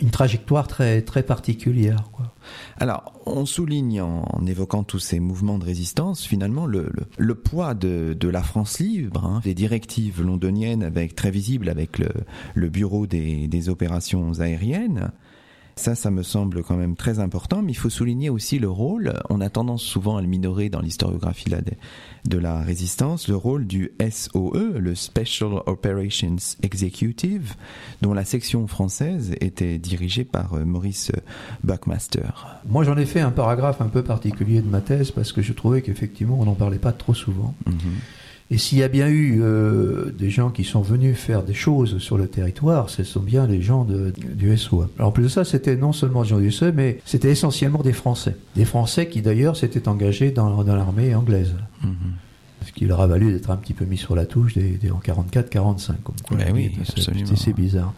une 0.00 0.10
trajectoire 0.10 0.66
très, 0.66 1.02
très 1.02 1.22
particulière. 1.22 2.10
Quoi. 2.12 2.34
Alors, 2.78 3.12
on 3.26 3.46
souligne 3.46 4.00
en, 4.00 4.46
évoquant 4.46 4.82
tous 4.82 4.98
ces 4.98 5.20
mouvements 5.20 5.58
de 5.58 5.64
résistance, 5.64 6.24
finalement, 6.24 6.66
le, 6.66 6.90
le, 7.16 7.34
poids 7.34 7.74
de, 7.74 8.16
de 8.18 8.28
la 8.28 8.42
France 8.42 8.78
libre, 8.78 9.24
hein, 9.24 9.40
les 9.44 9.54
directives 9.54 10.22
londoniennes, 10.22 10.82
avec 10.82 11.14
très 11.14 11.30
visible 11.30 11.68
avec 11.68 11.98
le, 11.98 12.08
le 12.54 12.68
bureau 12.68 13.06
des, 13.06 13.48
des 13.48 13.68
opérations 13.68 14.40
aériennes. 14.40 15.10
Ça, 15.78 15.94
ça 15.94 16.10
me 16.10 16.24
semble 16.24 16.64
quand 16.64 16.74
même 16.74 16.96
très 16.96 17.20
important, 17.20 17.62
mais 17.62 17.70
il 17.70 17.76
faut 17.76 17.88
souligner 17.88 18.30
aussi 18.30 18.58
le 18.58 18.68
rôle, 18.68 19.14
on 19.30 19.40
a 19.40 19.48
tendance 19.48 19.82
souvent 19.82 20.16
à 20.16 20.22
le 20.22 20.26
minorer 20.26 20.70
dans 20.70 20.80
l'historiographie 20.80 21.44
de, 22.24 22.38
la 22.38 22.60
résistance, 22.60 23.28
le 23.28 23.36
rôle 23.36 23.64
du 23.64 23.92
SOE, 24.10 24.76
le 24.76 24.96
Special 24.96 25.62
Operations 25.66 26.34
Executive, 26.64 27.54
dont 28.02 28.12
la 28.12 28.24
section 28.24 28.66
française 28.66 29.36
était 29.40 29.78
dirigée 29.78 30.24
par 30.24 30.54
euh, 30.54 30.64
Maurice 30.64 31.12
Buckmaster. 31.62 32.58
Moi, 32.68 32.82
j'en 32.82 32.96
ai 32.96 33.06
fait 33.06 33.20
un 33.20 33.30
paragraphe 33.30 33.80
un 33.80 33.88
peu 33.88 34.02
particulier 34.02 34.60
de 34.62 34.68
ma 34.68 34.80
thèse 34.80 35.12
parce 35.12 35.30
que 35.30 35.42
je 35.42 35.52
trouvais 35.52 35.80
qu'effectivement, 35.80 36.40
on 36.40 36.44
n'en 36.44 36.56
parlait 36.56 36.80
pas 36.80 36.92
trop 36.92 37.14
souvent. 37.14 37.54
Mhm. 37.66 37.74
Et 38.50 38.56
s'il 38.56 38.78
y 38.78 38.82
a 38.82 38.88
bien 38.88 39.08
eu 39.08 39.40
euh, 39.42 40.10
des 40.18 40.30
gens 40.30 40.48
qui 40.48 40.64
sont 40.64 40.80
venus 40.80 41.18
faire 41.18 41.42
des 41.42 41.52
choses 41.52 41.98
sur 41.98 42.16
le 42.16 42.28
territoire, 42.28 42.88
ce 42.88 43.04
sont 43.04 43.20
bien 43.20 43.46
les 43.46 43.60
gens 43.60 43.84
de, 43.84 44.10
du 44.34 44.56
SOA. 44.56 44.88
Alors 44.98 45.10
en 45.10 45.12
plus 45.12 45.24
de 45.24 45.28
ça, 45.28 45.44
c'était 45.44 45.76
non 45.76 45.92
seulement 45.92 46.22
des 46.22 46.28
gens 46.28 46.38
du 46.38 46.50
SOA, 46.50 46.72
mais 46.72 46.98
c'était 47.04 47.30
essentiellement 47.30 47.82
des 47.82 47.92
Français. 47.92 48.36
Des 48.56 48.64
Français 48.64 49.08
qui 49.08 49.20
d'ailleurs 49.20 49.56
s'étaient 49.56 49.86
engagés 49.86 50.30
dans, 50.30 50.64
dans 50.64 50.76
l'armée 50.76 51.14
anglaise. 51.14 51.52
Mhm. 51.84 51.90
Ce 52.66 52.72
qui 52.72 52.86
leur 52.86 53.00
a 53.02 53.06
valu 53.06 53.32
d'être 53.32 53.50
un 53.50 53.56
petit 53.56 53.74
peu 53.74 53.84
mis 53.84 53.98
sur 53.98 54.14
la 54.16 54.24
touche 54.26 54.54
des, 54.54 54.78
des- 54.78 54.90
en 54.90 54.98
44-45. 55.00 55.92
Comme 56.02 56.14
quoi, 56.26 56.36
Ben 56.38 56.50
oui, 56.54 56.70
C'est 57.36 57.52
bizarre. 57.54 57.92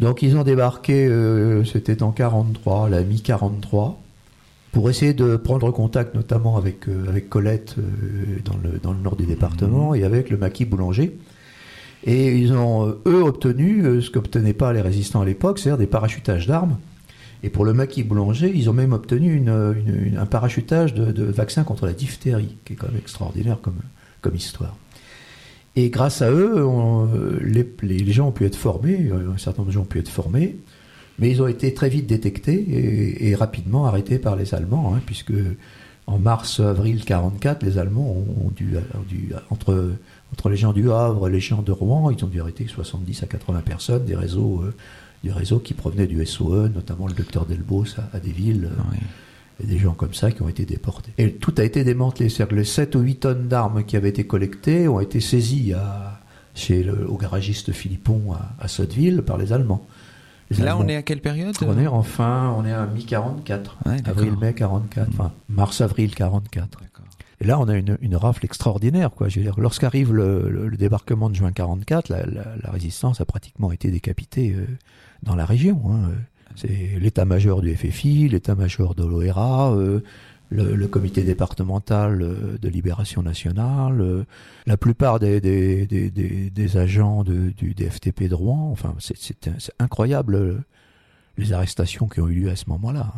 Donc 0.00 0.20
ils 0.22 0.36
ont 0.36 0.42
débarqué, 0.44 1.06
euh, 1.06 1.64
c'était 1.64 2.02
en 2.02 2.10
43, 2.12 2.88
la 2.90 3.02
mi-43, 3.02 3.94
pour 4.72 4.90
essayer 4.90 5.14
de 5.14 5.36
prendre 5.36 5.70
contact 5.70 6.14
notamment 6.14 6.56
avec, 6.56 6.88
euh, 6.88 7.08
avec 7.08 7.28
Colette 7.30 7.76
euh, 7.78 7.82
dans, 8.44 8.56
le, 8.62 8.78
dans 8.82 8.92
le 8.92 8.98
nord 9.00 9.16
du 9.16 9.24
département 9.24 9.94
et 9.94 10.04
avec 10.04 10.28
le 10.30 10.36
maquis 10.36 10.64
boulanger. 10.64 11.16
Et 12.04 12.36
ils 12.36 12.52
ont, 12.52 12.86
euh, 12.88 13.00
eux, 13.06 13.22
obtenu 13.22 14.02
ce 14.02 14.10
qu'obtenaient 14.10 14.52
pas 14.52 14.72
les 14.72 14.80
résistants 14.82 15.22
à 15.22 15.24
l'époque, 15.24 15.58
c'est-à-dire 15.58 15.78
des 15.78 15.86
parachutages 15.86 16.46
d'armes. 16.46 16.76
Et 17.42 17.48
pour 17.50 17.64
le 17.64 17.72
maquis 17.72 18.02
boulanger, 18.02 18.52
ils 18.54 18.68
ont 18.68 18.72
même 18.72 18.92
obtenu 18.92 19.34
une, 19.34 19.48
une- 19.48 20.06
une- 20.06 20.18
un 20.18 20.26
parachutage 20.26 20.94
de, 20.94 21.10
de 21.12 21.24
vaccins 21.24 21.64
contre 21.64 21.86
la 21.86 21.92
diphtérie, 21.92 22.56
qui 22.64 22.74
est 22.74 22.76
quand 22.76 22.88
même 22.88 22.98
extraordinaire 22.98 23.58
comme, 23.62 23.76
comme 24.20 24.34
histoire. 24.34 24.76
Et 25.74 25.90
grâce 25.90 26.22
à 26.22 26.30
eux, 26.30 26.64
on- 26.64 27.08
les, 27.42 27.66
les- 27.82 28.12
gens 28.12 28.28
ont 28.28 28.32
pu 28.32 28.44
être 28.46 28.56
formés, 28.56 29.10
un 29.12 29.36
certain 29.38 29.58
nombre 29.58 29.68
de 29.68 29.74
gens 29.74 29.82
ont 29.82 29.84
pu 29.84 29.98
être 29.98 30.08
formés, 30.08 30.56
mais 31.18 31.30
ils 31.30 31.40
ont 31.42 31.46
été 31.46 31.72
très 31.74 31.88
vite 31.88 32.06
détectés 32.06 32.54
et, 32.60 33.28
et 33.28 33.34
rapidement 33.34 33.86
arrêtés 33.86 34.18
par 34.18 34.36
les 34.36 34.54
Allemands, 34.54 34.94
hein, 34.94 35.00
puisque 35.06 35.32
en 36.06 36.18
mars-avril 36.18 37.04
44, 37.04 37.62
les 37.64 37.78
Allemands 37.78 38.10
ont, 38.44 38.50
dû, 38.54 38.76
ont 38.94 39.02
dû- 39.08 39.32
entre, 39.50 39.92
entre 40.32 40.48
les 40.48 40.56
gens 40.56 40.72
du 40.72 40.90
Havre 40.90 41.28
et 41.28 41.32
les 41.32 41.40
gens 41.40 41.62
de 41.62 41.72
Rouen, 41.72 42.10
ils 42.10 42.24
ont 42.24 42.28
dû 42.28 42.40
arrêter 42.40 42.66
70 42.68 43.22
à 43.24 43.26
80 43.26 43.60
personnes 43.62 44.04
des 44.04 44.14
réseaux, 44.14 44.62
euh, 44.62 44.74
des 45.24 45.32
réseaux 45.32 45.58
qui 45.58 45.74
provenaient 45.74 46.06
du 46.06 46.24
SOE, 46.24 46.68
notamment 46.72 47.08
le 47.08 47.14
docteur 47.14 47.44
Delbos 47.46 47.86
à, 47.98 48.16
à 48.16 48.20
des 48.20 48.30
villes. 48.30 48.68
euh, 48.70 48.82
Oui. 48.92 48.98
et 49.64 49.66
des 49.66 49.78
gens 49.78 49.94
comme 49.94 50.14
ça 50.14 50.30
qui 50.30 50.42
ont 50.42 50.48
été 50.48 50.64
déportés. 50.64 51.10
Et 51.18 51.32
tout 51.32 51.54
a 51.58 51.64
été 51.64 51.82
démantelé. 51.82 52.28
C'est-à-dire 52.28 52.50
que 52.50 52.60
les 52.60 52.64
7 52.64 52.94
ou 52.94 53.00
8 53.00 53.16
tonnes 53.20 53.48
d'armes 53.48 53.82
qui 53.84 53.96
avaient 53.96 54.10
été 54.10 54.24
collectées 54.24 54.86
ont 54.86 55.00
été 55.00 55.18
saisies 55.18 55.72
à, 55.72 56.20
chez 56.54 56.82
le, 56.84 57.10
au 57.10 57.16
garagiste 57.16 57.72
Philippon 57.72 58.32
à, 58.34 58.54
à 58.62 58.68
Sotteville 58.68 59.22
par 59.22 59.38
les 59.38 59.52
Allemands. 59.52 59.84
Là, 60.58 60.76
on 60.78 60.86
est 60.88 60.96
à 60.96 61.02
quelle 61.02 61.20
période 61.20 61.54
on 61.62 61.78
est 61.78 61.86
enfin, 61.86 62.54
on 62.56 62.64
est 62.64 62.72
à 62.72 62.86
mi-44. 62.86 63.58
Ouais. 63.86 63.96
Avril-mai 64.04 64.54
44. 64.54 65.08
Enfin, 65.08 65.32
mars-avril 65.48 66.14
44. 66.14 66.80
D'accord. 66.80 67.04
Et 67.40 67.44
là, 67.44 67.58
on 67.58 67.68
a 67.68 67.74
une, 67.76 67.98
une 68.00 68.16
rafle 68.16 68.44
extraordinaire. 68.44 69.10
Quoi. 69.10 69.28
Je 69.28 69.40
veux 69.40 69.44
dire, 69.44 69.58
lorsqu'arrive 69.58 70.12
le, 70.12 70.48
le- 70.48 70.68
le 70.68 70.76
débarquement 70.76 71.28
de 71.28 71.34
juin 71.34 71.52
44, 71.52 72.08
la, 72.08 72.24
la- 72.26 72.44
la 72.62 72.70
résistance 72.70 73.20
a 73.20 73.24
pratiquement 73.24 73.72
été 73.72 73.90
décapitée 73.90 74.54
euh, 74.56 74.66
dans 75.22 75.34
la 75.34 75.44
région. 75.44 75.80
hein. 75.90 76.10
C'est 76.54 76.96
l'état-major 76.98 77.60
du 77.60 77.74
FFI, 77.76 78.28
l'état-major 78.30 78.94
de 78.94 79.04
l'OERA, 79.04 79.72
euh, 79.74 80.00
le, 80.50 80.76
le 80.76 80.88
comité 80.88 81.22
départemental 81.22 82.22
euh, 82.22 82.58
de 82.60 82.68
libération 82.68 83.22
nationale, 83.22 84.00
euh, 84.00 84.24
la 84.66 84.76
plupart 84.76 85.18
des, 85.18 85.40
des, 85.40 85.86
des, 85.86 86.10
des- 86.10 86.50
des 86.50 86.76
agents 86.76 87.24
de, 87.24 87.50
du 87.56 87.74
DFTP 87.74 88.28
de 88.28 88.34
Rouen. 88.34 88.70
Enfin, 88.70 88.94
c'est- 88.98 89.40
incroyable 89.78 90.34
euh, 90.36 90.58
les 91.36 91.52
arrestations 91.52 92.06
qui 92.08 92.20
ont 92.20 92.28
eu 92.28 92.34
lieu 92.34 92.50
à 92.50 92.56
ce 92.56 92.64
moment-là. 92.68 93.12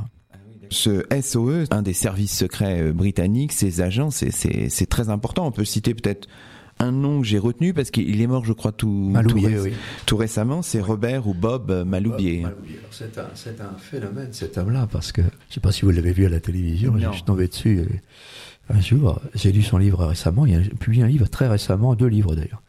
Ce 0.71 1.03
SOE, 1.23 1.65
un 1.71 1.81
des 1.83 1.95
services 1.95 2.37
secrets 2.37 2.93
britanniques, 2.93 3.53
ces 3.53 3.81
agents, 3.81 4.11
c'est- 4.11 4.87
très 4.89 5.09
important. 5.09 5.47
On 5.47 5.51
peut 5.53 5.65
citer 5.65 5.95
peut-être 5.95 6.29
un 6.81 6.93
nom 6.93 7.21
que 7.23 7.27
j'ai 7.27 7.39
retenu 7.39 7.73
parce 7.75 7.91
qu'il 7.91 8.21
est 8.21 8.27
mort, 8.27 8.45
je 8.45 8.53
crois, 8.53 8.71
tout, 8.73 9.13
tout, 9.29 9.41
ré- 9.41 9.59
oui. 9.61 9.73
tout 10.07 10.17
récemment. 10.17 10.63
C'est 10.63 10.81
Robert 10.81 11.27
ou 11.27 11.35
Bob 11.35 11.71
Maloubier. 11.87 12.43
Maloubier. 12.43 12.77
Alors, 12.79 12.89
C'est 12.93 13.19
un, 13.19 13.29
c'est 13.35 13.61
un 13.61 13.73
phénomène 13.79 14.29
cet 14.33 14.59
homme-là 14.59 14.87
parce 14.91 15.11
que 15.11 15.23
je 15.49 15.53
ne 15.53 15.55
sais 15.55 15.61
pas 15.61 15.73
si 15.73 15.83
vous 15.83 15.91
l'avez 15.91 16.13
vu 16.13 16.27
à 16.27 16.29
la 16.29 16.41
télévision. 16.41 16.95
Je 16.99 17.11
suis 17.15 17.23
tombé 17.25 17.49
dessus 17.49 17.79
euh, 17.79 18.75
un 18.75 18.81
jour. 18.81 19.21
J'ai 19.35 19.51
lu 19.53 19.63
son 19.63 19.79
livre 19.79 20.05
récemment. 20.07 20.45
Il 20.47 20.55
a 20.57 20.61
publié 20.79 21.03
un 21.03 21.07
livre 21.09 21.27
très 21.29 21.49
récemment, 21.49 21.95
deux 21.95 22.07
livres 22.07 22.35
d'ailleurs. 22.35 22.63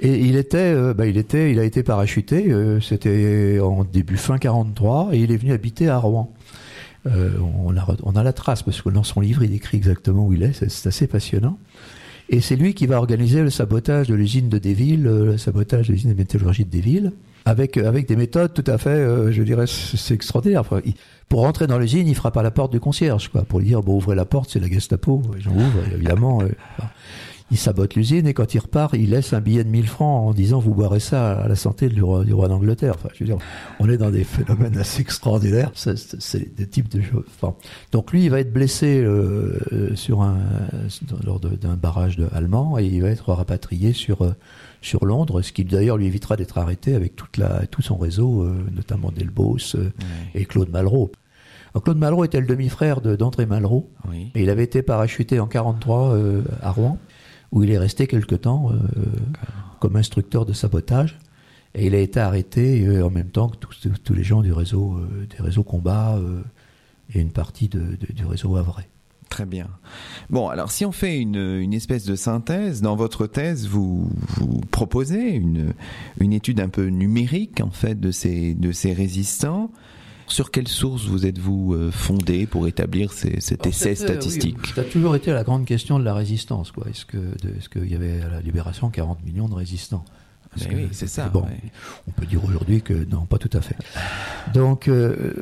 Et 0.00 0.18
il 0.20 0.36
était, 0.36 0.58
euh, 0.58 0.94
bah, 0.94 1.06
il 1.06 1.16
était, 1.18 1.52
il 1.52 1.58
a 1.58 1.64
été 1.64 1.82
parachuté. 1.82 2.50
euh, 2.52 2.80
C'était 2.80 3.58
en 3.62 3.84
début 3.84 4.16
fin 4.16 4.38
43 4.38 5.10
et 5.12 5.18
il 5.20 5.30
est 5.32 5.36
venu 5.36 5.52
habiter 5.52 5.88
à 5.88 5.98
Rouen. 5.98 6.34
Euh, 7.06 7.30
on, 7.64 7.74
a, 7.76 7.96
on 8.02 8.14
a 8.16 8.22
la 8.22 8.32
trace 8.34 8.62
parce 8.62 8.82
que 8.82 8.90
dans 8.90 9.02
son 9.02 9.20
livre, 9.20 9.42
il 9.42 9.50
décrit 9.50 9.78
exactement 9.78 10.26
où 10.26 10.32
il 10.34 10.42
est. 10.42 10.52
C'est 10.68 10.86
assez 10.88 11.06
passionnant. 11.06 11.58
Et 12.28 12.40
c'est 12.40 12.56
lui 12.56 12.74
qui 12.74 12.86
va 12.86 12.98
organiser 12.98 13.42
le 13.42 13.50
sabotage 13.50 14.08
de 14.08 14.14
l'usine 14.14 14.48
de 14.50 14.58
Deville, 14.58 15.02
le 15.02 15.38
sabotage 15.38 15.88
de 15.88 15.92
l'usine 15.94 16.10
de 16.12 16.16
métallurgie 16.16 16.64
de 16.64 16.70
Deville, 16.70 17.12
avec, 17.44 17.76
euh, 17.76 17.88
avec 17.88 18.08
des 18.08 18.16
méthodes 18.16 18.52
tout 18.54 18.64
à 18.66 18.78
fait, 18.78 18.90
euh, 18.90 19.32
je 19.32 19.42
dirais, 19.42 19.66
c'est 19.66 20.14
extraordinaire. 20.14 20.64
Pour 21.28 21.40
rentrer 21.40 21.66
dans 21.66 21.78
l'usine, 21.78 22.08
il 22.08 22.14
frappe 22.14 22.36
à 22.36 22.42
la 22.42 22.50
porte 22.50 22.72
du 22.72 22.80
concierge, 22.80 23.28
quoi, 23.28 23.42
pour 23.42 23.60
lui 23.60 23.66
dire, 23.66 23.82
bon, 23.82 23.96
ouvrez 23.96 24.16
la 24.16 24.24
porte, 24.24 24.50
c'est 24.50 24.60
la 24.60 24.68
Gestapo. 24.68 25.22
Les 25.34 25.40
gens 25.40 25.52
ouvrent, 25.52 25.94
évidemment. 25.94 26.42
euh, 26.42 26.48
il 27.50 27.58
sabote 27.58 27.94
l'usine 27.94 28.26
et 28.26 28.34
quand 28.34 28.54
il 28.54 28.58
repart, 28.58 28.94
il 28.94 29.10
laisse 29.10 29.32
un 29.32 29.40
billet 29.40 29.64
de 29.64 29.68
1000 29.68 29.88
francs 29.88 30.28
en 30.28 30.32
disant 30.32 30.60
vous 30.60 30.72
boirez 30.72 31.00
ça 31.00 31.32
à 31.32 31.48
la 31.48 31.56
santé 31.56 31.88
du 31.88 32.02
roi, 32.02 32.24
d'Angleterre. 32.24 32.94
Enfin, 32.96 33.08
je 33.14 33.24
veux 33.24 33.26
dire, 33.26 33.38
on 33.80 33.88
est 33.88 33.96
dans 33.96 34.10
des 34.10 34.24
phénomènes 34.24 34.78
assez 34.78 35.00
extraordinaires. 35.00 35.72
C'est, 35.74 36.54
des 36.56 36.68
types 36.68 36.88
de 36.88 37.02
choses. 37.02 37.24
Donc 37.90 38.12
lui, 38.12 38.24
il 38.24 38.30
va 38.30 38.40
être 38.40 38.52
blessé 38.52 39.00
euh, 39.02 39.94
sur 39.96 40.22
un 40.22 40.38
lors 41.24 41.40
d'un 41.40 41.76
barrage 41.76 42.16
de, 42.16 42.28
allemand 42.32 42.78
et 42.78 42.84
il 42.84 43.02
va 43.02 43.08
être 43.08 43.32
rapatrié 43.32 43.92
sur 43.92 44.22
euh, 44.22 44.32
sur 44.80 45.04
Londres, 45.04 45.42
ce 45.42 45.52
qui 45.52 45.64
d'ailleurs 45.64 45.96
lui 45.96 46.06
évitera 46.06 46.36
d'être 46.36 46.58
arrêté 46.58 46.94
avec 46.94 47.16
toute 47.16 47.36
la, 47.36 47.66
tout 47.66 47.82
son 47.82 47.96
réseau, 47.96 48.42
euh, 48.42 48.66
notamment 48.72 49.10
Delbos 49.10 49.74
euh, 49.74 49.90
et 50.34 50.44
Claude 50.44 50.70
Malraux. 50.70 51.12
Claude 51.84 51.98
Malraux 51.98 52.24
était 52.24 52.40
le 52.40 52.46
demi-frère 52.46 53.00
d'André 53.00 53.46
Malraux. 53.46 53.88
Et 54.34 54.42
il 54.42 54.50
avait 54.50 54.64
été 54.64 54.82
parachuté 54.82 55.38
en 55.38 55.46
43 55.46 56.14
euh, 56.14 56.42
à 56.62 56.72
Rouen, 56.72 56.98
où 57.52 57.62
il 57.62 57.70
est 57.70 57.78
resté 57.78 58.08
quelque 58.08 58.34
temps 58.34 58.72
comme 59.78 59.94
instructeur 59.94 60.44
de 60.46 60.52
sabotage. 60.52 61.16
Et 61.74 61.86
il 61.86 61.94
a 61.94 61.98
été 61.98 62.18
arrêté 62.18 63.00
en 63.00 63.10
même 63.10 63.30
temps 63.30 63.48
que 63.48 63.56
tous, 63.56 63.88
tous 64.02 64.14
les 64.14 64.24
gens 64.24 64.42
du 64.42 64.52
réseau, 64.52 65.00
des 65.30 65.40
réseaux 65.40 65.62
combat 65.62 66.18
et 67.14 67.20
une 67.20 67.30
partie 67.30 67.68
de, 67.68 67.96
du 68.12 68.26
réseau 68.26 68.56
Havrais. 68.56 68.89
Très 69.30 69.46
bien. 69.46 69.68
Bon, 70.28 70.48
alors 70.48 70.72
si 70.72 70.84
on 70.84 70.90
fait 70.90 71.18
une, 71.18 71.36
une 71.36 71.72
espèce 71.72 72.04
de 72.04 72.16
synthèse, 72.16 72.82
dans 72.82 72.96
votre 72.96 73.28
thèse, 73.28 73.68
vous, 73.68 74.10
vous 74.36 74.60
proposez 74.72 75.30
une, 75.30 75.72
une 76.18 76.32
étude 76.32 76.60
un 76.60 76.68
peu 76.68 76.86
numérique, 76.86 77.60
en 77.60 77.70
fait, 77.70 77.98
de 77.98 78.10
ces, 78.10 78.54
de 78.54 78.72
ces 78.72 78.92
résistants. 78.92 79.70
Sur 80.26 80.50
quelle 80.50 80.68
source 80.68 81.06
vous 81.06 81.26
êtes-vous 81.26 81.74
euh, 81.74 81.90
fondé 81.90 82.46
pour 82.46 82.66
établir 82.66 83.12
ces, 83.12 83.40
cet 83.40 83.66
essai 83.66 83.94
statistique 83.94 84.58
oui, 84.62 84.72
Ça 84.74 84.80
a 84.82 84.84
toujours 84.84 85.14
été 85.16 85.32
la 85.32 85.44
grande 85.44 85.64
question 85.64 85.98
de 85.98 86.04
la 86.04 86.14
résistance. 86.14 86.72
Quoi. 86.72 86.86
Est-ce 86.88 87.04
qu'il 87.06 87.80
est 87.82 87.88
y 87.88 87.94
avait 87.94 88.20
à 88.22 88.28
la 88.28 88.40
Libération 88.40 88.90
40 88.90 89.24
millions 89.24 89.48
de 89.48 89.54
résistants? 89.54 90.04
Oui, 90.56 90.88
c'est 90.92 91.06
ça. 91.06 91.28
Bon, 91.28 91.44
on 92.08 92.10
peut 92.10 92.26
dire 92.26 92.44
aujourd'hui 92.44 92.82
que 92.82 92.92
non, 92.92 93.24
pas 93.24 93.38
tout 93.38 93.50
à 93.52 93.60
fait. 93.60 93.76
Donc, 94.52 94.88
euh, 94.88 95.32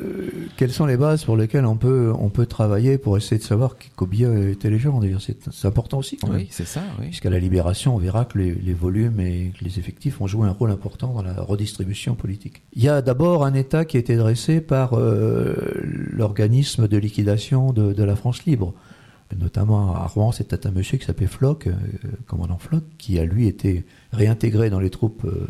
quelles 0.57 0.71
sont 0.71 0.85
les 0.85 0.97
bases 0.97 1.21
sur 1.21 1.35
lesquelles 1.35 1.65
on 1.65 1.77
peut 1.77 2.13
on 2.17 2.29
peut 2.29 2.45
travailler 2.45 2.97
pour 2.97 3.17
essayer 3.17 3.37
de 3.37 3.43
savoir 3.43 3.75
combien 3.95 4.35
étaient 4.47 4.69
les 4.69 4.77
gens? 4.77 4.99
C'est 5.19 5.65
important 5.67 5.97
aussi. 5.97 6.17
Quand 6.17 6.29
oui, 6.31 6.47
c'est 6.51 6.67
ça. 6.67 6.81
Oui. 6.99 7.07
Puisqu'à 7.07 7.29
la 7.29 7.39
libération, 7.39 7.95
on 7.95 7.97
verra 7.97 8.25
que 8.25 8.37
les, 8.37 8.53
les, 8.53 8.73
volumes 8.73 9.19
et 9.19 9.51
les 9.61 9.79
effectifs 9.79 10.21
ont 10.21 10.27
joué 10.27 10.47
un 10.47 10.51
rôle 10.51 10.71
important 10.71 11.13
dans 11.13 11.23
la 11.23 11.33
redistribution 11.33 12.15
politique. 12.15 12.61
Il 12.73 12.83
y 12.83 12.89
a 12.89 13.01
d'abord 13.01 13.45
un 13.45 13.53
État 13.53 13.85
qui 13.85 13.97
a 13.97 13.99
été 13.99 14.15
dressé 14.15 14.61
par 14.61 14.93
euh, 14.93 15.55
l'organisme 16.11 16.87
de 16.87 16.97
liquidation 16.97 17.73
de, 17.73 17.93
de 17.93 18.03
la 18.03 18.15
France 18.15 18.45
libre 18.45 18.73
notamment 19.37 19.95
à 19.95 20.07
Rouen, 20.07 20.31
c'était 20.31 20.65
un 20.67 20.71
monsieur 20.71 20.97
qui 20.97 21.05
s'appelait 21.05 21.27
Floch, 21.27 21.67
euh, 21.67 21.73
commandant 22.27 22.57
Floch, 22.57 22.83
qui 22.97 23.19
a 23.19 23.25
lui 23.25 23.47
été 23.47 23.85
réintégré 24.11 24.69
dans 24.69 24.79
les 24.79 24.89
troupes 24.89 25.25
euh, 25.25 25.47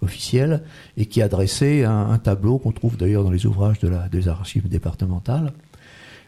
officielles 0.00 0.62
et 0.96 1.06
qui 1.06 1.22
a 1.22 1.28
dressé 1.28 1.84
un, 1.84 2.18
tableau 2.18 2.58
qu'on 2.58 2.72
trouve 2.72 2.96
d'ailleurs 2.96 3.24
dans 3.24 3.30
les 3.30 3.46
ouvrages 3.46 3.78
des 4.10 4.28
archives 4.28 4.68
départementales, 4.68 5.52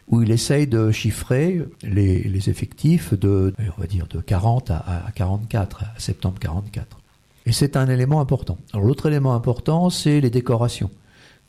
où 0.07 0.21
il 0.21 0.31
essaye 0.31 0.67
de 0.67 0.91
chiffrer 0.91 1.61
les, 1.83 2.49
effectifs 2.49 3.13
de, 3.13 3.53
on 3.77 3.81
va 3.81 3.87
dire, 3.87 4.07
de 4.07 4.19
40 4.21 4.71
à, 4.71 4.77
à 5.07 5.11
44, 5.11 5.83
à 5.83 5.99
septembre 5.99 6.39
44. 6.39 6.99
Et 7.47 7.51
c'est 7.51 7.75
un 7.75 7.89
élément 7.89 8.21
important. 8.21 8.57
Alors 8.73 8.85
l'autre 8.85 9.07
élément 9.07 9.33
important, 9.33 9.89
c'est 9.89 10.21
les 10.21 10.29
décorations 10.29 10.89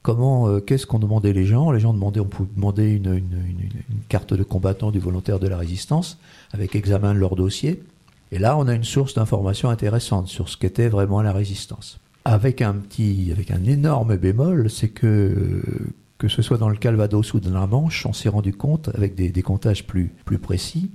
comment, 0.06 0.48
euh, 0.48 0.60
qu'est-ce 0.60 0.86
qu'on 0.86 1.00
demandait 1.00 1.32
les 1.32 1.44
gens? 1.44 1.72
Les 1.72 1.80
gens 1.80 1.92
demandaient, 1.92 2.20
on 2.20 2.26
pouvait 2.26 2.48
demander 2.54 2.92
une, 2.92 3.20
carte 4.08 4.34
de 4.34 4.44
combattant 4.44 4.92
du 4.92 5.00
volontaire 5.00 5.40
de 5.40 5.48
la 5.48 5.56
résistance 5.56 6.18
avec 6.52 6.76
examen 6.76 7.12
de 7.12 7.18
leur 7.18 7.34
dossier. 7.34 7.82
Et 8.30 8.38
là, 8.38 8.56
on 8.56 8.68
a 8.68 8.74
une 8.74 8.84
source 8.84 9.14
d'information 9.14 9.68
intéressante 9.68 10.28
sur 10.28 10.48
ce 10.48 10.56
qu'était 10.56 10.86
vraiment 10.86 11.22
la 11.22 11.32
résistance. 11.32 11.98
Avec 12.24 12.62
un 12.62 12.74
petit, 12.74 13.30
avec 13.32 13.50
un 13.50 13.64
énorme 13.64 14.16
bémol, 14.16 14.70
c'est 14.70 14.90
que 14.90 15.62
que 16.18 16.28
ce 16.28 16.40
soit 16.40 16.56
dans 16.56 16.70
le 16.70 16.76
Calvados 16.76 17.34
ou 17.34 17.40
dans 17.40 17.50
la 17.50 17.66
Manche, 17.66 18.06
on 18.06 18.12
s'est 18.12 18.30
rendu 18.30 18.54
compte, 18.54 18.88
avec 18.94 19.16
des, 19.16 19.42
comptages 19.42 19.86
plus, 19.86 20.14
plus 20.24 20.38
précis, 20.38 20.90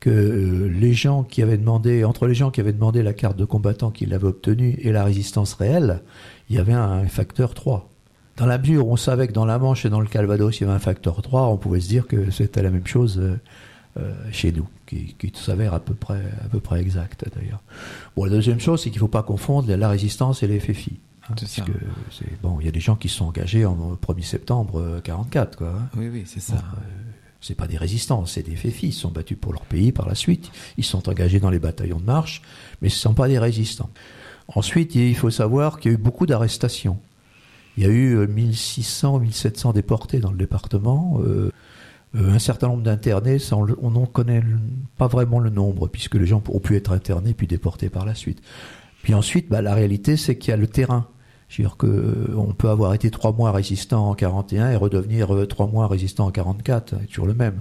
que 0.00 0.08
euh, 0.08 0.68
les 0.68 0.94
gens 0.94 1.24
qui 1.24 1.42
avaient 1.42 1.58
demandé, 1.58 2.04
entre 2.04 2.26
les 2.26 2.34
gens 2.34 2.50
qui 2.50 2.60
avaient 2.60 2.72
demandé 2.72 3.02
la 3.02 3.12
carte 3.12 3.36
de 3.36 3.44
combattant 3.44 3.90
qu'ils 3.90 4.14
avaient 4.14 4.28
obtenue 4.28 4.78
et 4.80 4.90
la 4.92 5.04
résistance 5.04 5.52
réelle, 5.52 6.00
il 6.48 6.56
y 6.56 6.58
avait 6.58 6.72
un 6.72 7.04
facteur 7.06 7.52
3. 7.52 7.91
Dans 8.36 8.46
la 8.46 8.58
mesure 8.58 8.86
où 8.86 8.92
on 8.92 8.96
savait 8.96 9.28
que 9.28 9.32
dans 9.32 9.44
la 9.44 9.58
Manche 9.58 9.84
et 9.84 9.90
dans 9.90 10.00
le 10.00 10.06
Calvados, 10.06 10.58
il 10.58 10.62
y 10.62 10.64
avait 10.64 10.72
un 10.72 10.78
facteur 10.78 11.20
3, 11.20 11.48
on 11.48 11.56
pouvait 11.56 11.80
se 11.80 11.88
dire 11.88 12.06
que 12.06 12.30
c'était 12.30 12.62
la 12.62 12.70
même 12.70 12.86
chose 12.86 13.18
euh, 13.18 13.38
euh, 13.98 14.12
chez 14.32 14.52
nous, 14.52 14.66
qui, 14.86 15.14
qui 15.18 15.32
s'avère 15.34 15.74
à 15.74 15.80
peu 15.80 15.94
près, 15.94 16.22
à 16.42 16.48
peu 16.48 16.60
près 16.60 16.80
exact 16.80 17.26
d'ailleurs. 17.36 17.60
Bon, 18.16 18.24
la 18.24 18.30
deuxième 18.30 18.60
chose, 18.60 18.82
c'est 18.82 18.90
qu'il 18.90 18.98
ne 18.98 19.04
faut 19.04 19.08
pas 19.08 19.22
confondre 19.22 19.74
la 19.74 19.88
résistance 19.88 20.42
et 20.42 20.46
les 20.46 20.60
FFI. 20.60 20.98
Hein, 21.28 21.34
parce 21.38 21.60
que 21.60 21.72
c'est 22.10 22.40
bon, 22.40 22.58
il 22.60 22.66
y 22.66 22.68
a 22.68 22.72
des 22.72 22.80
gens 22.80 22.96
qui 22.96 23.08
se 23.08 23.16
sont 23.16 23.26
engagés 23.26 23.64
en 23.64 23.94
1er 23.94 24.22
septembre 24.22 25.00
44, 25.04 25.56
quoi. 25.56 25.68
Hein. 25.68 25.88
Oui, 25.96 26.08
oui, 26.10 26.22
c'est 26.26 26.40
ça. 26.40 26.54
Bon, 26.54 26.60
euh, 26.60 27.12
c'est 27.40 27.54
pas 27.54 27.66
des 27.66 27.76
résistants, 27.76 28.24
c'est 28.24 28.42
des 28.42 28.56
FFI. 28.56 28.88
Ils 28.88 28.92
sont 28.92 29.10
battus 29.10 29.36
pour 29.38 29.52
leur 29.52 29.62
pays 29.62 29.92
par 29.92 30.08
la 30.08 30.14
suite. 30.14 30.50
Ils 30.78 30.84
sont 30.84 31.08
engagés 31.08 31.38
dans 31.38 31.50
les 31.50 31.58
bataillons 31.58 32.00
de 32.00 32.04
marche, 32.04 32.40
mais 32.80 32.88
ce 32.88 32.96
ne 32.96 33.00
sont 33.00 33.14
pas 33.14 33.28
des 33.28 33.38
résistants. 33.38 33.90
Ensuite, 34.48 34.94
il 34.94 35.16
faut 35.16 35.30
savoir 35.30 35.78
qu'il 35.78 35.90
y 35.90 35.94
a 35.94 35.98
eu 35.98 36.00
beaucoup 36.00 36.26
d'arrestations. 36.26 36.98
Il 37.76 37.84
y 37.84 37.86
a 37.86 37.90
eu 37.90 38.26
1600, 38.26 39.20
1700 39.20 39.72
déportés 39.72 40.18
dans 40.18 40.30
le 40.30 40.36
département. 40.36 41.20
Euh, 41.24 41.50
un 42.14 42.38
certain 42.38 42.68
nombre 42.68 42.82
d'internés, 42.82 43.38
on 43.52 43.90
n'en 43.90 44.04
connaît 44.04 44.42
pas 44.98 45.06
vraiment 45.06 45.38
le 45.38 45.48
nombre, 45.48 45.88
puisque 45.88 46.16
les 46.16 46.26
gens 46.26 46.42
ont 46.48 46.60
pu 46.60 46.76
être 46.76 46.92
internés 46.92 47.32
puis 47.32 47.46
déportés 47.46 47.88
par 47.88 48.04
la 48.04 48.14
suite. 48.14 48.42
Puis 49.02 49.14
ensuite, 49.14 49.48
bah, 49.48 49.62
la 49.62 49.74
réalité, 49.74 50.16
c'est 50.16 50.36
qu'il 50.36 50.50
y 50.50 50.54
a 50.54 50.56
le 50.56 50.66
terrain. 50.66 51.08
Je 51.48 51.62
veux 51.62 51.68
dire 51.68 51.76
que 51.76 52.34
on 52.36 52.52
peut 52.54 52.68
avoir 52.68 52.94
été 52.94 53.10
trois 53.10 53.32
mois 53.32 53.52
résistant 53.52 54.10
en 54.10 54.14
41 54.14 54.70
et 54.70 54.76
redevenir 54.76 55.34
euh, 55.34 55.46
trois 55.46 55.66
mois 55.66 55.86
résistant 55.86 56.26
en 56.26 56.30
44, 56.30 56.94
c'est 57.00 57.06
toujours 57.06 57.26
le 57.26 57.34
même. 57.34 57.60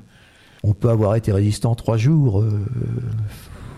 On 0.64 0.74
peut 0.74 0.90
avoir 0.90 1.16
été 1.16 1.32
résistant 1.32 1.76
trois 1.76 1.98
jours, 1.98 2.42
euh, 2.42 2.66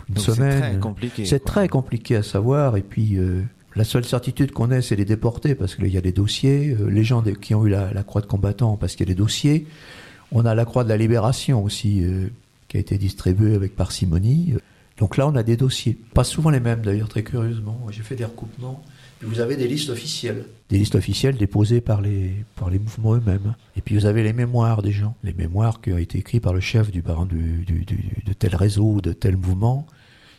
une 0.10 0.16
Donc 0.16 0.24
semaine. 0.24 0.52
C'est 0.52 0.70
très 0.70 0.80
compliqué. 0.80 1.26
C'est 1.26 1.44
très 1.44 1.68
compliqué 1.68 2.16
à 2.18 2.24
savoir. 2.24 2.78
Et 2.78 2.82
puis, 2.82 3.18
euh, 3.18 3.44
la 3.76 3.84
seule 3.84 4.06
certitude 4.06 4.52
qu'on 4.52 4.72
ait, 4.72 4.82
c'est 4.82 4.96
les 4.96 5.06
déportés, 5.06 5.56
parce 5.56 5.76
qu'il 5.76 5.88
y 5.88 5.98
a 5.98 6.02
des 6.02 6.12
dossiers. 6.12 6.76
Euh, 6.80 6.90
les 6.90 7.04
gens 7.04 7.22
qui 7.22 7.56
ont 7.56 7.66
eu 7.66 7.70
la, 7.70 8.04
croix 8.04 8.22
de 8.22 8.28
combattant, 8.28 8.78
parce 8.78 8.96
qu'il 8.96 9.08
y 9.08 9.12
a 9.12 9.14
des 9.14 9.20
dossiers. 9.20 9.66
On 10.32 10.46
a 10.46 10.56
la 10.56 10.66
croix 10.66 10.84
de 10.84 10.90
la 10.90 10.98
libération 10.98 11.64
aussi, 11.64 12.04
euh, 12.04 12.28
qui 12.68 12.78
a 12.78 12.80
été 12.80 12.98
distribuée 12.98 13.56
avec 13.56 13.76
parcimonie. 13.76 14.54
Donc 14.98 15.18
là, 15.18 15.28
on 15.28 15.36
a 15.36 15.44
des 15.44 15.58
dossiers. 15.58 15.98
Pas 16.14 16.24
souvent 16.24 16.52
les 16.52 16.60
mêmes, 16.60 16.82
d'ailleurs, 16.82 17.10
très 17.10 17.24
curieusement. 17.24 17.80
J'ai 17.90 18.04
fait 18.04 18.16
des 18.16 18.26
recoupements. 18.26 18.84
Vous 19.22 19.40
avez 19.40 19.56
des 19.56 19.68
listes 19.68 19.90
officielles. 19.90 20.46
Des 20.70 20.78
listes 20.78 20.96
officielles 20.96 21.38
déposées 21.38 21.82
par 21.82 22.02
les, 22.02 22.34
par 22.56 22.70
les 22.70 22.78
mouvements 22.78 23.16
eux-mêmes. 23.16 23.56
Et 23.78 23.82
puis 23.82 23.96
vous 23.96 24.06
avez 24.06 24.22
les 24.22 24.34
mémoires 24.34 24.82
des 24.82 24.92
gens. 24.92 25.16
Les 25.24 25.34
mémoires 25.34 25.82
qui 25.82 25.94
ont 25.94 25.98
été 25.98 26.20
écrites 26.20 26.44
par 26.44 26.54
le 26.54 26.60
chef 26.60 26.92
du, 26.92 27.02
de 27.02 28.34
tel 28.34 28.56
réseau, 28.56 29.00
de 29.02 29.14
tel 29.14 29.38
mouvement 29.38 29.88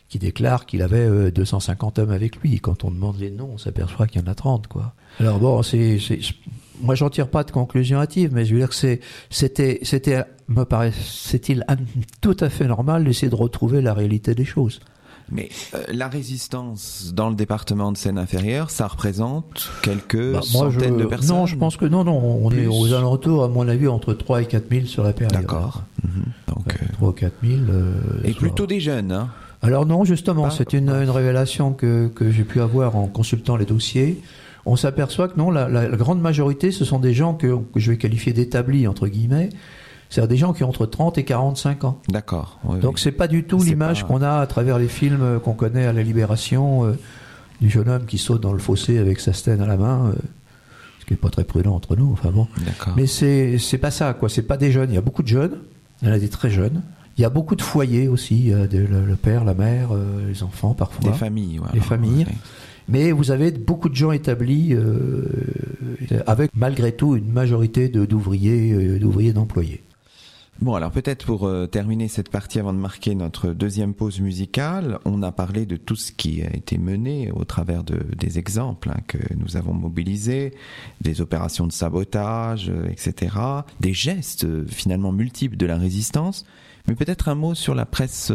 qui 0.09 0.19
déclare 0.19 0.65
qu'il 0.65 0.81
avait 0.81 1.05
euh, 1.05 1.31
250 1.31 1.99
hommes 1.99 2.11
avec 2.11 2.37
lui. 2.37 2.59
Quand 2.59 2.83
on 2.83 2.91
demande 2.91 3.19
les 3.19 3.31
noms, 3.31 3.51
on 3.53 3.57
s'aperçoit 3.57 4.07
qu'il 4.07 4.21
y 4.21 4.23
en 4.23 4.27
a 4.27 4.35
30, 4.35 4.67
quoi. 4.67 4.93
Alors 5.19 5.39
bon, 5.39 5.63
c'est, 5.63 5.97
moi 6.81 6.95
j'en 6.95 7.09
tire 7.09 7.29
pas 7.29 7.43
de 7.43 7.51
conclusion 7.51 7.99
hâtive, 7.99 8.31
mais 8.33 8.45
je 8.45 8.53
veux 8.53 8.59
dire 8.59 8.69
que 8.69 8.75
c'est, 8.75 8.99
c'était, 9.29 9.79
c'était, 9.83 10.23
me 10.47 10.63
paraît, 10.63 10.91
c'est-il 10.91 11.65
tout 12.21 12.37
à 12.39 12.49
fait 12.49 12.67
normal 12.67 13.03
d'essayer 13.03 13.29
de 13.29 13.35
retrouver 13.35 13.81
la 13.81 13.93
réalité 13.93 14.35
des 14.35 14.45
choses. 14.45 14.79
Mais 15.31 15.49
euh, 15.73 15.79
la 15.91 16.07
résistance 16.07 17.11
dans 17.15 17.29
le 17.29 17.35
département 17.35 17.91
de 17.91 17.97
Seine-Inférieure, 17.97 18.69
ça 18.69 18.87
représente 18.87 19.71
quelques 19.81 20.33
bah, 20.33 20.41
moi, 20.53 20.71
centaines 20.71 20.99
je, 20.99 21.03
de 21.03 21.05
personnes? 21.05 21.35
Non, 21.35 21.45
je 21.47 21.55
pense 21.55 21.77
que 21.77 21.85
non, 21.85 22.03
non, 22.03 22.45
on 22.45 22.49
Plus. 22.49 22.63
est 22.63 22.67
aux 22.67 22.93
alentours, 22.93 23.43
à 23.43 23.47
mon 23.47 23.67
avis, 23.67 23.87
entre 23.87 24.13
3 24.13 24.43
et 24.43 24.45
4 24.45 24.69
000 24.69 24.85
sur 24.85 25.03
la 25.03 25.13
période. 25.13 25.33
D'accord. 25.33 25.83
Mmh. 26.03 26.07
Donc, 26.47 26.67
ouais, 26.67 26.87
3 26.93 27.09
ou 27.09 27.11
4 27.11 27.33
000. 27.43 27.59
Euh, 27.69 27.93
et 28.23 28.33
plutôt 28.33 28.67
des 28.67 28.79
jeunes, 28.79 29.11
hein 29.11 29.29
alors 29.65 29.85
non, 29.85 30.03
justement, 30.03 30.49
c'est 30.49 30.73
une, 30.73 30.89
une, 30.89 31.09
révélation 31.09 31.73
que, 31.73 32.07
que 32.07 32.29
j'ai 32.31 32.43
pu 32.43 32.61
avoir 32.61 32.95
en 32.95 33.07
consultant 33.07 33.55
les 33.55 33.65
dossiers. 33.65 34.21
On 34.65 34.75
s'aperçoit 34.75 35.27
que 35.27 35.37
non, 35.37 35.49
la, 35.49 35.67
la, 35.67 35.87
la, 35.87 35.97
grande 35.97 36.21
majorité, 36.21 36.71
ce 36.71 36.85
sont 36.85 36.99
des 36.99 37.13
gens 37.13 37.33
que, 37.33 37.55
que 37.73 37.79
je 37.79 37.91
vais 37.91 37.97
qualifier 37.97 38.33
d'établis, 38.33 38.87
entre 38.87 39.07
guillemets, 39.07 39.49
c'est-à-dire 40.09 40.27
des 40.27 40.37
gens 40.37 40.53
qui 40.53 40.63
ont 40.63 40.69
entre 40.69 40.85
30 40.85 41.17
et 41.17 41.23
45 41.23 41.83
ans. 41.83 41.99
D'accord. 42.09 42.59
Oui, 42.63 42.79
Donc 42.79 42.95
oui. 42.95 43.01
c'est 43.03 43.11
pas 43.11 43.27
du 43.27 43.43
tout 43.43 43.61
l'image 43.61 44.01
pas... 44.01 44.07
qu'on 44.07 44.21
a 44.21 44.39
à 44.39 44.47
travers 44.47 44.79
les 44.79 44.87
films 44.87 45.39
qu'on 45.43 45.53
connaît 45.53 45.85
à 45.85 45.93
la 45.93 46.03
Libération, 46.03 46.85
euh, 46.85 46.93
du 47.61 47.69
jeune 47.69 47.89
homme 47.89 48.05
qui 48.05 48.17
saute 48.17 48.41
dans 48.41 48.53
le 48.53 48.59
fossé 48.59 48.97
avec 48.97 49.19
sa 49.19 49.33
stène 49.33 49.61
à 49.61 49.67
la 49.67 49.77
main. 49.77 50.07
Euh, 50.07 50.13
ce 50.99 51.05
qui 51.05 51.13
n'est 51.13 51.17
pas 51.17 51.29
très 51.29 51.43
prudent 51.43 51.75
entre 51.75 51.95
nous, 51.95 52.11
enfin 52.11 52.31
bon. 52.31 52.47
Mais 52.97 53.05
c'est 53.05 53.77
pas 53.79 53.91
ça, 53.91 54.13
quoi. 54.13 54.27
C'est 54.27 54.41
pas 54.41 54.57
des 54.57 54.71
jeunes. 54.71 54.89
Il 54.89 54.95
y 54.95 54.97
a 54.97 55.01
beaucoup 55.01 55.21
de 55.21 55.27
jeunes. 55.27 55.59
Il 56.01 56.07
y 56.07 56.11
en 56.11 56.13
a 56.13 56.19
des 56.19 56.29
très 56.29 56.49
jeunes. 56.49 56.81
Il 57.17 57.21
y 57.21 57.25
a 57.25 57.29
beaucoup 57.29 57.55
de 57.55 57.61
foyers 57.61 58.07
aussi, 58.07 58.51
euh, 58.51 58.67
le, 58.71 59.15
père, 59.15 59.45
la 59.45 59.53
mère, 59.53 59.89
euh, 59.91 60.27
les 60.27 60.43
enfants 60.43 60.73
parfois. 60.73 61.11
Des 61.11 61.17
familles, 61.17 61.57
voilà. 61.57 61.73
Les 61.73 61.79
familles. 61.79 62.25
Mais 62.87 63.11
vous 63.11 63.31
avez 63.31 63.51
beaucoup 63.51 63.89
de 63.89 63.95
gens 63.95 64.11
établis 64.11 64.73
euh, 64.73 65.23
avec 66.27 66.51
malgré 66.53 66.91
tout 66.91 67.15
une 67.15 67.31
majorité 67.31 67.89
d'ouvriers, 67.89 68.99
d'ouvriers 68.99 69.33
d'employés. 69.33 69.81
Bon, 70.61 70.73
alors 70.73 70.89
peut-être 70.89 71.25
pour 71.25 71.45
euh, 71.47 71.67
terminer 71.67 72.07
cette 72.07 72.29
partie 72.29 72.59
avant 72.59 72.71
de 72.71 72.79
marquer 72.79 73.13
notre 73.13 73.49
deuxième 73.49 73.93
pause 73.93 74.21
musicale, 74.21 74.99
on 75.03 75.21
a 75.21 75.33
parlé 75.33 75.65
de 75.65 75.75
tout 75.75 75.97
ce 75.97 76.13
qui 76.13 76.41
a 76.43 76.55
été 76.55 76.77
mené 76.77 77.29
au 77.33 77.43
travers 77.43 77.83
de, 77.83 77.99
des 78.15 78.39
exemples 78.39 78.89
hein, 78.89 79.01
que 79.05 79.17
nous 79.35 79.57
avons 79.57 79.73
mobilisés, 79.73 80.53
des 81.01 81.19
opérations 81.19 81.67
de 81.67 81.73
sabotage, 81.73 82.69
euh, 82.69 82.87
etc., 82.87 83.35
des 83.81 83.91
gestes 83.91 84.45
euh, 84.45 84.65
finalement 84.65 85.11
multiples 85.11 85.57
de 85.57 85.65
la 85.65 85.77
résistance. 85.77 86.45
Mais 86.87 86.95
peut-être 86.95 87.29
un 87.29 87.35
mot 87.35 87.55
sur 87.55 87.73
la 87.73 87.85
presse, 87.85 88.31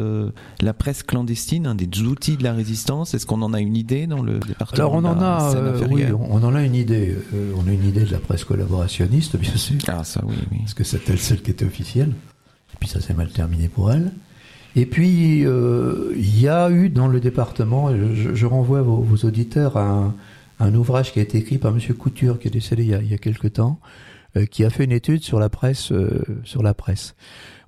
la 0.61 0.73
presse 0.73 1.03
clandestine, 1.05 1.67
un 1.67 1.77
des 1.77 1.87
outils 2.03 2.37
de 2.37 2.43
la 2.43 2.53
résistance. 2.53 3.15
Est-ce 3.15 3.25
qu'on 3.25 3.43
en 3.43 3.55
a 3.55 3.61
une 3.61 3.77
idée 3.77 4.09
dans 4.09 4.23
le 4.23 4.41
département 4.41 4.83
Alors 4.83 4.95
on 4.95 5.05
en 5.05 5.21
a, 5.23 5.55
oui, 5.89 6.05
on 6.13 6.43
en 6.43 6.55
a 6.55 6.63
une 6.65 6.75
idée. 6.75 7.17
on 7.57 7.69
a 7.69 7.73
une 7.73 7.87
idée 7.87 8.03
de 8.03 8.11
la 8.11 8.19
presse 8.19 8.45
collaborationniste, 8.45 9.37
bien 9.37 9.55
sûr. 9.57 9.77
Ah 9.87 10.03
ça, 10.03 10.23
oui, 10.27 10.35
oui. 10.51 10.59
Parce 10.61 10.75
que 10.75 10.83
c'était 10.83 11.17
celle 11.17 11.43
qui 11.43 11.53
était 11.53 11.65
officielle. 11.65 12.13
Et 12.73 12.77
puis 12.81 12.89
ça 12.89 13.01
s'est 13.01 13.15
mal 13.15 13.29
terminé 13.31 13.69
pour 13.69 13.93
elle. 13.93 14.11
Et 14.77 14.87
puis, 14.87 15.45
euh, 15.45 16.13
il 16.17 16.41
y 16.41 16.49
a 16.49 16.71
eu 16.71 16.91
dans 16.91 17.09
le 17.09 17.21
département, 17.21 17.91
je, 17.91 18.35
je 18.35 18.47
renvoie 18.47 18.83
vos, 18.83 18.99
vos 18.99 19.27
auditeurs 19.27 19.77
à 19.77 19.89
un, 19.89 20.15
un, 20.61 20.75
ouvrage 20.75 21.13
qui 21.13 21.19
a 21.19 21.23
été 21.23 21.39
écrit 21.39 21.59
par 21.59 21.73
M. 21.73 21.81
Couture, 21.95 22.39
qui 22.39 22.49
est 22.49 22.53
décédé 22.53 22.85
il 22.85 22.91
y 22.91 22.95
a, 22.95 23.03
il 23.03 23.11
y 23.11 23.15
a 23.15 23.19
quelque 23.19 23.49
temps, 23.49 23.81
euh, 24.37 24.47
qui 24.47 24.65
a 24.65 24.71
fait 24.71 24.85
une 24.85 24.93
étude 24.93 25.25
sur 25.25 25.41
la 25.41 25.49
presse. 25.49 25.91
Euh, 25.91 26.23
sur 26.45 26.63
la 26.63 26.75
presse. 26.75 27.17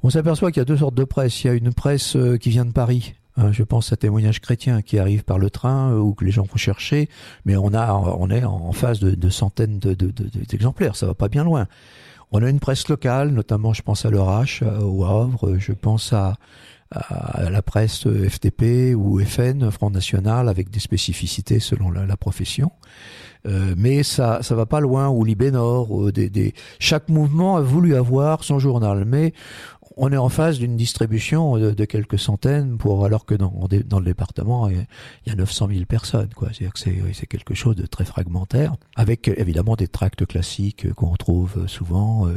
On 0.03 0.11
s'aperçoit 0.11 0.50
qu'il 0.50 0.61
y 0.61 0.62
a 0.62 0.64
deux 0.64 0.78
sortes 0.78 0.94
de 0.94 1.05
presse. 1.05 1.44
Il 1.44 1.46
y 1.46 1.50
a 1.50 1.55
une 1.55 1.72
presse 1.72 2.16
euh, 2.16 2.36
qui 2.36 2.50
vient 2.50 2.64
de 2.64 2.72
Paris, 2.72 3.14
Hein, 3.36 3.50
je 3.50 3.62
pense 3.62 3.92
à 3.92 3.96
témoignages 3.96 4.40
chrétiens 4.40 4.82
qui 4.82 4.98
arrivent 4.98 5.24
par 5.24 5.38
le 5.38 5.48
train 5.48 5.92
euh, 5.92 5.98
ou 5.98 6.12
que 6.12 6.24
les 6.24 6.30
gens 6.30 6.42
vont 6.42 6.57
chercher, 6.57 7.09
mais 7.46 7.57
on 7.57 7.72
a, 7.72 7.92
on 7.92 8.28
est 8.28 8.44
en 8.44 8.72
phase 8.72 9.00
de, 9.00 9.30
centaines 9.30 9.78
d'exemplaires. 9.78 10.90
De, 10.90 10.94
de, 10.94 10.98
ça 10.98 11.07
va 11.07 11.14
pas 11.14 11.28
bien 11.28 11.44
loin. 11.44 11.66
On 12.30 12.42
a 12.42 12.50
une 12.50 12.61
presse 12.61 12.88
locale, 12.88 13.30
notamment, 13.30 13.72
je 13.72 13.82
pense 13.82 14.05
à 14.05 14.11
l'Eurache, 14.11 14.62
au 14.62 15.05
Havre, 15.05 15.57
je 15.59 15.72
pense 15.72 16.12
à, 16.12 16.34
la 17.38 17.62
presse 17.62 18.07
FTP 18.07 18.94
ou 18.94 19.18
FN, 19.24 19.70
Front 19.70 19.88
National, 19.88 20.50
avec 20.50 20.68
des 20.68 20.78
spécificités 20.78 21.59
selon 21.59 21.90
la, 21.90 22.05
la 22.05 22.18
profession. 22.18 22.70
Euh, 23.46 23.74
mais 23.78 24.03
ça, 24.03 24.42
ça 24.42 24.55
va 24.55 24.66
pas 24.66 24.80
loin. 24.80 25.09
Ou 25.09 25.24
Libénor, 25.24 26.12
des, 26.12 26.28
des, 26.28 26.53
chaque 26.78 27.09
mouvement 27.09 27.57
a 27.57 27.62
voulu 27.62 27.96
avoir 27.96 28.44
son 28.44 28.59
journal, 28.59 29.07
mais 29.07 29.32
on 29.97 30.12
est 30.12 30.16
en 30.16 30.28
phase 30.28 30.59
d'une 30.59 30.76
distribution 30.76 31.59
de, 31.59 31.84
quelques 31.84 32.18
centaines, 32.18 32.78
pour 32.78 33.05
alors 33.05 33.24
que 33.24 33.34
dans, 33.34 33.68
le 33.70 34.05
département, 34.05 34.68
il 34.68 34.86
y 35.26 35.30
a 35.30 35.34
900 35.34 35.68
000 35.68 35.84
personnes. 35.86 36.30
C'est-à-dire 36.40 36.72
que 36.72 36.80
c'est, 36.80 37.26
quelque 37.26 37.55
chose 37.55 37.76
de 37.76 37.86
très 37.86 38.05
fragmentaire, 38.05 38.74
avec 38.97 39.28
évidemment 39.28 39.76
des 39.76 39.88
tracts 39.88 40.26
classiques 40.26 40.93
qu'on 40.95 41.11
retrouve 41.11 41.66
souvent, 41.66 42.26
euh, 42.26 42.34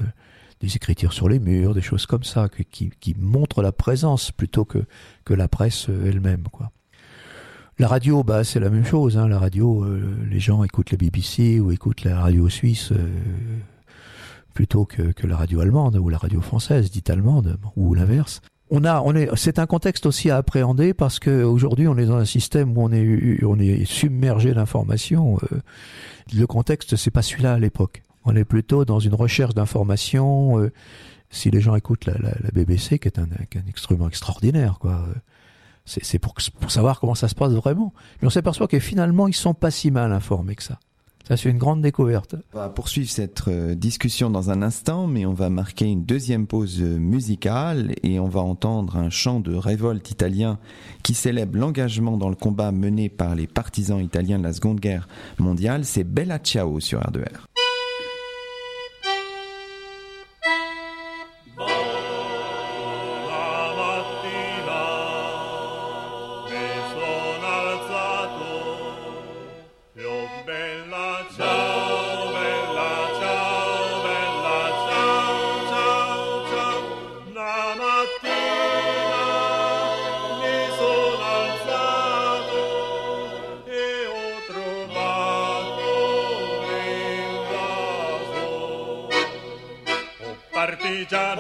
des 0.62 0.76
écritures 0.76 1.14
sur 1.14 1.30
les 1.30 1.40
murs, 1.40 1.74
des 1.74 1.82
choses 1.82 2.06
comme 2.06 2.24
ça, 2.24 2.50
qui, 2.50 2.92
qui 3.00 3.16
montrent 3.18 3.62
la 3.62 3.72
présence 3.72 4.32
plutôt 4.32 4.66
que, 4.66 4.86
que 5.26 5.34
la 5.34 5.48
presse 5.48 5.88
elle-même. 5.90 6.44
quoi. 6.52 6.72
La 7.78 7.90
radio, 7.90 8.24
bah, 8.24 8.46
c'est 8.46 8.62
la 8.62 8.70
même 8.70 8.86
chose. 8.86 9.18
Hein. 9.18 9.28
La 9.28 9.38
radio, 9.38 9.84
euh, 9.84 10.16
les 10.30 10.40
gens 10.40 10.64
écoutent 10.64 10.92
la 10.92 10.98
BBC 10.98 11.60
ou 11.60 11.72
écoutent 11.72 12.06
la 12.06 12.22
radio 12.22 12.48
suisse. 12.48 12.94
Euh, 12.94 13.10
plutôt 14.56 14.86
que, 14.86 15.12
que, 15.12 15.28
la 15.28 15.38
radio 15.38 15.60
allemande 15.60 15.98
ou 15.98 16.10
la 16.10 16.18
radio 16.18 16.42
française, 16.42 16.90
dite 16.90 17.12
allemande, 17.12 17.60
ou 17.76 17.94
l'inverse. 17.94 18.42
On 18.72 18.84
a, 18.86 19.02
on 19.02 19.14
est, 19.14 19.30
c'est 19.36 19.60
un 19.60 19.68
contexte 19.68 20.08
aussi 20.08 20.32
à 20.32 20.38
appréhender 20.38 20.96
parce 20.96 21.20
que 21.20 21.44
aujourd'hui 21.44 21.88
on 21.88 21.96
est 22.00 22.06
dans 22.06 22.16
un 22.16 22.26
système 22.26 22.76
où 22.76 22.82
on 22.82 22.92
est, 22.92 23.44
on 23.44 23.60
est 23.60 23.86
submergé 23.86 24.56
d'informations. 24.56 25.38
Euh, 25.52 25.62
le 26.34 26.48
contexte, 26.48 26.96
c'est 26.96 27.12
pas 27.12 27.22
celui-là 27.22 27.54
à 27.54 27.60
l'époque. 27.60 28.02
On 28.24 28.36
est 28.36 28.46
plutôt 28.46 28.86
dans 28.86 29.00
une 29.00 29.14
recherche 29.14 29.54
d'informations. 29.54 30.60
Euh, 30.60 30.72
si 31.30 31.52
les 31.52 31.60
gens 31.60 31.76
écoutent 31.76 32.06
la, 32.06 32.14
BBC, 32.54 32.98
qui 32.98 33.08
est 33.08 33.20
un, 33.20 33.24
un, 33.24 33.70
instrument 33.70 34.08
extraordinaire, 34.08 34.80
quoi. 34.80 35.06
Euh, 35.10 35.14
c'est 35.86 36.18
pour, 36.18 36.34
pour 36.60 36.72
savoir 36.72 37.00
comment 37.00 37.14
ça 37.14 37.28
se 37.28 37.36
passe 37.36 37.52
vraiment. 37.52 37.94
Mais 38.20 38.28
on 38.28 38.32
s'aperçoit 38.32 38.68
que 38.68 38.80
finalement, 38.80 39.28
ils 39.28 39.36
sont 39.36 39.54
pas 39.54 39.70
si 39.70 39.92
mal 39.92 40.12
informés 40.14 40.56
que 40.56 40.64
ça. 40.64 40.80
Ça, 41.28 41.38
c'est 41.38 41.50
une 41.50 41.58
grande 41.58 41.82
découverte. 41.82 42.36
On 42.54 42.60
va 42.60 42.70
poursuivre 42.70 43.10
cette 43.10 43.50
discussion 43.50 44.30
dans 44.30 44.52
un 44.52 44.62
instant, 44.62 45.08
mais 45.08 45.26
on 45.26 45.34
va 45.34 45.50
marquer 45.50 45.86
une 45.86 46.06
deuxième 46.06 46.46
pause 46.46 46.80
musicale 46.82 47.96
et 48.04 48.20
on 48.20 48.28
va 48.28 48.42
entendre 48.42 48.96
un 48.98 49.10
chant 49.10 49.40
de 49.40 49.56
révolte 49.56 50.12
italien 50.12 50.60
qui 51.02 51.16
célèbre 51.16 51.58
l'engagement 51.58 52.18
dans 52.18 52.30
le 52.30 52.36
combat 52.36 52.72
mené 52.72 53.10
par 53.10 53.34
les 53.34 53.48
partisans 53.48 54.00
italiens 54.00 54.38
de 54.38 54.44
la 54.44 54.54
Seconde 54.54 54.80
Guerre 54.80 55.08
mondiale. 55.40 55.84
C'est 55.84 56.04
Bella 56.04 56.38
Ciao 56.38 56.80
sur 56.80 57.00
R2R. 57.00 57.55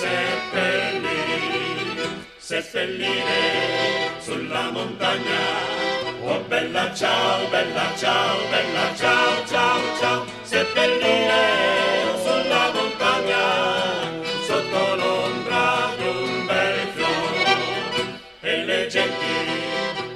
devi 0.00 1.14
seppellire, 2.36 3.40
sulla 4.18 4.70
montagna. 4.70 5.40
Oh 6.22 6.40
bella 6.48 6.92
ciao, 6.94 7.48
bella 7.48 7.92
ciao, 7.96 8.36
bella 8.50 8.94
ciao, 8.96 9.46
ciao, 9.46 9.80
ciao. 10.00 10.24
Seppellire 10.42 11.42
sulla 12.22 12.70
montagna. 12.72 12.94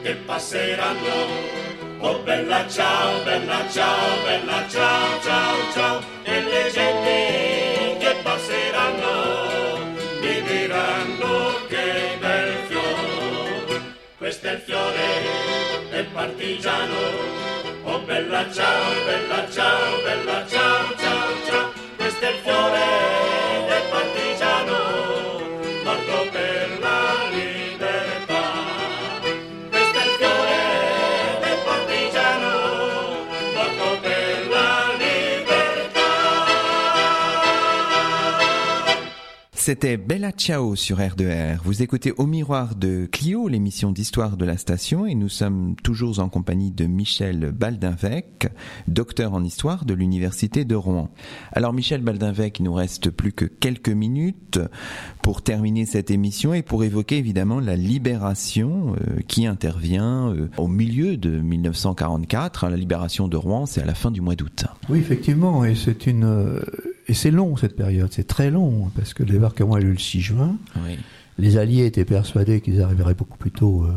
che 0.08 0.14
passeranno. 0.24 1.66
Oh 2.00 2.18
bella 2.22 2.66
ciao, 2.68 3.22
bella 3.24 3.68
ciao, 3.68 4.22
bella 4.24 4.66
ciao, 4.68 5.20
ciao, 5.20 5.72
ciao. 5.72 6.00
E 6.22 6.42
le 6.42 6.70
genti 6.72 7.07
Questo 14.28 14.46
è 14.46 14.52
il 14.52 14.58
fiore 14.58 15.88
del 15.88 16.04
partigiano. 16.12 16.94
Oh 17.84 17.98
bella 18.00 18.44
ciao, 18.52 18.92
bella 19.06 19.50
ciao, 19.50 20.02
bella 20.02 20.46
ciao, 20.46 20.94
ciao, 20.98 21.44
ciao. 21.46 21.72
Questo 21.96 22.24
è 22.26 22.28
il 22.28 22.36
fiore 22.44 23.17
C'était 39.68 39.98
Bella 39.98 40.30
Ciao 40.30 40.76
sur 40.76 40.96
R2R. 40.96 41.58
Vous 41.62 41.82
écoutez 41.82 42.10
Au 42.16 42.24
Miroir 42.24 42.74
de 42.74 43.04
Clio, 43.04 43.48
l'émission 43.48 43.92
d'histoire 43.92 44.38
de 44.38 44.46
la 44.46 44.56
station, 44.56 45.04
et 45.04 45.14
nous 45.14 45.28
sommes 45.28 45.76
toujours 45.82 46.20
en 46.20 46.30
compagnie 46.30 46.70
de 46.70 46.86
Michel 46.86 47.52
Baldinvec, 47.52 48.48
docteur 48.86 49.34
en 49.34 49.44
histoire 49.44 49.84
de 49.84 49.92
l'Université 49.92 50.64
de 50.64 50.74
Rouen. 50.74 51.10
Alors 51.52 51.74
Michel 51.74 52.00
Baldinvec, 52.00 52.60
il 52.60 52.62
nous 52.62 52.72
reste 52.72 53.10
plus 53.10 53.32
que 53.32 53.44
quelques 53.44 53.90
minutes 53.90 54.58
pour 55.20 55.42
terminer 55.42 55.84
cette 55.84 56.10
émission 56.10 56.54
et 56.54 56.62
pour 56.62 56.82
évoquer 56.82 57.18
évidemment 57.18 57.60
la 57.60 57.76
libération 57.76 58.94
euh, 58.94 59.20
qui 59.28 59.44
intervient 59.44 60.30
euh, 60.30 60.48
au 60.56 60.66
milieu 60.66 61.18
de 61.18 61.40
1944. 61.40 62.70
La 62.70 62.76
libération 62.78 63.28
de 63.28 63.36
Rouen, 63.36 63.66
c'est 63.66 63.82
à 63.82 63.84
la 63.84 63.94
fin 63.94 64.10
du 64.10 64.22
mois 64.22 64.34
d'août. 64.34 64.64
Oui, 64.88 64.98
effectivement, 64.98 65.62
et 65.62 65.74
c'est 65.74 66.06
une... 66.06 66.24
Et 67.08 67.14
c'est 67.14 67.30
long 67.30 67.56
cette 67.56 67.74
période, 67.76 68.08
c'est 68.12 68.26
très 68.26 68.50
long, 68.50 68.90
parce 68.94 69.14
que 69.14 69.22
le 69.22 69.30
débarquement 69.32 69.74
a 69.74 69.80
eu 69.80 69.92
le 69.92 69.98
6 69.98 70.20
juin. 70.20 70.56
Oui. 70.84 70.98
Les 71.38 71.56
Alliés 71.56 71.86
étaient 71.86 72.04
persuadés 72.04 72.60
qu'ils 72.60 72.82
arriveraient 72.82 73.14
beaucoup 73.14 73.38
plus 73.38 73.50
tôt 73.52 73.84
euh, 73.84 73.90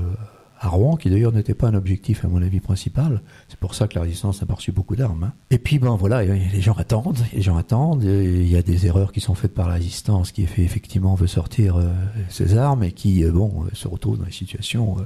à 0.59 0.69
Rouen, 0.69 0.95
qui 0.95 1.09
d'ailleurs 1.09 1.31
n'était 1.33 1.55
pas 1.55 1.67
un 1.67 1.73
objectif 1.73 2.23
à 2.23 2.27
mon 2.27 2.41
avis 2.41 2.59
principal. 2.59 3.21
C'est 3.49 3.59
pour 3.59 3.73
ça 3.73 3.87
que 3.87 3.95
la 3.95 4.01
résistance 4.03 4.39
n'a 4.41 4.47
pas 4.47 4.53
reçu 4.53 4.71
beaucoup 4.71 4.95
d'armes. 4.95 5.23
hein. 5.23 5.33
Et 5.49 5.57
puis 5.57 5.79
ben 5.79 5.95
voilà, 5.95 6.23
les 6.23 6.61
gens 6.61 6.73
attendent, 6.75 7.17
les 7.33 7.41
gens 7.41 7.57
attendent. 7.57 8.03
Il 8.03 8.47
y 8.47 8.55
a 8.55 8.61
des 8.61 8.85
erreurs 8.85 9.11
qui 9.11 9.21
sont 9.21 9.33
faites 9.33 9.55
par 9.55 9.67
la 9.67 9.73
résistance, 9.73 10.31
qui 10.31 10.45
fait 10.45 10.61
effectivement 10.61 11.15
veut 11.15 11.25
sortir 11.27 11.77
euh, 11.77 11.91
ses 12.29 12.55
armes 12.57 12.83
et 12.83 12.91
qui 12.91 13.25
euh, 13.25 13.31
bon 13.31 13.63
euh, 13.65 13.69
se 13.73 13.87
retrouve 13.87 14.19
dans 14.19 14.25
des 14.25 14.31
situations 14.31 14.97
euh, 14.99 15.03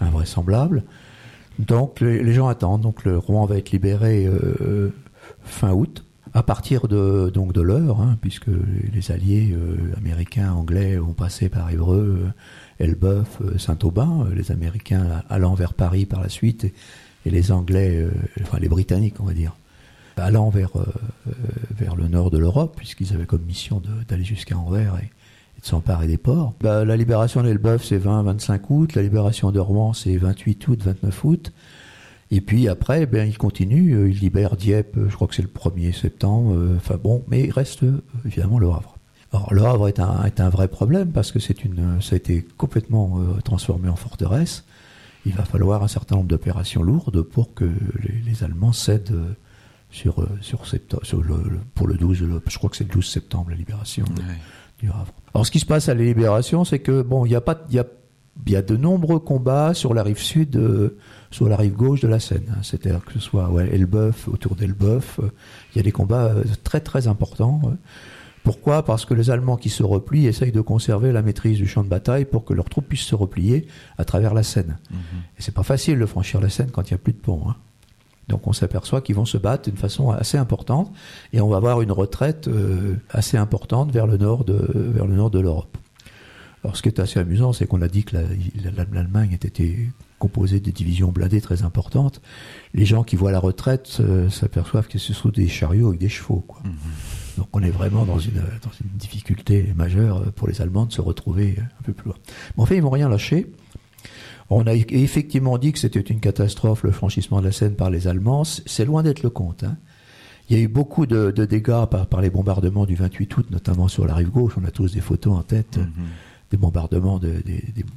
invraisemblables. 0.00 0.82
Donc 1.58 2.00
les, 2.00 2.22
les 2.22 2.32
gens 2.32 2.48
attendent. 2.48 2.80
Donc 2.80 3.04
le 3.04 3.18
Rouen 3.18 3.44
va 3.44 3.58
être 3.58 3.70
libéré 3.72 4.26
euh, 4.26 4.94
fin 5.44 5.72
août. 5.72 6.05
À 6.36 6.42
partir 6.42 6.86
de 6.86 7.30
donc 7.32 7.54
de 7.54 7.62
l'heure, 7.62 8.02
hein, 8.02 8.18
puisque 8.20 8.50
les 8.92 9.10
alliés 9.10 9.54
euh, 9.54 9.96
américains, 9.96 10.52
anglais 10.52 10.98
ont 10.98 11.14
passé 11.14 11.48
par 11.48 11.70
Évreux, 11.70 12.26
euh, 12.26 12.84
Elbeuf, 12.84 13.40
euh, 13.40 13.56
Saint-Aubin, 13.56 14.26
euh, 14.26 14.34
les 14.34 14.52
Américains 14.52 15.22
allant 15.30 15.54
vers 15.54 15.72
Paris 15.72 16.04
par 16.04 16.20
la 16.20 16.28
suite, 16.28 16.64
et, 17.24 17.30
les 17.30 17.52
Anglais, 17.52 18.06
enfin 18.42 18.58
les 18.58 18.68
Britanniques, 18.68 19.14
on 19.18 19.24
va 19.24 19.32
dire, 19.32 19.56
allant 20.18 20.50
vers, 20.50 20.76
euh, 20.76 20.84
vers 21.70 21.96
le 21.96 22.06
nord 22.06 22.30
de 22.30 22.36
l'Europe, 22.36 22.74
puisqu'ils 22.76 23.14
avaient 23.14 23.24
comme 23.24 23.42
mission 23.42 23.80
d'aller 24.06 24.22
jusqu'à 24.22 24.58
Anvers 24.58 24.94
et, 25.02 25.06
et 25.56 25.60
de 25.62 25.66
s'emparer 25.66 26.06
des 26.06 26.18
ports. 26.18 26.52
Bah, 26.60 26.84
la 26.84 26.98
libération 26.98 27.42
d'Elbeuf, 27.42 27.82
c'est 27.82 27.98
20-25 27.98 28.60
août, 28.68 28.94
la 28.94 29.00
libération 29.00 29.52
de 29.52 29.58
Rouen, 29.58 29.94
c'est 29.94 30.14
28 30.18 30.68
août, 30.68 30.82
29 30.84 31.24
août. 31.24 31.52
Et 32.30 32.40
puis 32.40 32.66
après, 32.68 33.06
ben, 33.06 33.28
il 33.28 33.38
continue, 33.38 33.94
euh, 33.94 34.08
il 34.10 34.18
libère 34.18 34.56
Dieppe, 34.56 34.96
euh, 34.96 35.08
je 35.08 35.14
crois 35.14 35.28
que 35.28 35.34
c'est 35.34 35.42
le 35.42 35.48
1er 35.48 35.92
septembre, 35.92 36.54
euh, 36.54 36.74
enfin 36.76 36.96
bon, 37.02 37.24
mais 37.28 37.44
il 37.44 37.50
reste 37.52 37.84
évidemment 38.24 38.58
le 38.58 38.66
Havre. 38.66 38.96
Alors 39.32 39.52
le 39.54 39.62
Havre 39.64 39.88
est 39.88 40.00
un, 40.00 40.24
est 40.24 40.40
un 40.40 40.48
vrai 40.48 40.66
problème 40.68 41.12
parce 41.12 41.30
que 41.30 41.38
c'est 41.38 41.64
une, 41.64 42.00
ça 42.00 42.14
a 42.14 42.16
été 42.16 42.46
complètement 42.56 43.20
transformé 43.44 43.88
en 43.88 43.96
forteresse. 43.96 44.64
Il 45.24 45.32
va 45.34 45.44
falloir 45.44 45.82
un 45.82 45.88
certain 45.88 46.16
nombre 46.16 46.28
d'opérations 46.28 46.82
lourdes 46.82 47.22
pour 47.22 47.52
que 47.54 47.64
les, 47.64 48.14
les 48.24 48.44
Allemands 48.44 48.72
cèdent 48.72 49.14
sur, 49.90 50.26
sur, 50.40 50.66
septembre, 50.66 51.04
sur 51.04 51.22
le, 51.22 51.34
le- 51.48 51.60
pour 51.74 51.86
le 51.86 51.94
12, 51.96 52.22
le- 52.22 52.42
je 52.48 52.58
crois 52.58 52.70
que 52.70 52.76
c'est 52.76 52.84
le 52.84 52.90
12 52.94 53.06
septembre 53.06 53.50
la 53.50 53.56
libération 53.56 54.04
Ouais. 54.16 54.34
du 54.80 54.88
Havre. 54.88 55.12
Alors 55.34 55.44
ce 55.46 55.50
qui 55.50 55.60
se 55.60 55.66
passe 55.66 55.88
à 55.88 55.94
la 55.94 56.02
libération, 56.02 56.64
c'est 56.64 56.78
que 56.80 57.02
bon, 57.02 57.24
il 57.26 57.32
y 57.32 57.36
a 57.36 57.40
pas, 57.40 57.60
il 57.68 57.74
y 57.74 57.78
a, 57.78 57.86
y 58.46 58.56
a 58.56 58.62
de 58.62 58.76
nombreux 58.76 59.18
combats 59.18 59.74
sur 59.74 59.92
la 59.94 60.02
rive 60.02 60.18
sud, 60.20 60.56
euh, 60.56 60.96
sur 61.30 61.48
la 61.48 61.56
rive 61.56 61.74
gauche 61.74 62.00
de 62.00 62.08
la 62.08 62.20
Seine. 62.20 62.44
hein. 62.50 62.58
C'est-à-dire 62.62 63.04
que 63.04 63.12
ce 63.12 63.20
soit 63.20 63.48
ouais, 63.50 63.68
Elbeuf, 63.74 64.28
autour 64.28 64.54
d'Elbeuf, 64.56 65.20
euh, 65.22 65.30
il 65.74 65.78
y 65.78 65.80
a 65.80 65.82
des 65.82 65.92
combats 65.92 66.26
euh, 66.26 66.44
très 66.64 66.80
très 66.80 67.08
importants. 67.08 67.60
euh. 67.66 67.70
Pourquoi? 68.42 68.84
Parce 68.84 69.04
que 69.04 69.12
les 69.14 69.30
Allemands 69.30 69.56
qui 69.56 69.70
se 69.70 69.82
replient 69.82 70.26
essayent 70.26 70.52
de 70.52 70.60
conserver 70.60 71.10
la 71.10 71.20
maîtrise 71.22 71.58
du 71.58 71.66
champ 71.66 71.82
de 71.82 71.88
bataille 71.88 72.24
pour 72.26 72.44
que 72.44 72.54
leurs 72.54 72.68
troupes 72.68 72.86
puissent 72.88 73.00
se 73.00 73.16
replier 73.16 73.66
à 73.98 74.04
travers 74.04 74.34
la 74.34 74.44
Seine. 74.44 74.78
Mhm. 74.90 74.98
Et 75.38 75.42
c'est 75.42 75.54
pas 75.54 75.64
facile 75.64 75.98
de 75.98 76.06
franchir 76.06 76.40
la 76.40 76.48
Seine 76.48 76.70
quand 76.70 76.88
il 76.88 76.94
n'y 76.94 76.96
a 76.96 76.98
plus 76.98 77.12
de 77.12 77.18
pont. 77.18 77.42
hein. 77.48 77.56
Donc 78.28 78.46
on 78.48 78.52
s'aperçoit 78.52 79.00
qu'ils 79.02 79.14
vont 79.16 79.24
se 79.24 79.38
battre 79.38 79.68
d'une 79.70 79.76
façon 79.78 80.10
assez 80.10 80.36
importante 80.36 80.92
et 81.32 81.40
on 81.40 81.48
va 81.48 81.58
avoir 81.58 81.80
une 81.80 81.92
retraite 81.92 82.50
assez 83.10 83.36
importante 83.36 83.92
vers 83.92 84.06
le 84.08 84.16
nord 84.16 84.44
de, 84.44 84.54
vers 84.94 85.06
le 85.06 85.14
nord 85.14 85.30
de 85.30 85.38
l'Europe. 85.38 85.76
Alors 86.64 86.76
ce 86.76 86.82
qui 86.82 86.88
est 86.88 86.98
assez 86.98 87.20
amusant, 87.20 87.52
c'est 87.52 87.66
qu'on 87.66 87.82
a 87.82 87.88
dit 87.88 88.02
que 88.02 88.16
la- 88.16 88.22
la- 88.76 88.84
l'Allemagne 88.92 89.30
était 89.32 89.76
composée 90.18 90.60
de 90.60 90.70
divisions 90.70 91.12
blindées 91.12 91.40
très 91.40 91.62
importantes. 91.62 92.20
Les 92.74 92.84
gens 92.86 93.02
qui 93.04 93.16
voient 93.16 93.32
la 93.32 93.38
retraite 93.38 93.98
euh, 94.00 94.28
s'aperçoivent 94.30 94.88
que 94.88 94.98
ce 94.98 95.12
sont 95.12 95.28
des 95.28 95.48
chariots 95.48 95.88
avec 95.88 96.00
des 96.00 96.08
chevaux. 96.08 96.44
Quoi. 96.46 96.62
Donc 97.38 97.48
on 97.52 97.62
est 97.62 97.70
vraiment 97.70 98.04
dans 98.06 98.18
une, 98.18 98.36
dans 98.62 98.70
une 98.82 98.96
difficulté 98.96 99.72
majeure 99.76 100.32
pour 100.32 100.48
les 100.48 100.60
Allemands 100.62 100.86
de 100.86 100.92
se 100.92 101.00
retrouver 101.02 101.56
un 101.58 101.82
peu 101.82 101.92
plus 101.92 102.06
loin. 102.06 102.16
Mais 102.56 102.62
en 102.62 102.66
fait, 102.66 102.76
ils 102.76 102.82
vont 102.82 102.90
rien 102.90 103.08
lâcher. 103.08 103.46
On 104.48 104.66
a 104.66 104.74
effectivement 104.74 105.58
dit 105.58 105.72
que 105.72 105.78
c'était 105.78 106.00
une 106.00 106.20
catastrophe 106.20 106.82
le 106.84 106.92
franchissement 106.92 107.40
de 107.40 107.46
la 107.46 107.52
Seine 107.52 107.74
par 107.74 107.90
les 107.90 108.06
Allemands. 108.06 108.44
C'est 108.44 108.84
loin 108.84 109.02
d'être 109.02 109.22
le 109.22 109.30
compte. 109.30 109.64
hein. 109.64 109.76
Il 110.48 110.56
y 110.56 110.60
a 110.60 110.62
eu 110.62 110.68
beaucoup 110.68 111.06
de, 111.06 111.32
de 111.32 111.44
dégâts 111.44 111.86
par, 111.90 112.06
par 112.06 112.20
les 112.20 112.30
bombardements 112.30 112.86
du 112.86 112.94
28 112.94 113.36
août, 113.36 113.46
notamment 113.50 113.88
sur 113.88 114.06
la 114.06 114.14
rive 114.14 114.30
gauche. 114.30 114.52
On 114.56 114.64
a 114.64 114.70
tous 114.70 114.92
des 114.94 115.00
photos 115.00 115.36
en 115.36 115.42
tête 115.42 115.78
Mhm. 115.78 115.88
Des 116.50 116.56
bombardements 116.56 117.18
de- 117.18 117.42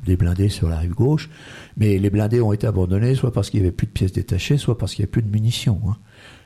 des, 0.06 0.16
blindés 0.18 0.50
sur 0.50 0.70
la 0.70 0.78
rive 0.78 0.94
gauche. 0.94 1.30
Mais 1.78 1.98
les 2.00 2.10
blindés 2.10 2.42
ont 2.42 2.54
été 2.54 2.66
abandonnés 2.68 3.16
soit 3.16 3.32
parce 3.32 3.50
qu'il 3.50 3.60
n'y 3.62 3.68
avait 3.68 3.76
plus 3.76 3.88
de 3.88 3.92
pièces 3.92 4.12
détachées, 4.14 4.58
soit 4.58 4.78
parce 4.78 4.94
qu'il 4.96 5.04
n'y 5.04 5.06
avait 5.06 5.12
plus 5.12 5.22
de 5.22 5.30
munitions. 5.32 5.80
hein. 5.88 5.98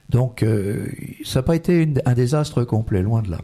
Donc 0.10 0.44
euh, 0.44 0.88
ça 1.24 1.40
n'a 1.40 1.44
pas 1.44 1.56
été 1.56 1.88
un 2.06 2.14
désastre 2.14 2.64
complet, 2.66 3.02
loin 3.02 3.22
de 3.22 3.32
là. 3.32 3.40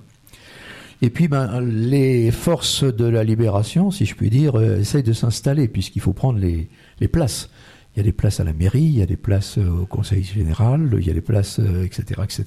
Et 1.02 1.10
puis 1.10 1.30
ben, 1.30 1.62
les 1.62 2.30
forces 2.32 2.84
de 2.84 3.06
la 3.06 3.24
libération, 3.24 3.90
si 3.92 4.06
je 4.06 4.14
puis 4.16 4.30
dire, 4.30 4.56
euh, 4.60 4.80
essayent 4.80 5.04
de 5.04 5.14
s'installer 5.14 5.70
puisqu'il 5.70 6.02
faut 6.02 6.12
prendre 6.14 6.38
les 6.40 7.08
places. 7.08 7.50
Il 7.96 7.98
y 7.98 8.02
a 8.02 8.04
des 8.04 8.12
places 8.14 8.40
à 8.40 8.44
la 8.44 8.54
mairie, 8.54 8.84
il 8.84 8.98
y 8.98 9.02
a 9.02 9.06
des 9.06 9.18
places 9.18 9.58
euh, 9.58 9.68
au 9.82 9.86
conseil 9.86 10.24
général, 10.24 10.96
il 11.00 11.06
y 11.06 11.10
a 11.10 11.14
des 11.14 11.22
places, 11.22 11.60
euh, 11.60 11.84
etc., 11.84 12.22
etc. 12.24 12.46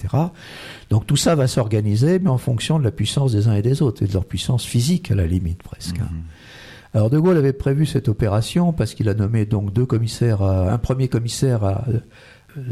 Donc 0.88 1.06
tout 1.06 1.16
ça 1.16 1.34
va 1.34 1.46
s'organiser, 1.48 2.18
mais 2.20 2.30
en 2.30 2.38
fonction 2.38 2.78
de 2.78 2.84
la 2.84 2.92
puissance 2.92 3.32
des 3.32 3.48
uns 3.48 3.54
et 3.54 3.62
des 3.62 3.82
autres 3.82 4.02
et 4.04 4.06
de 4.06 4.12
leur 4.12 4.24
puissance 4.24 4.64
physique 4.64 5.10
à 5.10 5.14
la 5.14 5.26
limite 5.26 5.62
presque. 5.62 5.98
hein. 5.98 6.08
Alors 6.94 7.08
De 7.10 7.18
Gaulle 7.18 7.38
avait 7.38 7.52
prévu 7.54 7.86
cette 7.86 8.08
opération 8.08 8.72
parce 8.72 8.94
qu'il 8.94 9.08
a 9.08 9.14
nommé 9.14 9.44
donc 9.46 9.72
deux 9.72 9.86
commissaires, 9.86 10.42
à- 10.42 10.72
un 10.72 10.78
premier 10.78 11.08
commissaire 11.08 11.64
à 11.64 11.84
euh, 11.88 11.98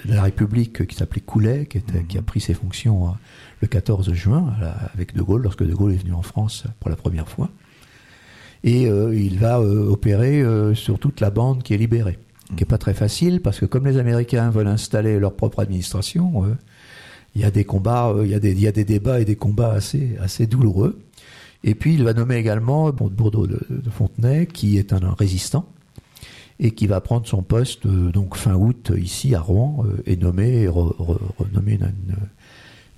la 0.04 0.22
République 0.22 0.86
qui 0.86 0.94
s'appelait 0.94 1.22
Coulet, 1.22 1.66
qui, 1.66 1.78
était, 1.78 2.04
qui 2.04 2.18
a 2.18 2.22
pris 2.22 2.40
ses 2.40 2.52
fonctions 2.54 3.08
euh, 3.08 3.12
le 3.62 3.66
14 3.68 4.12
juin 4.12 4.54
avec 4.94 5.14
De 5.14 5.22
Gaulle, 5.22 5.42
lorsque 5.42 5.64
De 5.64 5.74
Gaulle 5.74 5.92
est 5.92 5.96
venu 6.02 6.12
en 6.12 6.22
France 6.22 6.64
pour 6.80 6.88
la 6.90 6.96
première 6.96 7.28
fois. 7.28 7.48
Et 8.62 8.86
euh, 8.88 9.14
il 9.14 9.38
va 9.38 9.58
euh, 9.58 9.88
opérer 9.88 10.42
euh, 10.42 10.74
sur 10.74 10.98
toute 10.98 11.20
la 11.20 11.30
bande 11.30 11.62
qui 11.62 11.72
est 11.72 11.78
libérée, 11.78 12.18
qui 12.56 12.62
est 12.62 12.66
pas 12.66 12.78
très 12.78 12.94
facile 12.94 13.40
parce 13.40 13.60
que 13.60 13.66
comme 13.66 13.86
les 13.86 13.98
Américains 13.98 14.50
veulent 14.50 14.68
installer 14.68 15.18
leur 15.18 15.34
propre 15.34 15.60
administration, 15.60 16.44
euh, 16.44 16.54
il 17.34 17.42
y 17.42 17.44
a 17.44 17.50
des 17.50 17.64
combats, 17.64 18.08
euh, 18.08 18.24
il 18.24 18.30
y 18.30 18.34
a 18.34 18.72
des, 18.72 18.84
débats 18.84 19.20
et 19.20 19.24
des 19.24 19.36
combats 19.36 19.72
assez, 19.72 20.46
douloureux. 20.46 21.00
Et 21.62 21.74
puis 21.74 21.94
il 21.94 22.04
va 22.04 22.14
nommer 22.14 22.36
également 22.36 22.90
Bourdeau 22.90 23.46
de, 23.46 23.60
de 23.68 23.90
Fontenay, 23.90 24.46
qui 24.46 24.78
est 24.78 24.92
un, 24.92 25.14
résistant 25.18 25.66
et 26.58 26.72
qui 26.72 26.86
va 26.86 27.00
prendre 27.00 27.26
son 27.26 27.42
poste 27.42 27.86
euh, 27.86 28.10
donc 28.10 28.36
fin 28.36 28.54
août 28.54 28.92
ici 28.96 29.34
à 29.34 29.40
Rouen 29.40 29.84
et 30.04 30.16
nommer, 30.16 30.66
re- 30.66 30.94
re- 30.96 31.18
renommer 31.38 31.78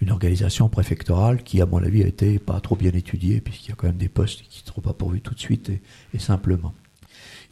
une, 0.01 0.11
organisation 0.11 0.69
préfectorale 0.69 1.45
qui, 1.45 1.61
à 1.61 1.67
mon 1.67 1.81
avis, 1.81 2.03
a 2.03 2.09
été 2.09 2.41
pas 2.41 2.59
trop 2.59 2.75
bien 2.75 2.91
étudiée 2.91 3.41
puisqu'il 3.41 3.69
y 3.69 3.73
a 3.73 3.77
quand 3.77 3.87
même 3.87 3.99
des 3.99 4.09
postes 4.09 4.43
qui 4.49 4.63
ne 4.65 4.69
seront 4.69 4.81
pas 4.81 4.93
pourvus 4.93 5.21
tout 5.21 5.33
de 5.33 5.39
suite 5.39 5.71
et 6.13 6.19
simplement. 6.19 6.75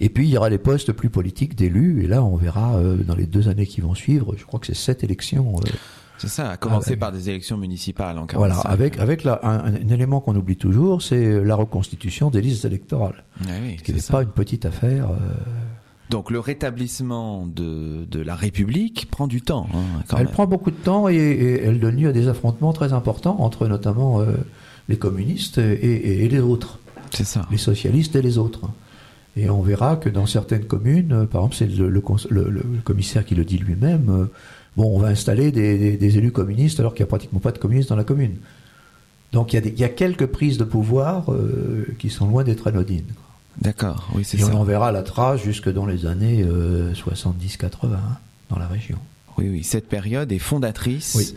Et 0.00 0.08
puis 0.08 0.26
il 0.26 0.30
y 0.30 0.36
aura 0.38 0.48
les 0.48 0.58
postes 0.58 0.92
plus 0.92 1.10
politiques 1.10 1.54
d'élus 1.56 2.02
et 2.02 2.06
là 2.06 2.24
on 2.24 2.36
verra 2.36 2.76
euh, 2.76 2.96
dans 2.96 3.14
les 3.14 3.26
deux 3.26 3.48
années 3.48 3.66
qui 3.66 3.80
vont 3.82 3.94
suivre, 3.94 4.34
je 4.38 4.44
crois 4.44 4.58
que 4.60 4.66
c'est 4.66 4.74
sept 4.74 5.04
élections. 5.04 5.56
euh, 5.56 5.70
C'est 6.18 6.28
ça, 6.28 6.50
à 6.50 6.56
commencer 6.56 6.92
Ah, 6.94 7.00
par 7.00 7.12
des 7.12 7.28
élections 7.28 7.56
municipales 7.58 8.16
en 8.18 8.26
45. 8.26 8.38
voilà, 8.38 8.60
avec 8.60 8.98
avec 8.98 9.24
la- 9.24 9.40
un, 9.42 9.74
un 9.74 9.88
élément 9.88 10.20
qu'on 10.20 10.34
oublie 10.36 10.56
toujours, 10.56 11.02
c'est 11.02 11.42
la 11.44 11.54
reconstitution 11.54 12.30
des 12.30 12.40
listes 12.40 12.64
électorales, 12.64 13.24
Ah 13.42 13.48
oui, 13.62 13.76
qui 13.76 13.92
c'est 13.92 13.94
n'est 13.94 14.12
pas 14.18 14.22
une 14.22 14.30
petite 14.30 14.64
affaire. 14.66 15.10
euh, 15.10 15.16
Donc 16.08 16.30
le 16.30 16.40
rétablissement 16.40 17.46
de, 17.46 18.04
de 18.10 18.20
la 18.20 18.34
République 18.34 19.08
prend 19.10 19.26
du 19.26 19.42
temps. 19.42 19.66
hein, 19.74 20.02
quand 20.08 20.16
elle 20.16 20.24
même. 20.24 20.32
prend 20.32 20.46
beaucoup 20.46 20.70
de 20.70 20.76
temps 20.76 21.08
et, 21.08 21.14
et 21.14 21.62
elle 21.62 21.78
donne 21.78 21.96
lieu 21.96 22.08
à 22.08 22.12
des 22.12 22.26
affrontements 22.28 22.72
très 22.72 22.92
importants 22.92 23.36
entre 23.40 23.68
notamment 23.68 24.20
euh, 24.20 24.32
les 24.88 24.96
communistes 24.96 25.58
et, 25.58 25.72
et- 25.74 26.24
et 26.24 26.28
les 26.28 26.40
autres, 26.40 26.78
C'est 27.12 27.24
ça. 27.24 27.46
les 27.50 27.58
socialistes 27.58 28.16
et 28.16 28.22
les 28.22 28.38
autres. 28.38 28.62
Et 29.36 29.48
on 29.48 29.62
verra 29.62 29.96
que 29.96 30.08
dans 30.08 30.26
certaines 30.26 30.64
communes, 30.64 31.12
euh, 31.12 31.24
par 31.26 31.42
exemple, 31.42 31.56
c'est 31.56 31.66
le, 31.66 31.88
le 31.88 32.00
cons- 32.00 32.16
le- 32.30 32.50
le 32.50 32.62
commissaire 32.84 33.24
qui 33.24 33.34
le 33.34 33.44
dit 33.44 33.58
lui-même, 33.58 34.06
euh, 34.10 34.24
bon, 34.76 34.94
on 34.96 34.98
va 34.98 35.08
installer 35.08 35.52
des, 35.52 35.78
des- 35.78 35.96
des 35.96 36.18
élus 36.18 36.32
communistes 36.32 36.80
alors 36.80 36.94
qu'il 36.94 37.04
n'y 37.04 37.08
a 37.08 37.10
pratiquement 37.10 37.38
pas 37.40 37.52
de 37.52 37.58
communistes 37.58 37.90
dans 37.90 37.96
la 37.96 38.04
commune. 38.04 38.36
Donc 39.32 39.52
il 39.52 39.56
y 39.56 39.58
a, 39.58 39.62
des- 39.62 39.70
il 39.70 39.78
y 39.78 39.84
a 39.84 39.88
quelques 39.88 40.26
prises 40.26 40.58
de 40.58 40.64
pouvoir 40.64 41.30
euh, 41.32 41.86
qui 42.00 42.10
sont 42.10 42.26
loin 42.28 42.42
d'être 42.42 42.66
anodines. 42.66 43.04
D'accord, 43.60 44.08
oui, 44.14 44.24
c'est 44.24 44.38
Et 44.38 44.42
ça. 44.42 44.50
on 44.52 44.56
en 44.58 44.64
verra 44.64 44.90
la 44.90 45.02
trace 45.02 45.42
jusque 45.42 45.70
dans 45.72 45.86
les 45.86 46.06
années 46.06 46.42
euh, 46.44 46.92
70-80 46.94 47.68
hein, 47.94 47.98
dans 48.48 48.58
la 48.58 48.66
région. 48.66 48.98
Oui, 49.38 49.48
oui, 49.48 49.62
cette 49.64 49.88
période 49.88 50.32
est 50.32 50.38
fondatrice 50.38 51.14
Oui. 51.16 51.34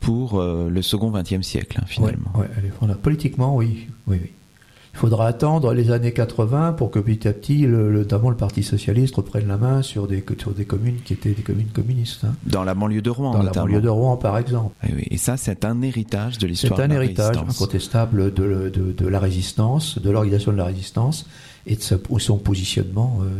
pour 0.00 0.40
euh, 0.40 0.68
le 0.68 0.82
second 0.82 1.10
XXe 1.10 1.40
siècle, 1.42 1.78
hein, 1.80 1.84
finalement. 1.86 2.30
Ouais, 2.34 2.46
elle 2.58 2.66
est 2.66 2.70
fondamentale. 2.70 3.02
Politiquement, 3.02 3.56
oui, 3.56 3.88
oui, 4.06 4.18
oui. 4.22 4.30
Il 5.02 5.08
faudra 5.08 5.28
attendre 5.28 5.72
les 5.72 5.90
années 5.92 6.12
80 6.12 6.74
pour 6.74 6.90
que 6.90 6.98
petit 6.98 7.26
à 7.26 7.32
petit, 7.32 7.60
le, 7.66 7.90
le- 7.90 8.00
notamment 8.00 8.28
le 8.28 8.36
Parti 8.36 8.62
socialiste 8.62 9.16
reprenne 9.16 9.48
la 9.48 9.56
main 9.56 9.80
sur 9.80 10.06
des, 10.06 10.22
sur 10.38 10.50
des 10.50 10.66
communes 10.66 10.96
qui 11.02 11.14
étaient 11.14 11.30
des 11.32 11.40
communes 11.40 11.68
communistes. 11.72 12.24
hein. 12.24 12.34
Dans 12.44 12.64
la 12.64 12.74
banlieue 12.74 13.00
de 13.00 13.08
Rouen, 13.08 13.30
Dans 13.32 13.42
la 13.42 13.50
banlieue 13.50 13.80
de 13.80 13.88
Rouen, 13.88 14.18
par 14.18 14.36
exemple. 14.36 14.74
Oui. 14.84 15.02
Et 15.10 15.16
ça, 15.16 15.38
c'est 15.38 15.64
un 15.64 15.80
héritage 15.80 16.34
de 16.36 16.40
C'est 16.42 16.48
l'histoire 16.48 16.80
un 16.80 16.88
de 16.88 16.92
la 16.96 17.02
héritage 17.02 17.34
incontestable 17.38 18.34
de, 18.34 18.68
de- 18.68 18.92
de 18.92 19.08
la 19.08 19.18
résistance, 19.20 19.98
de 19.98 20.10
l'organisation 20.10 20.52
de 20.52 20.58
la 20.58 20.66
résistance 20.66 21.24
et 21.66 21.76
de 21.76 21.80
sa- 21.80 21.96
son 22.18 22.36
positionnement 22.36 23.20
euh, 23.22 23.30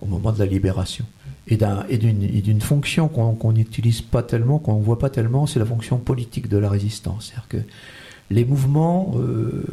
au 0.00 0.06
moment 0.06 0.30
de 0.30 0.38
la 0.38 0.46
libération. 0.46 1.04
Et 1.48 1.56
d'un- 1.56 1.84
et 1.90 1.98
d'une 1.98 2.60
fonction 2.60 3.08
qu'on 3.08 3.34
qu'on 3.34 3.50
n'utilise 3.52 4.00
pas 4.00 4.22
tellement, 4.22 4.60
qu'on 4.60 4.78
ne 4.78 4.84
voit 4.84 5.00
pas 5.00 5.10
tellement, 5.10 5.46
c'est 5.48 5.58
la 5.58 5.66
fonction 5.66 5.98
politique 5.98 6.48
de 6.48 6.56
la 6.56 6.70
résistance. 6.70 7.32
C'est-à-dire 7.32 7.48
que 7.48 7.56
les 8.30 8.44
mouvements 8.44 9.14
euh, 9.16 9.64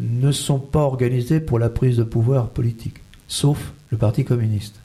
ne 0.00 0.32
sont 0.32 0.58
pas 0.58 0.80
organisés 0.82 1.40
pour 1.40 1.58
la 1.58 1.68
prise 1.68 1.96
de 1.96 2.02
pouvoir 2.04 2.48
politique, 2.48 2.96
sauf 3.28 3.72
le 3.90 3.98
Parti 3.98 4.24
communiste. 4.24 4.76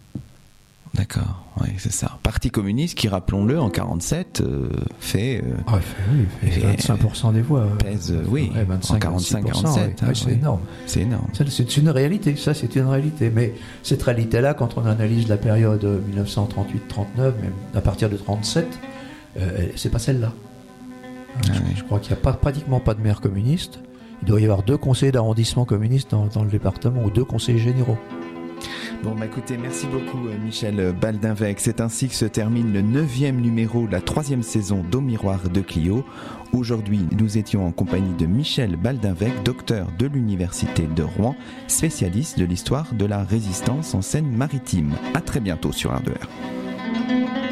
D'accord, 0.95 1.45
oui, 1.61 1.67
c'est 1.77 1.91
ça. 1.91 2.17
Parti 2.23 2.49
communiste 2.49 2.97
qui, 2.97 3.07
rappelons-le, 3.07 3.59
en 3.59 3.69
47 3.69 4.41
euh, 4.41 4.69
fait, 4.99 5.37
euh, 5.37 5.55
Ah, 5.67 5.73
il 5.75 5.81
fait, 5.81 5.95
oui, 6.11 6.25
il 6.41 6.77
fait 6.81 6.93
25% 6.93 7.31
des 7.33 7.41
voix. 7.41 7.67
pèse, 7.77 8.11
oui, 8.27 8.51
Ouais, 8.55 8.63
25, 8.63 8.95
en 8.95 8.99
45, 8.99 9.45
46%, 9.45 9.45
47. 9.45 9.77
ouais. 9.77 9.93
hein, 10.01 10.07
Ouais, 10.07 10.15
c'est 10.15 10.31
énorme. 10.31 10.59
C'est 10.87 11.01
énorme. 11.01 11.27
C'est 11.47 11.77
une 11.77 11.89
réalité, 11.89 12.35
ça 12.35 12.55
c'est 12.55 12.75
une 12.75 12.87
réalité. 12.87 13.29
Mais 13.33 13.53
cette 13.83 14.01
réalité-là, 14.01 14.55
quand 14.55 14.79
on 14.79 14.85
analyse 14.87 15.27
la 15.27 15.37
période 15.37 15.85
1938-39, 16.15 17.17
même 17.17 17.53
à 17.75 17.81
partir 17.81 18.09
de 18.09 18.17
37, 18.17 18.67
euh, 19.37 19.67
c'est 19.75 19.91
pas 19.91 19.99
celle-là. 19.99 20.33
Ah 21.35 21.53
je, 21.75 21.83
crois 21.83 21.99
qu'il 21.99 22.15
n'y 22.15 22.21
a 22.21 22.33
pratiquement 22.33 22.79
pas 22.79 22.93
de 22.93 23.01
maire 23.01 23.21
communiste. 23.21 23.79
Il 24.21 24.27
doit 24.27 24.41
y 24.41 24.43
avoir 24.43 24.63
deux 24.63 24.77
conseillers 24.77 25.11
d'arrondissement 25.11 25.65
communistes 25.65 26.11
dans, 26.11 26.43
le 26.43 26.49
département 26.49 27.03
ou 27.03 27.09
deux 27.09 27.23
conseillers 27.23 27.59
généraux. 27.59 27.97
Bon, 29.01 29.15
bah 29.15 29.27
écoutez, 29.27 29.57
merci 29.57 29.87
beaucoup 29.87 30.27
euh, 30.27 30.37
Michel 30.43 30.93
Baldinvec. 30.99 31.61
C'est 31.61 31.79
ainsi 31.79 32.09
que 32.09 32.15
se 32.15 32.25
termine 32.25 32.73
le 32.73 32.81
neuvième 32.81 33.39
numéro 33.39 33.87
la 33.87 34.01
troisième 34.01 34.43
saison 34.43 34.83
d'Au 34.91 34.99
Miroir 34.99 35.49
de 35.49 35.61
Clio. 35.61 36.03
Aujourd'hui, 36.51 37.07
nous 37.17 37.37
étions 37.37 37.65
en 37.65 37.71
compagnie 37.71 38.13
de 38.17 38.25
Michel 38.25 38.75
Baldinvec, 38.75 39.43
docteur 39.43 39.87
de 39.97 40.07
l'Université 40.07 40.85
de 40.93 41.03
Rouen, 41.03 41.37
spécialiste 41.67 42.37
de 42.37 42.43
l'histoire 42.43 42.93
de 42.93 43.05
la 43.05 43.23
résistance 43.23 43.95
en 43.95 44.01
Seine-Maritime. 44.01 44.91
À 45.13 45.21
très 45.21 45.39
bientôt 45.39 45.71
sur 45.71 45.93
R2R. 45.93 47.48